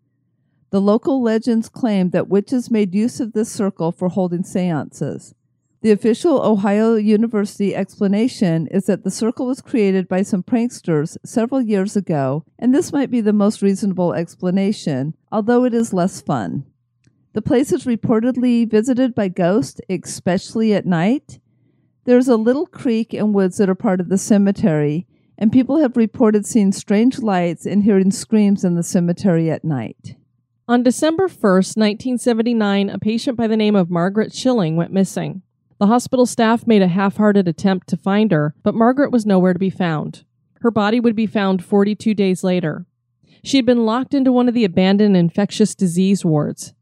The 0.71 0.81
local 0.81 1.21
legends 1.21 1.69
claim 1.69 2.09
that 2.09 2.27
witches 2.27 2.71
made 2.71 2.95
use 2.95 3.19
of 3.19 3.33
this 3.33 3.51
circle 3.51 3.91
for 3.91 4.09
holding 4.09 4.43
seances. 4.43 5.35
The 5.81 5.91
official 5.91 6.41
Ohio 6.41 6.95
University 6.95 7.75
explanation 7.75 8.65
is 8.71 8.87
that 8.87 9.03
the 9.03 9.11
circle 9.11 9.45
was 9.45 9.61
created 9.61 10.07
by 10.07 10.23
some 10.23 10.41
pranksters 10.41 11.17
several 11.23 11.61
years 11.61 11.95
ago, 11.95 12.45
and 12.57 12.73
this 12.73 12.91
might 12.91 13.11
be 13.11 13.21
the 13.21 13.31
most 13.31 13.61
reasonable 13.61 14.15
explanation, 14.15 15.15
although 15.31 15.65
it 15.65 15.75
is 15.75 15.93
less 15.93 16.19
fun. 16.19 16.65
The 17.39 17.43
place 17.43 17.71
is 17.71 17.85
reportedly 17.85 18.69
visited 18.69 19.15
by 19.15 19.29
ghosts, 19.29 19.79
especially 19.89 20.73
at 20.73 20.85
night. 20.85 21.39
There's 22.03 22.27
a 22.27 22.35
little 22.35 22.65
creek 22.65 23.13
and 23.13 23.33
woods 23.33 23.55
that 23.59 23.69
are 23.69 23.75
part 23.75 24.01
of 24.01 24.09
the 24.09 24.17
cemetery, 24.17 25.07
and 25.37 25.49
people 25.49 25.77
have 25.77 25.95
reported 25.95 26.45
seeing 26.45 26.73
strange 26.73 27.19
lights 27.19 27.65
and 27.65 27.85
hearing 27.85 28.11
screams 28.11 28.65
in 28.65 28.75
the 28.75 28.83
cemetery 28.83 29.49
at 29.49 29.63
night. 29.63 30.17
On 30.67 30.83
December 30.83 31.29
1st, 31.29 31.77
1979, 31.77 32.89
a 32.89 32.99
patient 32.99 33.37
by 33.37 33.47
the 33.47 33.55
name 33.55 33.77
of 33.77 33.89
Margaret 33.89 34.33
Schilling 34.33 34.75
went 34.75 34.91
missing. 34.91 35.41
The 35.79 35.87
hospital 35.87 36.25
staff 36.25 36.67
made 36.67 36.81
a 36.81 36.89
half 36.89 37.15
hearted 37.15 37.47
attempt 37.47 37.87
to 37.87 37.95
find 37.95 38.33
her, 38.33 38.53
but 38.63 38.75
Margaret 38.75 39.13
was 39.13 39.25
nowhere 39.25 39.53
to 39.53 39.59
be 39.59 39.69
found. 39.69 40.25
Her 40.59 40.71
body 40.71 40.99
would 40.99 41.15
be 41.15 41.25
found 41.25 41.63
42 41.63 42.13
days 42.13 42.43
later. 42.43 42.85
She 43.45 43.55
had 43.55 43.65
been 43.65 43.85
locked 43.85 44.13
into 44.13 44.33
one 44.33 44.49
of 44.49 44.53
the 44.53 44.65
abandoned 44.65 45.15
infectious 45.15 45.73
disease 45.73 46.25
wards. 46.25 46.73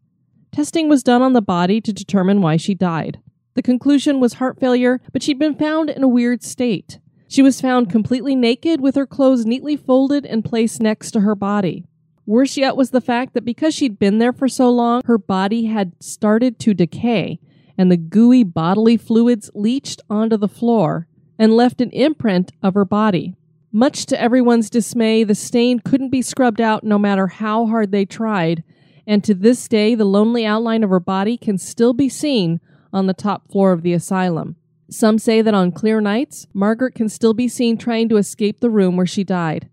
Testing 0.51 0.89
was 0.89 1.03
done 1.03 1.21
on 1.21 1.33
the 1.33 1.41
body 1.41 1.81
to 1.81 1.93
determine 1.93 2.41
why 2.41 2.57
she 2.57 2.73
died. 2.73 3.19
The 3.55 3.61
conclusion 3.61 4.19
was 4.19 4.33
heart 4.33 4.59
failure, 4.59 5.01
but 5.11 5.23
she'd 5.23 5.39
been 5.39 5.55
found 5.55 5.89
in 5.89 6.03
a 6.03 6.07
weird 6.07 6.43
state. 6.43 6.99
She 7.27 7.41
was 7.41 7.59
found 7.59 7.89
completely 7.89 8.35
naked 8.35 8.79
with 8.79 8.95
her 8.95 9.05
clothes 9.05 9.45
neatly 9.45 9.75
folded 9.75 10.25
and 10.25 10.45
placed 10.45 10.81
next 10.81 11.11
to 11.11 11.21
her 11.21 11.35
body. 11.35 11.85
Worse 12.25 12.57
yet 12.57 12.75
was 12.75 12.91
the 12.91 13.01
fact 13.01 13.33
that 13.33 13.45
because 13.45 13.73
she'd 13.73 13.99
been 13.99 14.19
there 14.19 14.33
for 14.33 14.47
so 14.47 14.69
long, 14.69 15.01
her 15.05 15.17
body 15.17 15.65
had 15.65 15.93
started 16.01 16.59
to 16.59 16.73
decay, 16.73 17.39
and 17.77 17.91
the 17.91 17.97
gooey 17.97 18.43
bodily 18.43 18.97
fluids 18.97 19.49
leached 19.53 20.01
onto 20.09 20.37
the 20.37 20.47
floor 20.47 21.07
and 21.39 21.55
left 21.55 21.81
an 21.81 21.89
imprint 21.91 22.51
of 22.61 22.73
her 22.73 22.85
body. 22.85 23.35
Much 23.71 24.05
to 24.07 24.21
everyone's 24.21 24.69
dismay, 24.69 25.23
the 25.23 25.35
stain 25.35 25.79
couldn't 25.79 26.09
be 26.09 26.21
scrubbed 26.21 26.61
out 26.61 26.83
no 26.83 26.97
matter 26.97 27.27
how 27.27 27.65
hard 27.65 27.91
they 27.91 28.05
tried, 28.05 28.63
and 29.07 29.23
to 29.23 29.33
this 29.33 29.67
day, 29.69 29.95
the 29.95 30.05
lonely 30.05 30.45
outline 30.45 30.83
of 30.83 30.89
her 30.89 30.99
body 30.99 31.37
can 31.37 31.57
still 31.57 31.93
be 31.93 32.09
seen 32.09 32.59
on 32.91 33.07
the 33.07 33.13
top 33.13 33.49
floor 33.49 33.71
of 33.71 33.81
the 33.81 33.93
asylum. 33.93 34.57
Some 34.89 35.17
say 35.17 35.41
that 35.41 35.53
on 35.53 35.71
clear 35.71 36.01
nights, 36.01 36.45
Margaret 36.53 36.93
can 36.93 37.07
still 37.07 37.33
be 37.33 37.47
seen 37.47 37.77
trying 37.77 38.09
to 38.09 38.17
escape 38.17 38.59
the 38.59 38.69
room 38.69 38.97
where 38.97 39.05
she 39.05 39.23
died. 39.23 39.69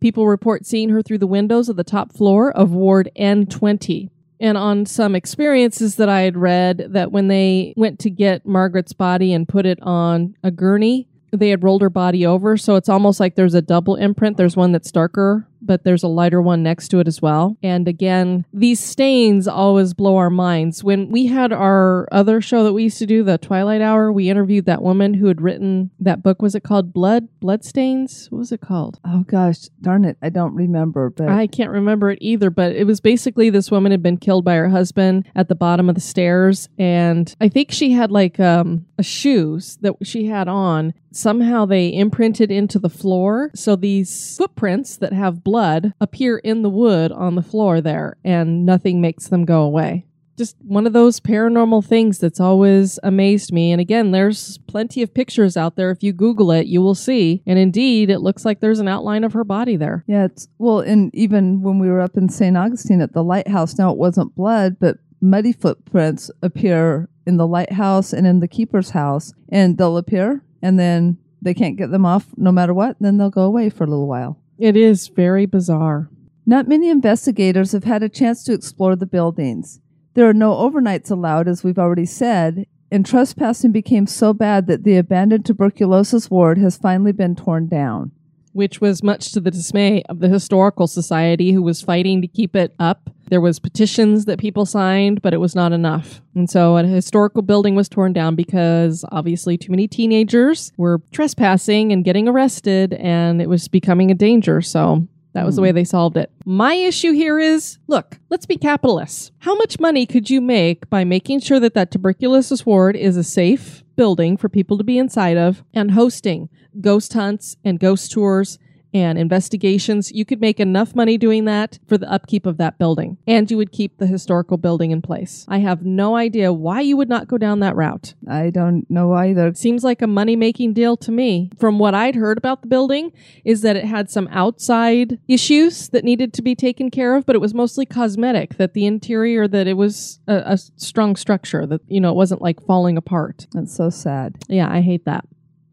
People 0.00 0.26
report 0.26 0.66
seeing 0.66 0.88
her 0.88 1.00
through 1.00 1.18
the 1.18 1.28
windows 1.28 1.68
of 1.68 1.76
the 1.76 1.84
top 1.84 2.12
floor 2.12 2.50
of 2.50 2.72
Ward 2.72 3.08
N20. 3.16 4.10
And 4.40 4.58
on 4.58 4.86
some 4.86 5.14
experiences 5.14 5.94
that 5.96 6.08
I 6.08 6.22
had 6.22 6.36
read, 6.36 6.88
that 6.90 7.12
when 7.12 7.28
they 7.28 7.74
went 7.76 8.00
to 8.00 8.10
get 8.10 8.44
Margaret's 8.44 8.92
body 8.92 9.32
and 9.32 9.48
put 9.48 9.64
it 9.64 9.78
on 9.80 10.36
a 10.42 10.50
gurney, 10.50 11.08
they 11.30 11.50
had 11.50 11.62
rolled 11.62 11.82
her 11.82 11.90
body 11.90 12.26
over. 12.26 12.56
So 12.56 12.74
it's 12.74 12.88
almost 12.88 13.20
like 13.20 13.36
there's 13.36 13.54
a 13.54 13.62
double 13.62 13.94
imprint. 13.94 14.36
There's 14.36 14.56
one 14.56 14.72
that's 14.72 14.90
darker, 14.90 15.46
but 15.64 15.84
there's 15.84 16.02
a 16.02 16.08
lighter 16.08 16.42
one 16.42 16.62
next 16.62 16.88
to 16.88 16.98
it 16.98 17.08
as 17.08 17.22
well. 17.22 17.56
And 17.62 17.88
again, 17.88 18.44
these 18.52 18.80
stains 18.80 19.48
always 19.48 19.94
blow 19.94 20.16
our 20.16 20.30
minds. 20.30 20.82
When 20.82 21.10
we 21.10 21.26
had 21.26 21.52
our 21.52 22.08
other 22.12 22.40
show 22.40 22.64
that 22.64 22.72
we 22.72 22.84
used 22.84 22.98
to 22.98 23.06
do, 23.06 23.22
the 23.22 23.38
Twilight 23.38 23.80
Hour, 23.80 24.12
we 24.12 24.28
interviewed 24.28 24.66
that 24.66 24.82
woman 24.82 25.14
who 25.14 25.26
had 25.26 25.40
written 25.40 25.90
that 26.00 26.22
book. 26.22 26.42
Was 26.42 26.54
it 26.54 26.62
called 26.62 26.92
Blood? 26.92 27.28
Bloodstains? 27.40 28.28
What 28.30 28.38
was 28.38 28.52
it 28.52 28.60
called? 28.60 28.98
Oh 29.04 29.24
gosh, 29.26 29.68
darn 29.80 30.04
it, 30.04 30.16
I 30.22 30.28
don't 30.28 30.54
remember, 30.54 31.10
but 31.10 31.28
I 31.28 31.46
can't 31.46 31.70
remember 31.70 32.10
it 32.10 32.18
either, 32.20 32.50
but 32.50 32.74
it 32.74 32.86
was 32.86 33.00
basically 33.00 33.50
this 33.50 33.70
woman 33.70 33.92
had 33.92 34.02
been 34.02 34.16
killed 34.16 34.44
by 34.44 34.54
her 34.54 34.68
husband 34.68 35.28
at 35.34 35.48
the 35.48 35.54
bottom 35.54 35.88
of 35.88 35.94
the 35.94 36.00
stairs. 36.00 36.68
And 36.78 37.34
I 37.40 37.48
think 37.48 37.70
she 37.70 37.92
had 37.92 38.10
like 38.10 38.38
um, 38.40 38.86
a 38.98 39.02
shoes 39.02 39.78
that 39.82 39.94
she 40.02 40.26
had 40.26 40.48
on. 40.48 40.94
Somehow 41.12 41.66
they 41.66 41.92
imprinted 41.92 42.50
into 42.50 42.78
the 42.78 42.88
floor. 42.88 43.50
So 43.54 43.76
these 43.76 44.36
footprints 44.36 44.96
that 44.96 45.12
have 45.12 45.44
blood 45.44 45.92
appear 46.00 46.38
in 46.38 46.62
the 46.62 46.70
wood 46.70 47.12
on 47.12 47.34
the 47.34 47.42
floor 47.42 47.80
there, 47.80 48.16
and 48.24 48.64
nothing 48.66 49.00
makes 49.00 49.28
them 49.28 49.44
go 49.44 49.62
away. 49.62 50.06
Just 50.38 50.56
one 50.62 50.86
of 50.86 50.94
those 50.94 51.20
paranormal 51.20 51.84
things 51.84 52.18
that's 52.18 52.40
always 52.40 52.98
amazed 53.02 53.52
me. 53.52 53.70
And 53.70 53.80
again, 53.80 54.12
there's 54.12 54.56
plenty 54.66 55.02
of 55.02 55.12
pictures 55.12 55.58
out 55.58 55.76
there. 55.76 55.90
If 55.90 56.02
you 56.02 56.14
Google 56.14 56.50
it, 56.50 56.66
you 56.66 56.80
will 56.80 56.94
see. 56.94 57.42
And 57.46 57.58
indeed, 57.58 58.08
it 58.08 58.20
looks 58.20 58.44
like 58.44 58.60
there's 58.60 58.80
an 58.80 58.88
outline 58.88 59.24
of 59.24 59.34
her 59.34 59.44
body 59.44 59.76
there. 59.76 60.04
Yeah, 60.06 60.24
it's 60.24 60.48
well, 60.58 60.80
and 60.80 61.14
even 61.14 61.60
when 61.60 61.78
we 61.78 61.88
were 61.90 62.00
up 62.00 62.16
in 62.16 62.30
St. 62.30 62.56
Augustine 62.56 63.02
at 63.02 63.12
the 63.12 63.22
lighthouse, 63.22 63.76
now 63.76 63.92
it 63.92 63.98
wasn't 63.98 64.34
blood, 64.34 64.78
but 64.80 64.96
muddy 65.20 65.52
footprints 65.52 66.30
appear 66.42 67.10
in 67.26 67.36
the 67.36 67.46
lighthouse 67.46 68.12
and 68.12 68.26
in 68.26 68.40
the 68.40 68.48
keeper's 68.48 68.90
house, 68.90 69.34
and 69.50 69.76
they'll 69.76 69.98
appear, 69.98 70.42
and 70.62 70.78
then 70.78 71.18
they 71.42 71.52
can't 71.52 71.76
get 71.76 71.90
them 71.90 72.06
off 72.06 72.26
no 72.36 72.52
matter 72.52 72.72
what, 72.72 72.96
then 73.00 73.18
they'll 73.18 73.30
go 73.30 73.42
away 73.42 73.68
for 73.68 73.84
a 73.84 73.88
little 73.88 74.06
while. 74.06 74.38
It 74.58 74.76
is 74.76 75.08
very 75.08 75.44
bizarre. 75.44 76.08
Not 76.46 76.68
many 76.68 76.88
investigators 76.88 77.72
have 77.72 77.84
had 77.84 78.02
a 78.02 78.08
chance 78.08 78.44
to 78.44 78.52
explore 78.52 78.96
the 78.96 79.06
buildings. 79.06 79.80
There 80.14 80.28
are 80.28 80.34
no 80.34 80.52
overnights 80.54 81.10
allowed, 81.10 81.48
as 81.48 81.64
we've 81.64 81.78
already 81.78 82.06
said, 82.06 82.66
and 82.90 83.06
trespassing 83.06 83.72
became 83.72 84.06
so 84.06 84.32
bad 84.34 84.66
that 84.66 84.84
the 84.84 84.96
abandoned 84.96 85.46
tuberculosis 85.46 86.30
ward 86.30 86.58
has 86.58 86.76
finally 86.76 87.12
been 87.12 87.34
torn 87.34 87.66
down. 87.66 88.12
Which 88.52 88.80
was 88.80 89.02
much 89.02 89.32
to 89.32 89.40
the 89.40 89.50
dismay 89.50 90.02
of 90.08 90.20
the 90.20 90.28
Historical 90.28 90.86
Society, 90.86 91.52
who 91.52 91.62
was 91.62 91.82
fighting 91.82 92.20
to 92.22 92.28
keep 92.28 92.54
it 92.54 92.74
up. 92.78 93.10
There 93.28 93.40
was 93.40 93.58
petitions 93.58 94.26
that 94.26 94.38
people 94.38 94.66
signed, 94.66 95.22
but 95.22 95.32
it 95.32 95.38
was 95.38 95.54
not 95.54 95.72
enough. 95.72 96.20
And 96.34 96.50
so 96.50 96.76
a 96.76 96.84
historical 96.84 97.42
building 97.42 97.74
was 97.74 97.88
torn 97.88 98.12
down 98.12 98.34
because 98.34 99.04
obviously 99.10 99.56
too 99.56 99.70
many 99.70 99.88
teenagers 99.88 100.72
were 100.76 101.00
trespassing 101.12 101.92
and 101.92 102.04
getting 102.04 102.28
arrested 102.28 102.92
and 102.94 103.40
it 103.40 103.48
was 103.48 103.68
becoming 103.68 104.10
a 104.10 104.14
danger. 104.14 104.60
So 104.60 105.06
that 105.32 105.46
was 105.46 105.56
the 105.56 105.62
hmm. 105.62 105.64
way 105.64 105.72
they 105.72 105.84
solved 105.84 106.16
it. 106.16 106.30
My 106.44 106.74
issue 106.74 107.12
here 107.12 107.38
is 107.38 107.78
look, 107.86 108.18
let's 108.28 108.46
be 108.46 108.56
capitalists. 108.56 109.32
How 109.38 109.54
much 109.54 109.80
money 109.80 110.06
could 110.06 110.28
you 110.28 110.40
make 110.40 110.88
by 110.90 111.04
making 111.04 111.40
sure 111.40 111.60
that 111.60 111.74
that 111.74 111.90
tuberculosis 111.90 112.66
ward 112.66 112.96
is 112.96 113.16
a 113.16 113.24
safe 113.24 113.82
building 113.96 114.36
for 114.36 114.48
people 114.48 114.78
to 114.78 114.84
be 114.84 114.98
inside 114.98 115.36
of 115.36 115.62
and 115.74 115.92
hosting 115.92 116.48
ghost 116.80 117.12
hunts 117.12 117.56
and 117.64 117.78
ghost 117.78 118.10
tours 118.12 118.58
and 118.94 119.18
investigations? 119.18 120.12
You 120.12 120.24
could 120.24 120.40
make 120.40 120.60
enough 120.60 120.94
money 120.94 121.16
doing 121.16 121.46
that 121.46 121.78
for 121.86 121.96
the 121.96 122.10
upkeep 122.12 122.46
of 122.46 122.58
that 122.58 122.78
building 122.78 123.16
and 123.26 123.50
you 123.50 123.56
would 123.56 123.72
keep 123.72 123.98
the 123.98 124.06
historical 124.06 124.56
building 124.56 124.90
in 124.90 125.00
place. 125.00 125.46
I 125.48 125.58
have 125.58 125.84
no 125.84 126.16
idea 126.16 126.52
why 126.52 126.82
you 126.82 126.96
would 126.96 127.08
not 127.08 127.28
go 127.28 127.38
down 127.38 127.60
that 127.60 127.76
route. 127.76 128.14
I 128.28 128.50
don't 128.50 128.88
know 128.90 129.12
either. 129.14 129.54
Seems 129.54 129.82
like 129.82 130.02
a 130.02 130.06
money 130.06 130.36
making 130.36 130.74
deal 130.74 130.96
to 130.98 131.10
me. 131.10 131.50
From 131.58 131.78
what 131.78 131.94
I'd 131.94 132.14
heard 132.14 132.38
about 132.38 132.62
the 132.62 132.68
building, 132.68 133.12
is 133.44 133.62
that 133.62 133.76
it 133.76 133.84
had 133.84 134.10
some 134.10 134.28
outside 134.30 135.18
issues 135.26 135.88
that 135.88 136.04
needed 136.04 136.32
to 136.34 136.42
be 136.42 136.54
taken 136.54 136.90
care 136.90 137.16
of, 137.16 137.24
but 137.24 137.34
it 137.34 137.40
was 137.40 137.54
mostly 137.54 137.86
cosmetic. 137.86 138.56
That 138.58 138.74
the 138.74 138.86
interior, 138.86 139.48
that 139.48 139.66
it 139.66 139.76
was 139.76 140.20
a, 140.26 140.42
a 140.44 140.58
strong 140.58 141.16
structure, 141.16 141.66
that, 141.66 141.80
you 141.88 142.00
know, 142.00 142.10
it 142.10 142.16
wasn't 142.16 142.42
like 142.42 142.60
falling 142.66 142.96
apart. 142.96 143.46
That's 143.52 143.74
so 143.74 143.90
sad. 143.90 144.36
Yeah, 144.48 144.70
I 144.70 144.80
hate 144.80 145.04
that. 145.06 145.24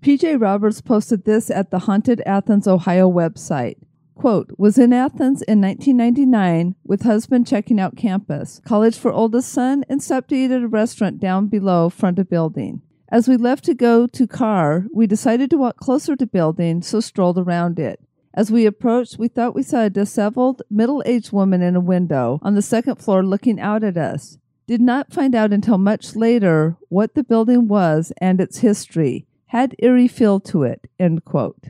PJ 0.02 0.40
Roberts 0.40 0.80
posted 0.80 1.26
this 1.26 1.52
at 1.52 1.72
the 1.72 1.80
Haunted 1.80 2.22
Athens, 2.26 2.70
Ohio 2.70 3.12
website. 3.12 3.76
Quote, 4.16 4.50
was 4.58 4.78
in 4.78 4.94
Athens 4.94 5.42
in 5.42 5.60
1999 5.60 6.76
with 6.86 7.02
husband 7.02 7.46
checking 7.46 7.82
out 7.82 7.98
campus, 7.98 8.62
college 8.64 8.98
for 8.98 9.12
oldest 9.12 9.52
son, 9.52 9.84
and 9.90 10.02
stopped 10.02 10.30
to 10.30 10.36
eat 10.36 10.52
at 10.52 10.64
a 10.64 10.70
restaurant 10.70 11.20
down 11.20 11.48
below 11.48 11.90
front 11.90 12.18
of 12.18 12.30
building. 12.30 12.82
As 13.10 13.28
we 13.28 13.36
left 13.36 13.66
to 13.66 13.74
go 13.74 14.08
to 14.08 14.26
car, 14.26 14.86
we 14.94 15.06
decided 15.06 15.50
to 15.50 15.58
walk 15.58 15.76
closer 15.76 16.16
to 16.16 16.26
building, 16.26 16.82
so 16.82 17.02
strolled 17.02 17.38
around 17.38 17.78
it. 17.78 18.00
As 18.34 18.50
we 18.50 18.66
approached, 18.66 19.20
we 19.20 19.28
thought 19.28 19.56
we 19.56 19.64
saw 19.64 19.84
a 19.84 19.90
disheveled, 19.90 20.62
middle 20.70 21.04
aged 21.06 21.34
woman 21.34 21.62
in 21.62 21.76
a 21.76 21.82
window 21.82 22.40
on 22.42 22.56
the 22.56 22.62
second 22.62 22.96
floor 22.96 23.22
looking 23.22 23.60
out 23.60 23.84
at 23.84 23.98
us. 23.98 24.38
Did 24.66 24.80
not 24.80 25.12
find 25.12 25.36
out 25.36 25.52
until 25.52 25.78
much 25.78 26.16
later 26.16 26.78
what 26.88 27.16
the 27.16 27.24
building 27.24 27.68
was 27.68 28.14
and 28.20 28.40
its 28.40 28.60
history. 28.60 29.26
Had 29.50 29.76
eerie 29.80 30.08
feel 30.08 30.40
to 30.42 30.62
it. 30.62 30.88
End 31.00 31.26
quote. 31.26 31.70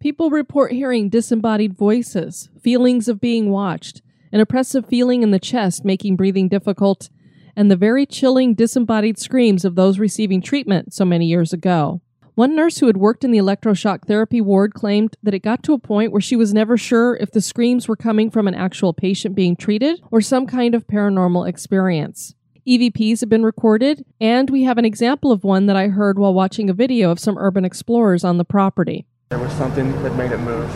People 0.00 0.30
report 0.30 0.72
hearing 0.72 1.10
disembodied 1.10 1.74
voices, 1.74 2.48
feelings 2.62 3.08
of 3.08 3.20
being 3.20 3.50
watched, 3.50 4.00
an 4.32 4.40
oppressive 4.40 4.86
feeling 4.86 5.22
in 5.22 5.30
the 5.30 5.38
chest 5.38 5.84
making 5.84 6.16
breathing 6.16 6.48
difficult, 6.48 7.10
and 7.54 7.70
the 7.70 7.76
very 7.76 8.06
chilling 8.06 8.54
disembodied 8.54 9.18
screams 9.18 9.66
of 9.66 9.74
those 9.74 9.98
receiving 9.98 10.40
treatment 10.40 10.94
so 10.94 11.04
many 11.04 11.26
years 11.26 11.52
ago. 11.52 12.00
One 12.36 12.56
nurse 12.56 12.78
who 12.78 12.86
had 12.86 12.96
worked 12.96 13.22
in 13.22 13.32
the 13.32 13.38
electroshock 13.38 14.06
therapy 14.06 14.40
ward 14.40 14.72
claimed 14.72 15.14
that 15.22 15.34
it 15.34 15.40
got 15.40 15.62
to 15.64 15.74
a 15.74 15.78
point 15.78 16.10
where 16.10 16.22
she 16.22 16.36
was 16.36 16.54
never 16.54 16.78
sure 16.78 17.16
if 17.16 17.32
the 17.32 17.42
screams 17.42 17.86
were 17.86 17.96
coming 17.96 18.30
from 18.30 18.48
an 18.48 18.54
actual 18.54 18.94
patient 18.94 19.34
being 19.34 19.56
treated 19.56 20.00
or 20.10 20.22
some 20.22 20.46
kind 20.46 20.74
of 20.74 20.86
paranormal 20.86 21.46
experience. 21.46 22.34
EVPs 22.66 23.20
have 23.20 23.28
been 23.28 23.44
recorded, 23.44 24.06
and 24.18 24.48
we 24.48 24.62
have 24.62 24.78
an 24.78 24.86
example 24.86 25.30
of 25.30 25.44
one 25.44 25.66
that 25.66 25.76
I 25.76 25.88
heard 25.88 26.18
while 26.18 26.32
watching 26.32 26.70
a 26.70 26.72
video 26.72 27.10
of 27.10 27.20
some 27.20 27.36
urban 27.36 27.62
explorers 27.62 28.24
on 28.24 28.38
the 28.38 28.44
property. 28.44 29.04
There 29.28 29.38
was 29.38 29.52
something 29.52 29.92
that 30.02 30.16
made 30.16 30.32
it 30.32 30.38
move. 30.38 30.66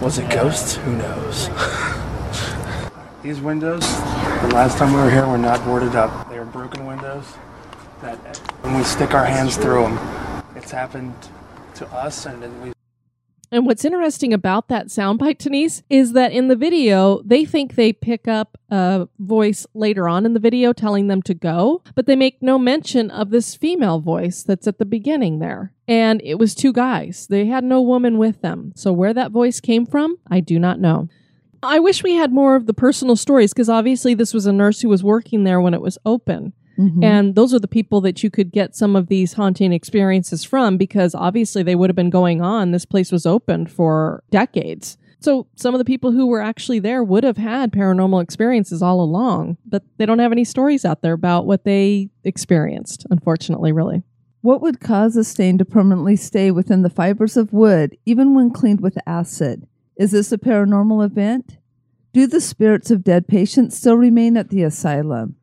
Was 0.00 0.18
it 0.18 0.30
ghosts? 0.30 0.76
Who 0.76 0.96
knows? 0.96 1.48
These 3.22 3.40
windows, 3.40 3.80
the 3.80 4.50
last 4.54 4.78
time 4.78 4.94
we 4.94 5.00
were 5.00 5.10
here, 5.10 5.26
were 5.26 5.36
not 5.36 5.62
boarded 5.66 5.94
up. 5.94 6.30
They 6.30 6.38
were 6.38 6.46
broken 6.46 6.86
windows 6.86 7.26
that 8.00 8.16
when 8.62 8.78
we 8.78 8.84
stick 8.84 9.12
our 9.12 9.26
hands 9.26 9.58
through 9.58 9.82
them, 9.82 10.44
it's 10.56 10.70
happened 10.70 11.14
to 11.74 11.86
us 11.88 12.24
and 12.24 12.42
then 12.42 12.62
we 12.62 12.72
And 13.50 13.64
what's 13.64 13.84
interesting 13.84 14.34
about 14.34 14.68
that 14.68 14.88
soundbite, 14.88 15.38
Denise, 15.38 15.82
is 15.88 16.12
that 16.12 16.32
in 16.32 16.48
the 16.48 16.56
video, 16.56 17.22
they 17.24 17.44
think 17.44 17.74
they 17.74 17.92
pick 17.92 18.28
up 18.28 18.58
a 18.70 19.08
voice 19.18 19.66
later 19.72 20.06
on 20.08 20.26
in 20.26 20.34
the 20.34 20.40
video 20.40 20.72
telling 20.74 21.06
them 21.06 21.22
to 21.22 21.34
go, 21.34 21.82
but 21.94 22.06
they 22.06 22.16
make 22.16 22.42
no 22.42 22.58
mention 22.58 23.10
of 23.10 23.30
this 23.30 23.54
female 23.54 24.00
voice 24.00 24.42
that's 24.42 24.66
at 24.66 24.78
the 24.78 24.84
beginning 24.84 25.38
there. 25.38 25.72
And 25.86 26.20
it 26.22 26.34
was 26.34 26.54
two 26.54 26.72
guys. 26.72 27.26
They 27.28 27.46
had 27.46 27.64
no 27.64 27.80
woman 27.80 28.18
with 28.18 28.42
them. 28.42 28.72
So 28.76 28.92
where 28.92 29.14
that 29.14 29.32
voice 29.32 29.60
came 29.60 29.86
from, 29.86 30.18
I 30.30 30.40
do 30.40 30.58
not 30.58 30.78
know. 30.78 31.08
I 31.62 31.80
wish 31.80 32.04
we 32.04 32.14
had 32.14 32.32
more 32.32 32.54
of 32.54 32.66
the 32.66 32.74
personal 32.74 33.16
stories 33.16 33.52
because 33.52 33.68
obviously 33.68 34.14
this 34.14 34.32
was 34.32 34.46
a 34.46 34.52
nurse 34.52 34.80
who 34.80 34.88
was 34.88 35.02
working 35.02 35.44
there 35.44 35.60
when 35.60 35.74
it 35.74 35.80
was 35.80 35.98
open. 36.04 36.52
Mm-hmm. 36.78 37.02
And 37.02 37.34
those 37.34 37.52
are 37.52 37.58
the 37.58 37.66
people 37.66 38.00
that 38.02 38.22
you 38.22 38.30
could 38.30 38.52
get 38.52 38.76
some 38.76 38.94
of 38.94 39.08
these 39.08 39.32
haunting 39.32 39.72
experiences 39.72 40.44
from 40.44 40.76
because 40.76 41.14
obviously 41.14 41.62
they 41.62 41.74
would 41.74 41.90
have 41.90 41.96
been 41.96 42.10
going 42.10 42.40
on. 42.40 42.70
This 42.70 42.84
place 42.84 43.10
was 43.10 43.26
open 43.26 43.66
for 43.66 44.22
decades. 44.30 44.96
So 45.20 45.48
some 45.56 45.74
of 45.74 45.78
the 45.78 45.84
people 45.84 46.12
who 46.12 46.26
were 46.28 46.40
actually 46.40 46.78
there 46.78 47.02
would 47.02 47.24
have 47.24 47.36
had 47.36 47.72
paranormal 47.72 48.22
experiences 48.22 48.82
all 48.82 49.00
along, 49.00 49.56
but 49.66 49.82
they 49.96 50.06
don't 50.06 50.20
have 50.20 50.30
any 50.30 50.44
stories 50.44 50.84
out 50.84 51.02
there 51.02 51.14
about 51.14 51.46
what 51.46 51.64
they 51.64 52.10
experienced, 52.22 53.04
unfortunately, 53.10 53.72
really. 53.72 54.04
What 54.42 54.62
would 54.62 54.80
cause 54.80 55.16
a 55.16 55.24
stain 55.24 55.58
to 55.58 55.64
permanently 55.64 56.14
stay 56.14 56.52
within 56.52 56.82
the 56.82 56.90
fibers 56.90 57.36
of 57.36 57.52
wood, 57.52 57.98
even 58.06 58.34
when 58.34 58.52
cleaned 58.52 58.80
with 58.80 58.96
acid? 59.04 59.66
Is 59.96 60.12
this 60.12 60.30
a 60.30 60.38
paranormal 60.38 61.04
event? 61.04 61.58
Do 62.12 62.28
the 62.28 62.40
spirits 62.40 62.92
of 62.92 63.02
dead 63.02 63.26
patients 63.26 63.76
still 63.76 63.96
remain 63.96 64.36
at 64.36 64.50
the 64.50 64.62
asylum? 64.62 65.34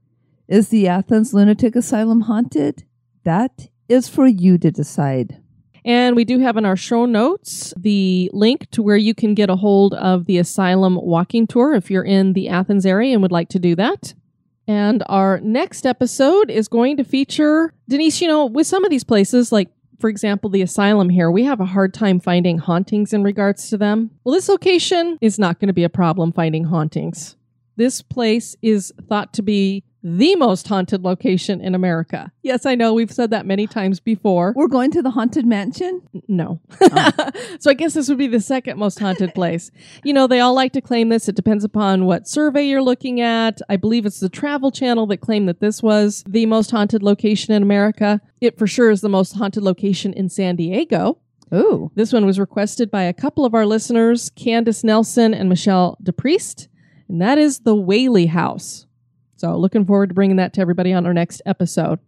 Is 0.47 0.69
the 0.69 0.87
Athens 0.87 1.33
Lunatic 1.33 1.75
Asylum 1.75 2.21
haunted? 2.21 2.83
That 3.23 3.69
is 3.89 4.07
for 4.07 4.27
you 4.27 4.59
to 4.59 4.69
decide. 4.69 5.41
And 5.83 6.15
we 6.15 6.23
do 6.23 6.39
have 6.39 6.55
in 6.55 6.65
our 6.65 6.75
show 6.75 7.05
notes 7.05 7.73
the 7.77 8.29
link 8.31 8.69
to 8.71 8.83
where 8.83 8.97
you 8.97 9.15
can 9.15 9.33
get 9.33 9.49
a 9.49 9.55
hold 9.55 9.95
of 9.95 10.25
the 10.25 10.37
asylum 10.37 10.95
walking 11.01 11.47
tour 11.47 11.73
if 11.73 11.89
you're 11.89 12.03
in 12.03 12.33
the 12.33 12.49
Athens 12.49 12.85
area 12.85 13.13
and 13.13 13.23
would 13.23 13.31
like 13.31 13.49
to 13.49 13.59
do 13.59 13.75
that. 13.75 14.13
And 14.67 15.03
our 15.07 15.39
next 15.41 15.85
episode 15.85 16.51
is 16.51 16.67
going 16.67 16.97
to 16.97 17.03
feature 17.03 17.73
Denise. 17.89 18.21
You 18.21 18.27
know, 18.27 18.45
with 18.45 18.67
some 18.67 18.83
of 18.83 18.91
these 18.91 19.03
places, 19.03 19.51
like 19.51 19.69
for 19.99 20.09
example, 20.09 20.49
the 20.49 20.61
asylum 20.61 21.09
here, 21.09 21.31
we 21.31 21.43
have 21.45 21.59
a 21.59 21.65
hard 21.65 21.93
time 21.93 22.19
finding 22.19 22.59
hauntings 22.59 23.13
in 23.13 23.23
regards 23.23 23.69
to 23.69 23.77
them. 23.77 24.11
Well, 24.23 24.35
this 24.35 24.49
location 24.49 25.17
is 25.21 25.39
not 25.39 25.59
going 25.59 25.67
to 25.67 25.73
be 25.73 25.83
a 25.83 25.89
problem 25.89 26.31
finding 26.31 26.65
hauntings. 26.65 27.35
This 27.75 28.01
place 28.01 28.55
is 28.61 28.93
thought 29.07 29.33
to 29.33 29.41
be 29.41 29.83
the 30.05 30.35
most 30.35 30.67
haunted 30.67 31.03
location 31.03 31.59
in 31.59 31.73
America. 31.73 32.31
Yes, 32.43 32.67
I 32.67 32.75
know 32.75 32.93
we've 32.93 33.11
said 33.11 33.31
that 33.31 33.47
many 33.47 33.65
times 33.65 33.99
before. 33.99 34.53
We're 34.55 34.67
going 34.67 34.91
to 34.91 35.01
the 35.01 35.09
Haunted 35.09 35.47
Mansion? 35.47 35.99
No. 36.27 36.61
Oh. 36.79 37.11
so 37.59 37.71
I 37.71 37.73
guess 37.73 37.95
this 37.95 38.07
would 38.07 38.19
be 38.19 38.27
the 38.27 38.39
second 38.39 38.77
most 38.77 38.99
haunted 38.99 39.33
place. 39.33 39.71
You 40.03 40.13
know, 40.13 40.27
they 40.27 40.39
all 40.39 40.53
like 40.53 40.73
to 40.73 40.81
claim 40.81 41.09
this. 41.09 41.27
It 41.27 41.35
depends 41.35 41.63
upon 41.63 42.05
what 42.05 42.27
survey 42.27 42.65
you're 42.65 42.83
looking 42.83 43.19
at. 43.19 43.61
I 43.67 43.77
believe 43.77 44.05
it's 44.05 44.19
the 44.19 44.29
Travel 44.29 44.69
Channel 44.69 45.07
that 45.07 45.21
claimed 45.21 45.49
that 45.49 45.59
this 45.59 45.81
was 45.81 46.23
the 46.27 46.45
most 46.45 46.69
haunted 46.69 47.01
location 47.01 47.55
in 47.55 47.63
America. 47.63 48.21
It 48.41 48.59
for 48.59 48.67
sure 48.67 48.91
is 48.91 49.01
the 49.01 49.09
most 49.09 49.31
haunted 49.33 49.63
location 49.63 50.13
in 50.13 50.29
San 50.29 50.55
Diego. 50.55 51.17
Ooh. 51.51 51.91
This 51.95 52.13
one 52.13 52.27
was 52.27 52.39
requested 52.39 52.91
by 52.91 53.03
a 53.03 53.13
couple 53.13 53.43
of 53.43 53.55
our 53.55 53.65
listeners, 53.65 54.29
Candace 54.29 54.83
Nelson 54.83 55.33
and 55.33 55.49
Michelle 55.49 55.97
DePriest, 56.03 56.67
and 57.07 57.21
that 57.21 57.37
is 57.37 57.59
the 57.59 57.75
Whaley 57.75 58.27
House. 58.27 58.85
So 59.37 59.57
looking 59.57 59.85
forward 59.85 60.09
to 60.09 60.15
bringing 60.15 60.37
that 60.37 60.53
to 60.53 60.61
everybody 60.61 60.93
on 60.93 61.05
our 61.05 61.13
next 61.13 61.41
episode. 61.45 61.99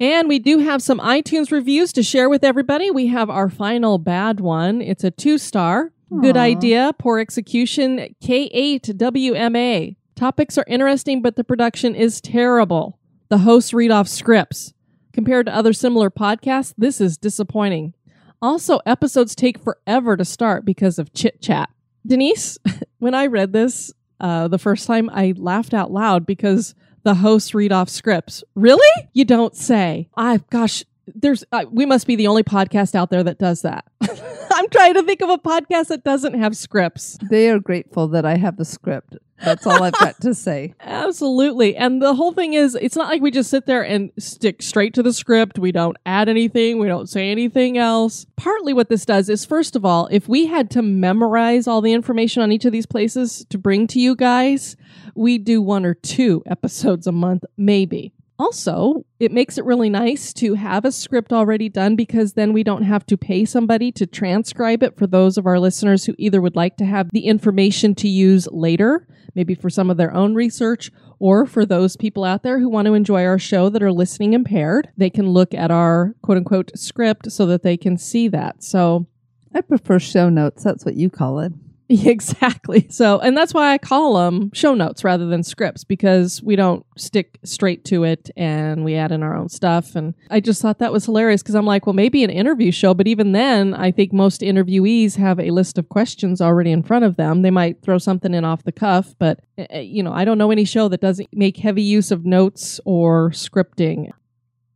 And 0.00 0.28
we 0.28 0.38
do 0.38 0.58
have 0.58 0.80
some 0.80 1.00
iTunes 1.00 1.50
reviews 1.50 1.92
to 1.94 2.02
share 2.02 2.28
with 2.28 2.44
everybody. 2.44 2.90
We 2.90 3.08
have 3.08 3.28
our 3.28 3.48
final 3.48 3.98
bad 3.98 4.40
one. 4.40 4.80
It's 4.80 5.02
a 5.02 5.10
two 5.10 5.38
star. 5.38 5.92
Good 6.20 6.36
idea. 6.36 6.92
Poor 6.98 7.18
execution. 7.18 8.14
K8WMA. 8.22 9.96
Topics 10.16 10.56
are 10.56 10.64
interesting, 10.66 11.20
but 11.20 11.36
the 11.36 11.44
production 11.44 11.94
is 11.94 12.20
terrible. 12.20 12.98
The 13.28 13.38
hosts 13.38 13.74
read 13.74 13.90
off 13.90 14.08
scripts. 14.08 14.72
Compared 15.12 15.46
to 15.46 15.54
other 15.54 15.72
similar 15.72 16.10
podcasts, 16.10 16.74
this 16.78 17.00
is 17.00 17.18
disappointing. 17.18 17.94
Also, 18.40 18.78
episodes 18.86 19.34
take 19.34 19.58
forever 19.58 20.16
to 20.16 20.24
start 20.24 20.64
because 20.64 20.98
of 20.98 21.12
chit 21.12 21.42
chat. 21.42 21.68
Denise, 22.06 22.56
when 22.98 23.14
I 23.14 23.26
read 23.26 23.52
this 23.52 23.92
uh, 24.20 24.48
the 24.48 24.58
first 24.58 24.86
time, 24.86 25.10
I 25.10 25.34
laughed 25.36 25.74
out 25.74 25.90
loud 25.90 26.26
because 26.26 26.74
the 27.04 27.14
hosts 27.14 27.54
read 27.54 27.72
off 27.72 27.88
scripts. 27.88 28.42
Really? 28.54 29.08
You 29.12 29.24
don't 29.24 29.56
say. 29.56 30.08
I 30.16 30.40
gosh, 30.50 30.84
there's 31.14 31.44
uh, 31.52 31.64
we 31.70 31.86
must 31.86 32.06
be 32.06 32.16
the 32.16 32.26
only 32.26 32.42
podcast 32.42 32.94
out 32.94 33.10
there 33.10 33.22
that 33.22 33.38
does 33.38 33.62
that. 33.62 33.84
I'm 34.58 34.68
trying 34.70 34.94
to 34.94 35.04
think 35.04 35.20
of 35.20 35.30
a 35.30 35.38
podcast 35.38 35.86
that 35.86 36.02
doesn't 36.02 36.34
have 36.34 36.56
scripts. 36.56 37.16
They 37.30 37.48
are 37.48 37.60
grateful 37.60 38.08
that 38.08 38.24
I 38.24 38.36
have 38.38 38.58
a 38.58 38.64
script. 38.64 39.16
That's 39.40 39.64
all 39.68 39.84
I've 39.84 39.92
got 39.92 40.20
to 40.22 40.34
say. 40.34 40.74
Absolutely. 40.80 41.76
And 41.76 42.02
the 42.02 42.12
whole 42.12 42.32
thing 42.32 42.54
is, 42.54 42.74
it's 42.74 42.96
not 42.96 43.06
like 43.06 43.22
we 43.22 43.30
just 43.30 43.50
sit 43.50 43.66
there 43.66 43.84
and 43.84 44.10
stick 44.18 44.60
straight 44.60 44.94
to 44.94 45.02
the 45.04 45.12
script. 45.12 45.60
We 45.60 45.70
don't 45.70 45.96
add 46.04 46.28
anything. 46.28 46.80
We 46.80 46.88
don't 46.88 47.08
say 47.08 47.30
anything 47.30 47.78
else. 47.78 48.26
Partly 48.34 48.72
what 48.72 48.88
this 48.88 49.04
does 49.04 49.28
is, 49.28 49.44
first 49.44 49.76
of 49.76 49.84
all, 49.84 50.08
if 50.10 50.28
we 50.28 50.46
had 50.46 50.72
to 50.72 50.82
memorize 50.82 51.68
all 51.68 51.80
the 51.80 51.92
information 51.92 52.42
on 52.42 52.50
each 52.50 52.64
of 52.64 52.72
these 52.72 52.86
places 52.86 53.46
to 53.50 53.58
bring 53.58 53.86
to 53.86 54.00
you 54.00 54.16
guys, 54.16 54.76
we 55.14 55.38
do 55.38 55.62
one 55.62 55.86
or 55.86 55.94
two 55.94 56.42
episodes 56.46 57.06
a 57.06 57.12
month, 57.12 57.44
maybe. 57.56 58.12
Also, 58.40 59.04
it 59.20 59.32
makes 59.32 59.58
it 59.58 59.64
really 59.64 59.90
nice 59.90 60.32
to 60.34 60.54
have 60.54 60.84
a 60.84 60.92
script 60.92 61.32
already 61.32 61.68
done 61.68 61.96
because 61.96 62.34
then 62.34 62.52
we 62.52 62.62
don't 62.62 62.84
have 62.84 63.04
to 63.06 63.16
pay 63.16 63.44
somebody 63.44 63.90
to 63.92 64.06
transcribe 64.06 64.82
it 64.82 64.96
for 64.96 65.06
those 65.06 65.36
of 65.36 65.46
our 65.46 65.58
listeners 65.58 66.04
who 66.04 66.14
either 66.18 66.40
would 66.40 66.54
like 66.54 66.76
to 66.76 66.84
have 66.84 67.10
the 67.10 67.26
information 67.26 67.94
to 67.96 68.08
use 68.08 68.46
later, 68.52 69.08
maybe 69.34 69.54
for 69.54 69.70
some 69.70 69.90
of 69.90 69.96
their 69.96 70.14
own 70.14 70.34
research, 70.34 70.92
or 71.18 71.46
for 71.46 71.66
those 71.66 71.96
people 71.96 72.22
out 72.22 72.44
there 72.44 72.60
who 72.60 72.68
want 72.68 72.86
to 72.86 72.94
enjoy 72.94 73.24
our 73.24 73.40
show 73.40 73.68
that 73.68 73.82
are 73.82 73.92
listening 73.92 74.34
impaired. 74.34 74.88
They 74.96 75.10
can 75.10 75.28
look 75.28 75.52
at 75.52 75.72
our 75.72 76.14
quote 76.22 76.38
unquote 76.38 76.70
script 76.76 77.32
so 77.32 77.44
that 77.46 77.64
they 77.64 77.76
can 77.76 77.96
see 77.96 78.28
that. 78.28 78.62
So, 78.62 79.06
I 79.52 79.62
prefer 79.62 79.98
show 79.98 80.28
notes. 80.28 80.62
That's 80.62 80.84
what 80.84 80.94
you 80.94 81.10
call 81.10 81.40
it. 81.40 81.52
Exactly. 82.08 82.86
So, 82.90 83.18
and 83.18 83.36
that's 83.36 83.54
why 83.54 83.72
I 83.72 83.78
call 83.78 84.16
them 84.16 84.50
show 84.52 84.74
notes 84.74 85.04
rather 85.04 85.26
than 85.26 85.42
scripts 85.42 85.84
because 85.84 86.42
we 86.42 86.54
don't 86.54 86.84
stick 86.96 87.38
straight 87.44 87.84
to 87.86 88.04
it 88.04 88.30
and 88.36 88.84
we 88.84 88.94
add 88.94 89.10
in 89.10 89.22
our 89.22 89.34
own 89.34 89.48
stuff. 89.48 89.96
And 89.96 90.14
I 90.30 90.40
just 90.40 90.60
thought 90.60 90.80
that 90.80 90.92
was 90.92 91.06
hilarious 91.06 91.42
because 91.42 91.54
I'm 91.54 91.64
like, 91.64 91.86
well, 91.86 91.94
maybe 91.94 92.22
an 92.24 92.30
interview 92.30 92.72
show, 92.72 92.92
but 92.92 93.08
even 93.08 93.32
then, 93.32 93.72
I 93.72 93.90
think 93.90 94.12
most 94.12 94.42
interviewees 94.42 95.16
have 95.16 95.40
a 95.40 95.50
list 95.50 95.78
of 95.78 95.88
questions 95.88 96.42
already 96.42 96.72
in 96.72 96.82
front 96.82 97.06
of 97.06 97.16
them. 97.16 97.40
They 97.40 97.50
might 97.50 97.80
throw 97.80 97.96
something 97.98 98.34
in 98.34 98.44
off 98.44 98.64
the 98.64 98.72
cuff, 98.72 99.14
but 99.18 99.40
uh, 99.58 99.78
you 99.78 100.02
know, 100.02 100.12
I 100.12 100.26
don't 100.26 100.38
know 100.38 100.50
any 100.50 100.66
show 100.66 100.88
that 100.88 101.00
doesn't 101.00 101.28
make 101.32 101.56
heavy 101.56 101.82
use 101.82 102.10
of 102.10 102.26
notes 102.26 102.80
or 102.84 103.30
scripting. 103.30 104.10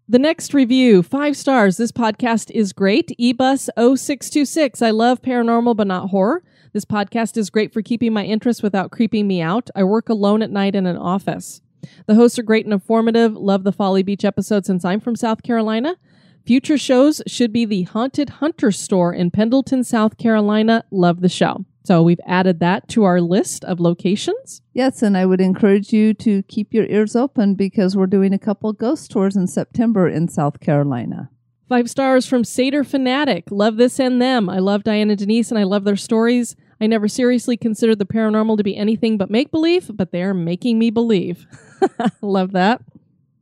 The 0.09 0.19
next 0.19 0.53
review, 0.53 1.03
five 1.03 1.37
stars. 1.37 1.77
This 1.77 1.93
podcast 1.93 2.51
is 2.51 2.73
great. 2.73 3.15
eBus 3.21 3.69
0626. 3.77 4.83
I 4.83 4.91
love 4.91 5.23
paranormal, 5.23 5.77
but 5.77 5.87
not 5.87 6.11
horror. 6.11 6.43
This 6.73 6.85
podcast 6.87 7.37
is 7.37 7.51
great 7.51 7.71
for 7.71 7.83
keeping 7.83 8.15
my 8.15 8.25
interest 8.25 8.63
without 8.63 8.91
creeping 8.91 9.27
me 9.27 9.43
out. 9.43 9.69
I 9.77 9.85
work 9.85 10.09
alone 10.09 10.41
at 10.41 10.51
night 10.51 10.75
in 10.75 10.87
an 10.87 10.97
office. 10.97 11.61
The 12.07 12.15
hosts 12.15 12.39
are 12.39 12.43
great 12.43 12.65
and 12.65 12.73
informative. 12.73 13.37
Love 13.37 13.65
the 13.65 13.73
Folly 13.73 14.03
Beach 14.03 14.25
episode 14.25 14.65
since 14.65 14.83
I'm 14.83 14.99
from 14.99 15.15
South 15.15 15.43
Carolina. 15.43 15.97
Future 16.47 16.79
shows 16.79 17.21
should 17.27 17.53
be 17.53 17.67
the 17.67 17.83
Haunted 17.83 18.31
Hunter 18.31 18.73
Store 18.73 19.13
in 19.13 19.31
Pendleton, 19.31 19.85
South 19.85 20.17
Carolina. 20.17 20.83
Love 20.91 21.21
the 21.21 21.29
show. 21.29 21.67
So 21.85 22.03
we've 22.03 22.21
added 22.27 22.59
that 22.61 22.89
to 22.89 23.05
our 23.05 23.21
list 23.21 23.65
of 23.67 23.79
locations. 23.79 24.63
Yes, 24.73 25.03
and 25.03 25.15
I 25.15 25.27
would 25.27 25.43
encourage 25.43 25.93
you 25.93 26.15
to 26.15 26.43
keep 26.45 26.73
your 26.73 26.87
ears 26.87 27.15
open 27.15 27.55
because 27.55 27.99
we're 27.99 28.07
doing 28.07 28.33
a 28.33 28.39
couple 28.39 28.73
ghost 28.73 29.11
tours 29.11 29.37
in 29.37 29.47
September 29.47 30.09
in 30.09 30.29
South 30.29 30.61
Carolina. 30.61 31.29
Five 31.69 31.89
stars 31.89 32.27
from 32.27 32.45
Seder 32.45 32.85
Fanatic. 32.85 33.45
Love 33.51 33.79
this 33.79 33.99
and 33.99 34.21
them. 34.21 34.49
I 34.51 34.59
love 34.59 34.85
Diana 34.85 35.17
Denise 35.17 35.51
and 35.51 35.59
I 35.59 35.63
love 35.63 35.85
their 35.85 35.97
stories. 35.97 36.55
I 36.83 36.89
never 36.89 37.07
seriously 37.07 37.57
considered 37.57 38.01
the 38.01 38.05
paranormal 38.05 38.57
to 38.57 38.65
be 38.65 38.77
anything 38.77 39.17
but 39.17 39.31
make 39.31 39.53
believe, 39.53 39.89
but 39.95 40.11
they're 40.11 40.35
making 40.35 40.81
me 40.81 40.91
believe. 40.91 41.47
love 42.21 42.51
that. 42.53 42.83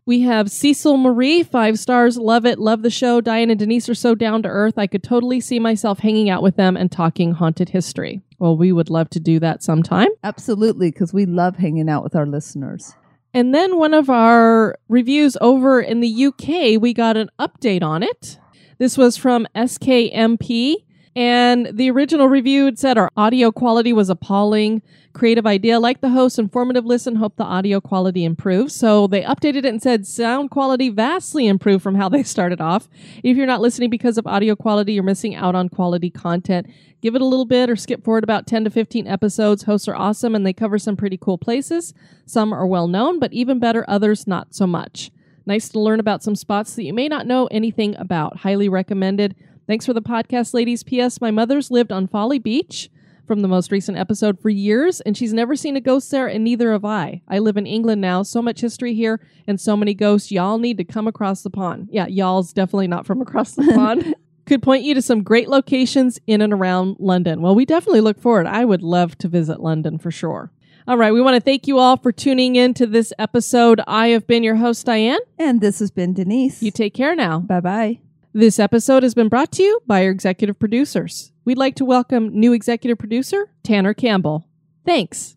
We 0.05 0.21
have 0.21 0.51
Cecil 0.51 0.99
Marie, 0.99 1.43
five 1.43 1.79
stars. 1.79 2.19
Love 2.19 2.45
it. 2.45 2.59
Love 2.59 2.83
the 2.83 2.91
show. 2.91 3.23
Diane 3.23 3.49
and 3.49 3.59
Denise 3.59 3.89
are 3.89 3.95
so 3.95 4.15
down 4.15 4.43
to 4.43 4.51
earth. 4.51 4.77
I 4.77 4.87
could 4.87 5.03
totally 5.03 5.41
see 5.41 5.59
myself 5.59 6.01
hanging 6.01 6.29
out 6.29 6.43
with 6.43 6.57
them 6.57 6.77
and 6.77 6.93
talking 6.93 7.33
haunted 7.33 7.71
history. 7.71 8.21
Well, 8.39 8.59
we 8.59 8.73
would 8.73 8.91
love 8.91 9.09
to 9.11 9.21
do 9.21 9.41
that 9.41 9.63
sometime. 9.63 10.09
Absolutely, 10.23 10.91
because 10.91 11.15
we 11.15 11.25
love 11.25 11.57
hanging 11.57 11.89
out 11.89 12.05
with 12.05 12.15
our 12.15 12.27
listeners. 12.27 12.95
And 13.33 13.55
then 13.55 13.79
one 13.79 13.95
of 13.95 14.11
our 14.11 14.77
reviews 14.91 15.39
over 15.41 15.81
in 15.81 16.01
the 16.01 16.27
UK, 16.27 16.79
we 16.79 16.93
got 16.93 17.17
an 17.17 17.31
update 17.39 17.83
on 17.83 18.03
it. 18.03 18.39
This 18.77 18.99
was 18.99 19.17
from 19.17 19.47
SKMP. 19.57 20.75
And 21.17 21.71
the 21.73 21.91
original 21.91 22.29
review 22.29 22.75
said 22.77 22.97
our 22.97 23.11
audio 23.17 23.51
quality 23.51 23.93
was 23.93 24.09
appalling. 24.09 24.83
Creative 25.13 25.45
idea, 25.45 25.81
like 25.81 26.01
the 26.01 26.11
host, 26.11 26.39
informative 26.39 26.87
listen, 26.87 27.17
hope 27.17 27.35
the 27.35 27.43
audio 27.43 27.81
quality 27.81 28.25
improves. 28.25 28.77
So 28.77 29.09
they 29.09 29.23
updated 29.23 29.57
it 29.57 29.67
and 29.67 29.83
said 29.83 30.07
sound 30.07 30.51
quality 30.51 30.89
vastly 30.89 31.49
improved 31.49 31.83
from 31.83 31.97
how 31.97 32.09
they 32.09 32.23
started 32.23 32.61
off. 32.61 32.89
If 33.25 33.37
you're 33.37 33.47
not 33.47 33.61
listening 33.61 33.91
because 33.91 34.19
of 34.19 34.27
audio 34.27 34.55
quality, 34.55 34.93
you're 34.93 35.03
missing 35.03 35.35
out 35.35 35.57
on 35.57 35.69
quality 35.69 36.11
content. 36.11 36.69
Give 37.03 37.17
it 37.17 37.23
a 37.23 37.27
little 37.27 37.47
bit 37.47 37.69
or 37.69 37.75
skip 37.75 38.05
forward 38.05 38.23
about 38.23 38.47
10 38.47 38.65
to 38.65 38.71
15 38.71 39.09
episodes. 39.09 39.65
Hosts 39.65 39.89
are 39.89 39.97
awesome 39.97 40.37
and 40.37 40.47
they 40.47 40.53
cover 40.53 40.79
some 40.79 40.97
pretty 40.97 41.17
cool 41.17 41.39
places. 41.39 41.93
Some 42.25 42.53
are 42.53 42.67
well 42.67 42.87
known, 42.87 43.19
but 43.19 43.33
even 43.33 43.59
better, 43.59 43.85
others 43.89 44.29
not 44.29 44.55
so 44.55 44.67
much. 44.67 45.11
Nice 45.45 45.69
to 45.71 45.81
learn 45.81 45.99
about 45.99 46.23
some 46.23 46.37
spots 46.37 46.75
that 46.77 46.85
you 46.85 46.93
may 46.93 47.09
not 47.09 47.27
know 47.27 47.47
anything 47.47 47.97
about. 47.97 48.39
Highly 48.39 48.69
recommended. 48.69 49.35
Thanks 49.71 49.87
for 49.87 49.93
the 49.93 50.03
podcast, 50.03 50.53
ladies. 50.53 50.83
P.S. 50.83 51.21
My 51.21 51.31
mother's 51.31 51.71
lived 51.71 51.93
on 51.93 52.09
Folly 52.09 52.41
Beach 52.41 52.91
from 53.25 53.41
the 53.41 53.47
most 53.47 53.71
recent 53.71 53.97
episode 53.97 54.41
for 54.41 54.49
years, 54.49 55.01
and 55.03 55.17
she's 55.17 55.33
never 55.33 55.55
seen 55.55 55.77
a 55.77 55.81
ghost 55.81 56.11
there, 56.11 56.27
and 56.27 56.43
neither 56.43 56.73
have 56.73 56.85
I. 56.85 57.23
I 57.29 57.39
live 57.39 57.57
in 57.57 57.69
England 57.69 58.01
now. 58.01 58.25
So 58.25 58.43
much 58.43 58.63
history 58.63 58.95
here 58.95 59.25
and 59.47 59.61
so 59.61 59.77
many 59.77 59.95
ghosts. 59.95 60.33
Y'all 60.33 60.59
need 60.59 60.77
to 60.79 60.85
come 60.85 61.07
across 61.07 61.43
the 61.43 61.51
pond. 61.51 61.89
Yeah, 61.93 62.09
y'all's 62.09 62.53
definitely 62.53 62.89
not 62.89 63.07
from 63.07 63.23
across 63.23 63.53
the 63.53 63.63
pond. 63.77 64.17
Could 64.45 64.61
point 64.61 64.83
you 64.83 64.93
to 64.95 65.03
some 65.03 65.23
great 65.23 65.49
locations 65.49 66.19
in 66.27 66.43
and 66.43 66.53
around 66.53 66.97
London. 66.99 67.41
Well, 67.41 67.55
we 67.55 67.65
definitely 67.65 68.01
look 68.01 68.21
forward. 68.21 68.49
I 68.49 68.65
would 68.65 68.83
love 68.83 69.17
to 69.19 69.29
visit 69.29 69.61
London 69.61 69.99
for 69.99 70.11
sure. 70.11 70.51
All 70.89 70.99
right, 70.99 71.15
we 71.15 71.23
want 71.23 71.37
to 71.37 71.41
thank 71.41 71.69
you 71.69 71.79
all 71.79 71.97
for 71.97 72.11
tuning 72.11 72.57
in 72.57 72.75
to 72.75 72.89
this 72.89 73.13
episode. 73.21 73.81
I 73.87 74.09
have 74.09 74.27
been 74.27 74.43
your 74.43 74.57
host, 74.57 74.85
Diane. 74.85 75.21
And 75.39 75.61
this 75.61 75.79
has 75.79 75.93
been 75.93 76.13
Denise. 76.13 76.61
You 76.61 76.73
take 76.73 76.93
care 76.93 77.15
now. 77.15 77.39
Bye 77.39 77.61
bye. 77.61 78.01
This 78.33 78.61
episode 78.61 79.03
has 79.03 79.13
been 79.13 79.29
brought 79.29 79.51
to 79.53 79.63
you 79.65 79.81
by 79.89 80.05
our 80.05 80.11
executive 80.13 80.57
producers. 80.57 81.33
We'd 81.45 81.59
like 81.59 81.75
to 81.77 81.85
welcome 81.85 82.29
new 82.29 82.53
executive 82.53 82.97
producer, 82.97 83.51
Tanner 83.65 83.93
Campbell. 83.93 84.47
Thanks. 84.87 85.37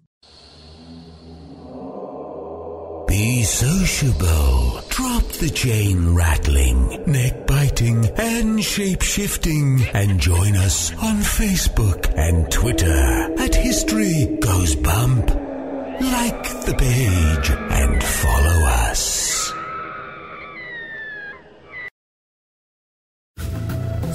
Be 3.07 3.41
sociable. 3.41 4.81
Drop 4.89 5.23
the 5.23 5.49
chain 5.51 6.13
rattling, 6.13 7.03
neck 7.07 7.47
biting, 7.47 8.05
and 8.15 8.63
shape 8.63 9.01
shifting. 9.01 9.83
And 9.95 10.19
join 10.19 10.55
us 10.55 10.91
on 10.91 11.15
Facebook 11.15 12.13
and 12.15 12.51
Twitter 12.51 13.33
at 13.39 13.55
History 13.55 14.37
Goes 14.39 14.75
Bump. 14.75 15.29
Like 15.99 16.43
the 16.67 16.75
page 16.77 17.49
and 17.49 18.03
follow 18.03 18.65
us. 18.67 19.32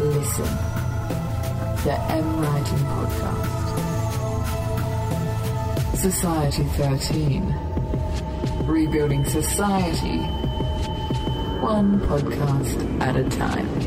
Listen, 0.00 0.46
to 0.46 1.84
the 1.84 1.96
M 2.08 2.40
Writing 2.40 2.78
Podcast. 2.88 3.68
Society 5.94 6.64
13. 6.64 7.54
Rebuilding 8.64 9.26
society. 9.26 10.16
One 11.60 12.00
podcast 12.00 13.00
at 13.02 13.16
a 13.16 13.24
time. 13.28 13.79